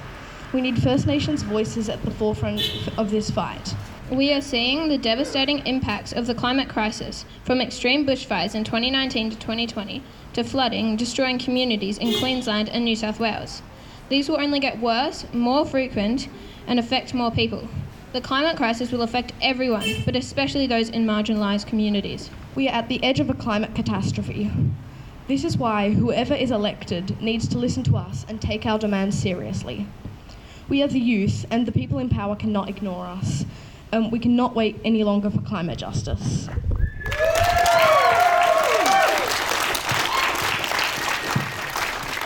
We 0.52 0.62
need 0.62 0.82
First 0.82 1.08
Nations 1.08 1.44
voices 1.44 1.88
at 1.88 2.04
the 2.04 2.12
forefront 2.12 2.90
of 2.98 3.12
this 3.12 3.30
fight. 3.30 3.74
We 4.12 4.34
are 4.34 4.42
seeing 4.42 4.90
the 4.90 4.98
devastating 4.98 5.60
impacts 5.68 6.12
of 6.12 6.28
the 6.28 6.36
climate 6.36 6.68
crisis, 6.68 7.26
from 7.44 7.62
extreme 7.62 8.06
bushfires 8.06 8.56
in 8.56 8.64
2019 8.64 9.30
to 9.30 9.36
2020 9.38 10.04
to 10.34 10.44
flooding 10.44 10.96
destroying 10.96 11.38
communities 11.38 11.98
in 11.98 12.20
Queensland 12.20 12.70
and 12.70 12.84
New 12.84 12.96
South 12.96 13.20
Wales. 13.20 13.62
These 14.10 14.28
will 14.28 14.42
only 14.42 14.60
get 14.60 14.80
worse, 14.80 15.26
more 15.32 15.66
frequent, 15.66 16.28
and 16.68 16.80
affect 16.80 17.14
more 17.14 17.32
people. 17.32 17.68
The 18.12 18.22
climate 18.22 18.58
crisis 18.58 18.92
will 18.92 19.04
affect 19.04 19.34
everyone, 19.40 19.88
but 20.04 20.16
especially 20.16 20.66
those 20.66 20.90
in 20.90 21.06
marginalised 21.06 21.68
communities. 21.68 22.32
We 22.56 22.68
are 22.68 22.74
at 22.74 22.90
the 22.90 23.04
edge 23.04 23.20
of 23.20 23.30
a 23.30 23.36
climate 23.36 23.76
catastrophe. 23.76 24.50
This 25.28 25.44
is 25.44 25.60
why 25.60 25.92
whoever 25.92 26.34
is 26.34 26.50
elected 26.50 27.22
needs 27.22 27.48
to 27.50 27.60
listen 27.60 27.84
to 27.84 27.98
us 27.98 28.26
and 28.28 28.42
take 28.42 28.66
our 28.66 28.80
demands 28.80 29.16
seriously. 29.20 29.86
We 30.70 30.82
are 30.82 30.88
the 30.88 31.00
youth, 31.00 31.46
and 31.52 31.68
the 31.68 31.72
people 31.72 32.00
in 32.00 32.10
power 32.10 32.36
cannot 32.36 32.68
ignore 32.68 33.06
us. 33.06 33.46
Um, 33.94 34.10
we 34.10 34.18
cannot 34.18 34.56
wait 34.56 34.80
any 34.84 35.04
longer 35.04 35.30
for 35.30 35.42
climate 35.42 35.78
justice. 35.78 36.50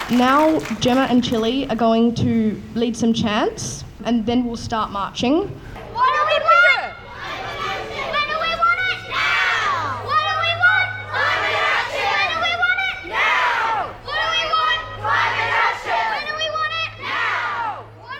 Now, 0.10 0.60
Gemma 0.80 1.08
and 1.10 1.22
Chili 1.22 1.70
are 1.70 1.76
going 1.76 2.16
to 2.16 2.62
lead 2.74 2.96
some 2.96 3.14
chants, 3.14 3.84
and 4.06 4.26
then 4.26 4.46
we'll 4.46 4.56
start 4.56 4.90
marching. 4.92 5.60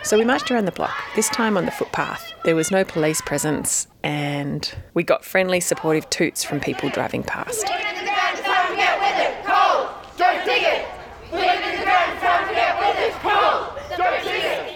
So 0.04 0.18
we 0.18 0.24
marched 0.26 0.50
around 0.50 0.66
the 0.66 0.72
block, 0.72 0.94
this 1.16 1.30
time 1.30 1.56
on 1.56 1.64
the 1.64 1.70
footpath. 1.70 2.30
There 2.44 2.54
was 2.54 2.70
no 2.70 2.84
police 2.84 3.22
presence, 3.22 3.86
and 4.02 4.70
we 4.92 5.02
got 5.02 5.24
friendly, 5.24 5.60
supportive 5.60 6.10
toots 6.10 6.44
from 6.44 6.60
people 6.60 6.90
driving 6.90 7.22
past. 7.22 7.66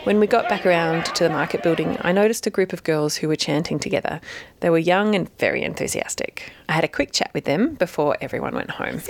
When 0.05 0.19
we 0.19 0.27
got 0.27 0.49
back 0.49 0.65
around 0.65 1.05
to 1.17 1.25
the 1.25 1.31
market 1.31 1.63
building, 1.63 1.99
I 2.01 2.13
noticed 2.13 2.47
a 2.47 2.51
group 2.51 2.73
of 2.73 2.83
girls 2.83 3.17
who 3.17 3.29
were 3.29 3.37
chanting 3.37 3.79
together. 3.79 4.23
They 4.61 4.71
were 4.71 4.79
young 4.79 5.15
and 5.15 5.29
very 5.37 5.63
enthusiastic. 5.63 6.51
I 6.71 6.73
had 6.73 6.85
a 6.85 6.89
quick 6.89 7.13
chat 7.13 7.31
with 7.35 7.45
them 7.45 7.75
before 7.75 8.17
everyone 8.23 8.55
went 8.55 8.71
home. 8.71 8.95
Has 8.95 9.07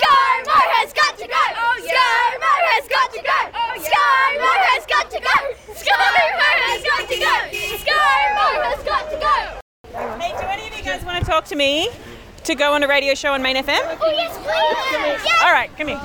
got 0.92 1.16
to 1.18 1.28
go! 1.28 1.34
Oh, 1.34 1.78
yeah. 1.84 1.92
Has 2.74 2.88
got 2.88 3.12
to 3.12 3.22
go! 3.22 3.30
Oh, 3.54 3.74
yeah. 3.76 3.88
Has 4.74 4.86
got 4.86 5.10
to 5.12 5.20
go! 5.20 5.37
ScoMo 5.78 6.02
has 6.66 6.82
got 6.82 7.08
to 7.08 7.16
go! 7.18 7.34
ScoMo 7.78 8.48
has 8.64 8.82
got 8.84 9.10
to 9.10 9.16
go! 9.16 9.36
Hey, 10.18 10.32
do 10.32 10.44
any 10.48 10.66
of 10.66 10.76
you 10.76 10.82
guys 10.84 11.04
want 11.04 11.24
to 11.24 11.30
talk 11.30 11.44
to 11.46 11.56
me 11.56 11.88
to 12.44 12.54
go 12.54 12.72
on 12.72 12.82
a 12.82 12.88
radio 12.88 13.14
show 13.14 13.32
on 13.32 13.42
Main 13.42 13.56
FM? 13.56 13.78
Oh, 14.00 14.10
yes, 14.10 14.36
please! 14.38 15.22
Yes! 15.24 15.42
All 15.42 15.52
right, 15.52 15.70
come 15.76 15.88
here. 15.88 15.98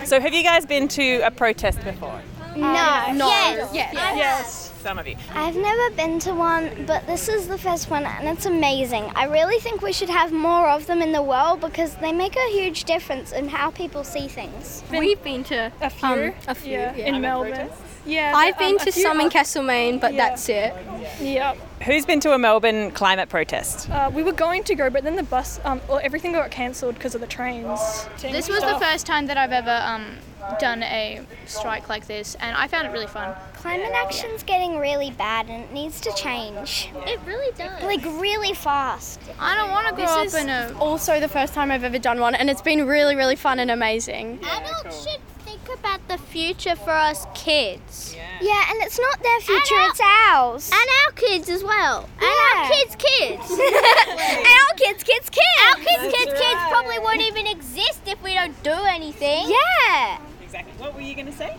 so, 0.06 0.20
have 0.20 0.32
you 0.32 0.42
guys 0.44 0.64
been 0.64 0.86
to 0.88 1.20
a 1.20 1.30
protest 1.30 1.82
before? 1.82 2.20
No. 2.56 3.26
Yes. 3.28 3.70
Yes. 3.74 3.92
Yes. 3.94 4.67
Some 4.82 4.98
of 4.98 5.06
you. 5.08 5.16
I've 5.34 5.56
never 5.56 5.94
been 5.96 6.18
to 6.20 6.34
one, 6.34 6.84
but 6.86 7.06
this 7.06 7.28
is 7.28 7.48
the 7.48 7.58
first 7.58 7.90
one 7.90 8.04
and 8.04 8.28
it's 8.28 8.46
amazing. 8.46 9.10
I 9.16 9.24
really 9.24 9.58
think 9.58 9.82
we 9.82 9.92
should 9.92 10.08
have 10.08 10.32
more 10.32 10.68
of 10.68 10.86
them 10.86 11.02
in 11.02 11.12
the 11.12 11.22
world 11.22 11.60
because 11.60 11.96
they 11.96 12.12
make 12.12 12.36
a 12.36 12.50
huge 12.52 12.84
difference 12.84 13.32
in 13.32 13.48
how 13.48 13.70
people 13.70 14.04
see 14.04 14.28
things. 14.28 14.84
We've 14.90 15.22
been 15.22 15.42
to 15.44 15.72
a 15.80 15.90
few, 15.90 16.08
um, 16.08 16.34
a 16.46 16.54
few 16.54 16.72
yeah, 16.72 16.94
yeah. 16.94 17.06
in 17.06 17.20
Melbourne. 17.20 17.70
Yeah, 18.06 18.32
I've 18.34 18.56
but, 18.56 18.64
um, 18.64 18.70
been 18.72 18.80
a 18.80 18.84
to 18.84 18.92
few 18.92 19.02
some 19.02 19.20
in 19.20 19.28
Castlemaine, 19.30 19.98
but 19.98 20.14
Yeah. 20.14 20.28
that's 20.28 20.48
it. 20.48 20.74
Yep. 21.20 21.58
Who's 21.82 22.06
been 22.06 22.20
to 22.20 22.32
a 22.32 22.38
Melbourne 22.38 22.90
climate 22.92 23.28
protest? 23.28 23.90
Uh, 23.90 24.10
we 24.14 24.22
were 24.22 24.32
going 24.32 24.62
to 24.64 24.74
go, 24.74 24.88
but 24.90 25.04
then 25.04 25.16
the 25.16 25.22
bus, 25.22 25.60
um, 25.64 25.80
well, 25.88 26.00
everything 26.02 26.32
got 26.32 26.50
cancelled 26.50 26.94
because 26.94 27.14
of 27.14 27.20
the 27.20 27.26
trains. 27.26 28.06
This 28.20 28.48
was 28.48 28.60
the 28.60 28.78
first 28.80 29.06
time 29.06 29.26
that 29.26 29.36
I've 29.36 29.52
ever 29.52 29.82
um, 29.84 30.16
done 30.58 30.82
a 30.84 31.20
strike 31.46 31.88
like 31.88 32.06
this, 32.06 32.36
and 32.40 32.56
I 32.56 32.66
found 32.68 32.86
it 32.86 32.90
really 32.90 33.06
fun. 33.06 33.34
Climate 33.68 33.92
action's 33.92 34.42
getting 34.44 34.78
really 34.78 35.10
bad 35.10 35.50
and 35.50 35.62
it 35.62 35.72
needs 35.74 36.00
to 36.00 36.10
change. 36.14 36.90
It 37.06 37.20
really 37.26 37.52
does. 37.54 37.82
Like 37.82 38.02
really 38.02 38.54
fast. 38.54 39.20
I 39.38 39.54
don't 39.56 39.70
want 39.70 39.88
to 39.88 39.94
grow 39.94 40.06
This 40.06 40.10
up 40.10 40.24
is 40.24 40.34
in 40.36 40.48
a. 40.48 40.74
Also, 40.80 41.20
the 41.20 41.28
first 41.28 41.52
time 41.52 41.70
I've 41.70 41.84
ever 41.84 41.98
done 41.98 42.18
one, 42.18 42.34
and 42.34 42.48
it's 42.48 42.62
been 42.62 42.86
really, 42.86 43.14
really 43.14 43.36
fun 43.36 43.58
and 43.58 43.70
amazing. 43.70 44.38
Adults 44.42 45.06
should 45.06 45.20
think 45.44 45.60
about 45.78 46.00
the 46.08 46.16
future 46.16 46.76
for 46.76 46.92
us 46.92 47.26
kids. 47.34 48.16
Yeah, 48.40 48.70
and 48.70 48.82
it's 48.84 48.98
not 48.98 49.22
their 49.22 49.40
future, 49.40 49.80
it's 49.90 50.00
ours. 50.00 50.70
And 50.72 50.88
our 51.04 51.12
kids 51.12 51.50
as 51.50 51.62
well. 51.62 52.08
And 52.22 52.24
our 52.24 52.70
kids' 52.70 52.96
kids. 52.96 53.50
and 53.50 54.46
our 54.62 54.74
kids, 54.78 55.04
kids, 55.04 55.28
kids. 55.28 55.58
Our 55.68 55.74
kids' 55.74 56.16
kids' 56.16 56.40
kids 56.40 56.60
probably 56.70 57.00
won't 57.00 57.20
even 57.20 57.46
exist 57.46 58.00
if 58.06 58.22
we 58.22 58.32
don't 58.32 58.62
do 58.62 58.72
anything. 58.72 59.44
Yeah. 59.46 60.20
Exactly. 60.42 60.72
What 60.78 60.94
were 60.94 61.02
you 61.02 61.14
going 61.14 61.26
to 61.26 61.36
say? 61.36 61.58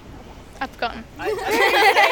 I've 0.62 0.70
forgotten. 0.72 1.04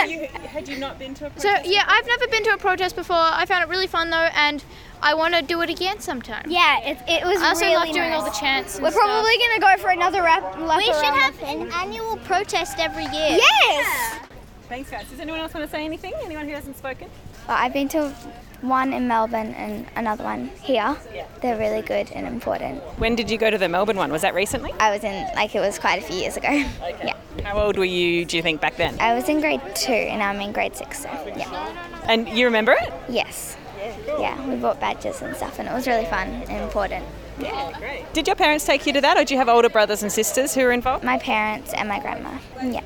you, 0.07 0.27
had 0.27 0.67
you 0.67 0.77
not 0.77 0.97
been 0.99 1.13
to 1.15 1.27
a 1.27 1.29
So 1.39 1.49
protest? 1.49 1.69
yeah, 1.69 1.83
I've 1.87 2.07
never 2.07 2.27
been 2.27 2.43
to 2.45 2.51
a 2.51 2.57
protest 2.57 2.95
before. 2.95 3.17
I 3.19 3.45
found 3.45 3.63
it 3.63 3.69
really 3.69 3.87
fun 3.87 4.09
though, 4.09 4.29
and 4.35 4.63
I 5.01 5.13
want 5.13 5.33
to 5.35 5.41
do 5.41 5.61
it 5.61 5.69
again 5.69 5.99
sometime. 5.99 6.45
Yeah, 6.47 6.79
it, 6.83 6.97
it 7.07 7.25
was 7.25 7.41
I 7.41 7.49
also 7.49 7.65
really 7.65 7.75
love 7.75 7.93
doing 7.93 8.09
nice. 8.09 8.19
all 8.19 8.25
the 8.25 8.31
chants. 8.39 8.75
And 8.75 8.83
We're 8.83 8.91
stuff. 8.91 9.03
probably 9.03 9.37
going 9.37 9.55
to 9.55 9.59
go 9.61 9.77
for 9.81 9.89
another 9.89 10.23
rap. 10.23 10.59
lap 10.59 10.77
We 10.77 10.85
should 10.85 10.95
have 11.03 11.43
an 11.43 11.71
annual 11.73 12.17
protest 12.17 12.79
every 12.79 13.03
year. 13.03 13.37
Yes. 13.39 14.19
Thanks, 14.69 14.89
guys. 14.89 15.09
Does 15.09 15.19
anyone 15.19 15.39
else 15.41 15.53
want 15.53 15.65
to 15.65 15.71
say 15.71 15.85
anything? 15.85 16.13
Anyone 16.25 16.47
who 16.47 16.53
hasn't 16.53 16.77
spoken? 16.77 17.09
Well, 17.47 17.57
I've 17.57 17.73
been 17.73 17.87
to 17.89 18.13
one 18.61 18.93
in 18.93 19.07
Melbourne 19.07 19.53
and 19.53 19.85
another 19.95 20.23
one 20.23 20.49
here. 20.61 20.95
They're 21.41 21.57
really 21.57 21.81
good 21.81 22.11
and 22.11 22.27
important. 22.27 22.81
When 22.99 23.15
did 23.15 23.29
you 23.29 23.37
go 23.37 23.49
to 23.49 23.57
the 23.57 23.69
Melbourne 23.69 23.97
one? 23.97 24.11
Was 24.11 24.23
that 24.23 24.33
recently? 24.33 24.73
I 24.79 24.91
was 24.91 25.03
in, 25.03 25.27
like, 25.35 25.53
it 25.55 25.59
was 25.59 25.77
quite 25.77 26.01
a 26.01 26.05
few 26.05 26.17
years 26.17 26.37
ago. 26.37 26.49
Yeah. 26.49 27.15
How 27.43 27.59
old 27.59 27.77
were 27.77 27.85
you, 27.85 28.25
do 28.25 28.35
you 28.35 28.43
think, 28.43 28.59
back 28.61 28.77
then? 28.77 28.99
I 28.99 29.13
was 29.13 29.29
in 29.29 29.41
grade 29.41 29.61
two 29.75 29.91
and 29.91 30.23
I'm 30.23 30.41
in 30.41 30.51
grade 30.51 30.75
six, 30.75 31.03
so 31.03 31.09
yeah. 31.35 32.01
And 32.07 32.27
you 32.29 32.45
remember 32.45 32.73
it? 32.73 32.91
Yes. 33.07 33.55
Yeah, 34.19 34.43
we 34.47 34.55
bought 34.55 34.79
badges 34.79 35.21
and 35.21 35.35
stuff 35.35 35.59
and 35.59 35.67
it 35.67 35.73
was 35.73 35.87
really 35.87 36.05
fun 36.05 36.27
and 36.27 36.63
important. 36.63 37.05
Yeah, 37.39 37.77
great. 37.77 38.11
Did 38.13 38.25
your 38.25 38.35
parents 38.35 38.65
take 38.65 38.87
you 38.87 38.93
to 38.93 39.01
that, 39.01 39.15
or 39.15 39.23
do 39.23 39.35
you 39.35 39.39
have 39.39 39.47
older 39.47 39.69
brothers 39.69 40.01
and 40.01 40.11
sisters 40.11 40.55
who 40.55 40.61
are 40.61 40.71
involved? 40.71 41.03
My 41.03 41.19
parents 41.19 41.71
and 41.73 41.87
my 41.87 41.99
grandma. 41.99 42.39
Yeah. 42.63 42.81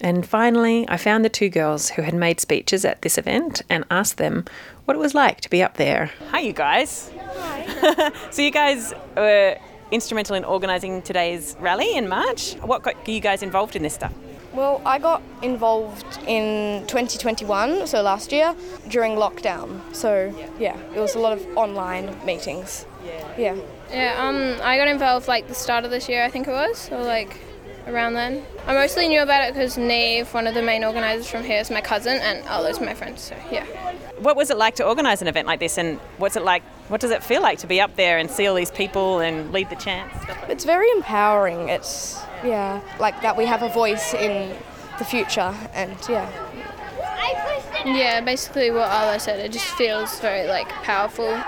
And 0.00 0.26
finally, 0.26 0.88
I 0.88 0.96
found 0.96 1.24
the 1.24 1.28
two 1.28 1.48
girls 1.48 1.90
who 1.90 2.02
had 2.02 2.14
made 2.14 2.40
speeches 2.40 2.84
at 2.84 3.02
this 3.02 3.18
event 3.18 3.62
and 3.68 3.84
asked 3.90 4.16
them 4.16 4.46
what 4.84 4.96
it 4.96 5.00
was 5.00 5.14
like 5.14 5.40
to 5.42 5.50
be 5.50 5.62
up 5.62 5.76
there. 5.76 6.10
Hi, 6.30 6.40
you 6.40 6.52
guys. 6.52 7.10
Hi. 7.18 8.12
so 8.30 8.42
you 8.42 8.50
guys 8.50 8.94
were 9.16 9.58
instrumental 9.90 10.36
in 10.36 10.44
organising 10.44 11.02
today's 11.02 11.56
rally 11.60 11.96
in 11.96 12.08
March. 12.08 12.54
What 12.62 12.82
got 12.82 13.06
you 13.08 13.20
guys 13.20 13.42
involved 13.42 13.76
in 13.76 13.82
this 13.82 13.94
stuff? 13.94 14.12
Well, 14.52 14.82
I 14.84 14.98
got 14.98 15.22
involved 15.42 16.18
in 16.26 16.84
2021, 16.88 17.86
so 17.86 18.02
last 18.02 18.32
year, 18.32 18.56
during 18.88 19.14
lockdown. 19.16 19.80
So, 19.94 20.34
yeah, 20.58 20.76
it 20.94 20.98
was 20.98 21.14
a 21.14 21.20
lot 21.20 21.32
of 21.32 21.46
online 21.56 22.16
meetings. 22.24 22.84
Yeah. 23.38 23.56
Yeah, 23.92 24.24
um, 24.24 24.60
I 24.62 24.76
got 24.76 24.88
involved 24.88 25.28
like 25.28 25.48
the 25.48 25.54
start 25.54 25.84
of 25.84 25.90
this 25.90 26.08
year, 26.08 26.24
I 26.24 26.30
think 26.30 26.48
it 26.48 26.52
was, 26.52 26.90
or 26.90 27.02
like 27.02 27.36
around 27.86 28.14
then. 28.14 28.44
I 28.66 28.74
mostly 28.74 29.08
knew 29.08 29.22
about 29.22 29.48
it 29.48 29.54
because 29.54 29.76
Neve, 29.76 30.32
one 30.32 30.46
of 30.46 30.54
the 30.54 30.62
main 30.62 30.84
organisers 30.84 31.30
from 31.30 31.44
here, 31.44 31.60
is 31.60 31.70
my 31.70 31.80
cousin, 31.80 32.18
and 32.18 32.46
others 32.46 32.80
my 32.80 32.94
friends. 32.94 33.22
So 33.22 33.36
yeah. 33.50 33.64
What 34.18 34.36
was 34.36 34.50
it 34.50 34.56
like 34.56 34.76
to 34.76 34.84
organise 34.84 35.22
an 35.22 35.28
event 35.28 35.46
like 35.46 35.60
this, 35.60 35.78
and 35.78 35.98
what's 36.18 36.36
it 36.36 36.42
like? 36.42 36.62
What 36.88 37.00
does 37.00 37.10
it 37.10 37.22
feel 37.22 37.42
like 37.42 37.58
to 37.60 37.66
be 37.66 37.80
up 37.80 37.96
there 37.96 38.18
and 38.18 38.30
see 38.30 38.46
all 38.46 38.54
these 38.54 38.70
people 38.70 39.20
and 39.20 39.52
lead 39.52 39.70
the 39.70 39.76
chants? 39.76 40.14
It's 40.48 40.64
very 40.64 40.90
empowering. 40.90 41.68
It's, 41.68 42.20
yeah, 42.44 42.80
like 42.98 43.20
that 43.22 43.36
we 43.36 43.46
have 43.46 43.62
a 43.62 43.68
voice 43.68 44.14
in 44.14 44.56
the 44.98 45.04
future, 45.04 45.54
and 45.72 45.96
yeah. 46.08 46.30
Yeah, 47.84 48.20
basically 48.20 48.70
what 48.70 48.90
Arlo 48.90 49.16
said. 49.18 49.40
It 49.40 49.52
just 49.52 49.66
feels 49.76 50.20
very 50.20 50.46
like 50.46 50.68
powerful. 50.68 51.40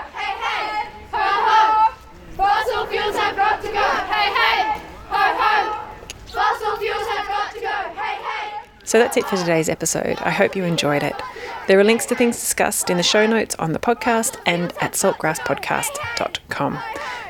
Fossil 2.35 2.87
fuels 2.87 3.15
have 3.15 3.35
got 3.35 3.61
to 3.61 3.67
go. 3.67 3.87
Hey, 4.09 4.33
hey. 4.33 4.81
Ho, 5.09 5.23
ho. 5.37 5.83
Fossil 6.25 6.77
fuels 6.77 7.05
have 7.07 7.27
got 7.27 7.53
to 7.53 7.59
go. 7.61 7.67
Hey, 7.93 8.17
hey. 8.23 8.72
So 8.85 8.99
that's 8.99 9.17
it 9.17 9.25
for 9.25 9.37
today's 9.37 9.69
episode. 9.69 10.17
I 10.19 10.29
hope 10.29 10.55
you 10.55 10.63
enjoyed 10.63 11.03
it. 11.03 11.15
There 11.67 11.79
are 11.79 11.83
links 11.83 12.05
to 12.07 12.15
things 12.15 12.39
discussed 12.39 12.89
in 12.89 12.97
the 12.97 13.03
show 13.03 13.25
notes 13.25 13.55
on 13.55 13.71
the 13.71 13.79
podcast 13.79 14.37
and 14.45 14.73
at 14.81 14.93
saltgrasspodcast.com. 14.93 16.79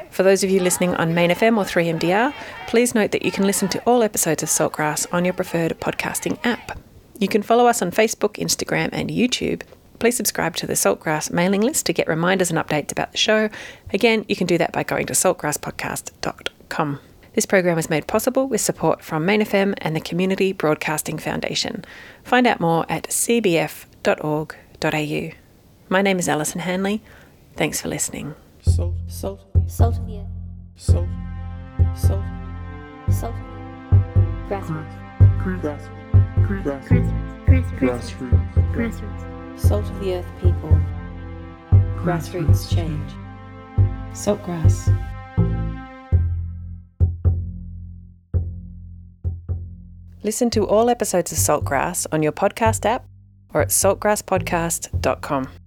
For 0.09 0.23
those 0.23 0.43
of 0.43 0.49
you 0.49 0.59
listening 0.59 0.95
on 0.95 1.13
Main 1.13 1.31
FM 1.31 1.57
or 1.57 1.63
3MDR, 1.63 2.33
please 2.67 2.93
note 2.93 3.11
that 3.11 3.25
you 3.25 3.31
can 3.31 3.45
listen 3.45 3.67
to 3.69 3.81
all 3.83 4.03
episodes 4.03 4.43
of 4.43 4.49
Saltgrass 4.49 5.11
on 5.11 5.25
your 5.25 5.33
preferred 5.33 5.79
podcasting 5.79 6.37
app. 6.43 6.79
You 7.19 7.27
can 7.27 7.41
follow 7.41 7.67
us 7.67 7.81
on 7.81 7.91
Facebook, 7.91 8.35
Instagram, 8.35 8.89
and 8.91 9.09
YouTube. 9.09 9.63
Please 9.99 10.17
subscribe 10.17 10.55
to 10.57 10.67
the 10.67 10.73
Saltgrass 10.73 11.31
mailing 11.31 11.61
list 11.61 11.85
to 11.85 11.93
get 11.93 12.07
reminders 12.07 12.51
and 12.51 12.59
updates 12.59 12.91
about 12.91 13.11
the 13.11 13.17
show. 13.17 13.49
Again, 13.91 14.25
you 14.27 14.35
can 14.35 14.47
do 14.47 14.57
that 14.57 14.71
by 14.71 14.83
going 14.83 15.05
to 15.07 15.13
saltgrasspodcast.com. 15.13 16.99
This 17.34 17.45
program 17.47 17.77
is 17.79 17.89
made 17.89 18.05
possible 18.07 18.47
with 18.47 18.61
support 18.61 19.01
from 19.03 19.25
Main 19.25 19.41
FM 19.41 19.73
and 19.79 19.95
the 19.95 19.99
Community 20.01 20.53
Broadcasting 20.53 21.17
Foundation. 21.17 21.84
Find 22.23 22.45
out 22.45 22.59
more 22.59 22.86
at 22.89 23.07
cbf.org.au. 23.09 24.51
My 25.89 26.01
name 26.01 26.19
is 26.19 26.29
Alison 26.29 26.61
Hanley. 26.61 27.01
Thanks 27.55 27.81
for 27.81 27.88
listening. 27.89 28.36
Salt, 28.61 28.93
salt, 29.07 29.41
Salt 29.67 29.97
of 29.97 30.05
the 30.07 30.17
earth. 30.19 30.27
salt, 30.75 31.07
salt, 31.95 32.23
Salt. 33.09 33.36
Grassroots. 34.47 34.99
grass, 35.43 35.88
Grass- 36.45 36.88
Grassroots. 36.88 37.79
grassroots, 37.79 38.73
Grassroots. 38.73 39.59
Salt 39.59 39.86
of 39.89 39.99
the 39.99 40.15
earth 40.15 40.27
people. 40.41 40.79
Grassroots 42.03 42.69
change. 42.73 43.11
Saltgrass. 44.13 44.89
Listen 50.24 50.49
to 50.51 50.65
all 50.65 50.89
episodes 50.89 51.32
of 51.32 51.38
Saltgrass 51.38 52.07
on 52.11 52.24
your 52.24 52.32
podcast 52.32 52.86
app 52.86 53.05
or 53.53 53.61
at 53.61 53.69
saltgrasspodcast.com. 53.69 55.62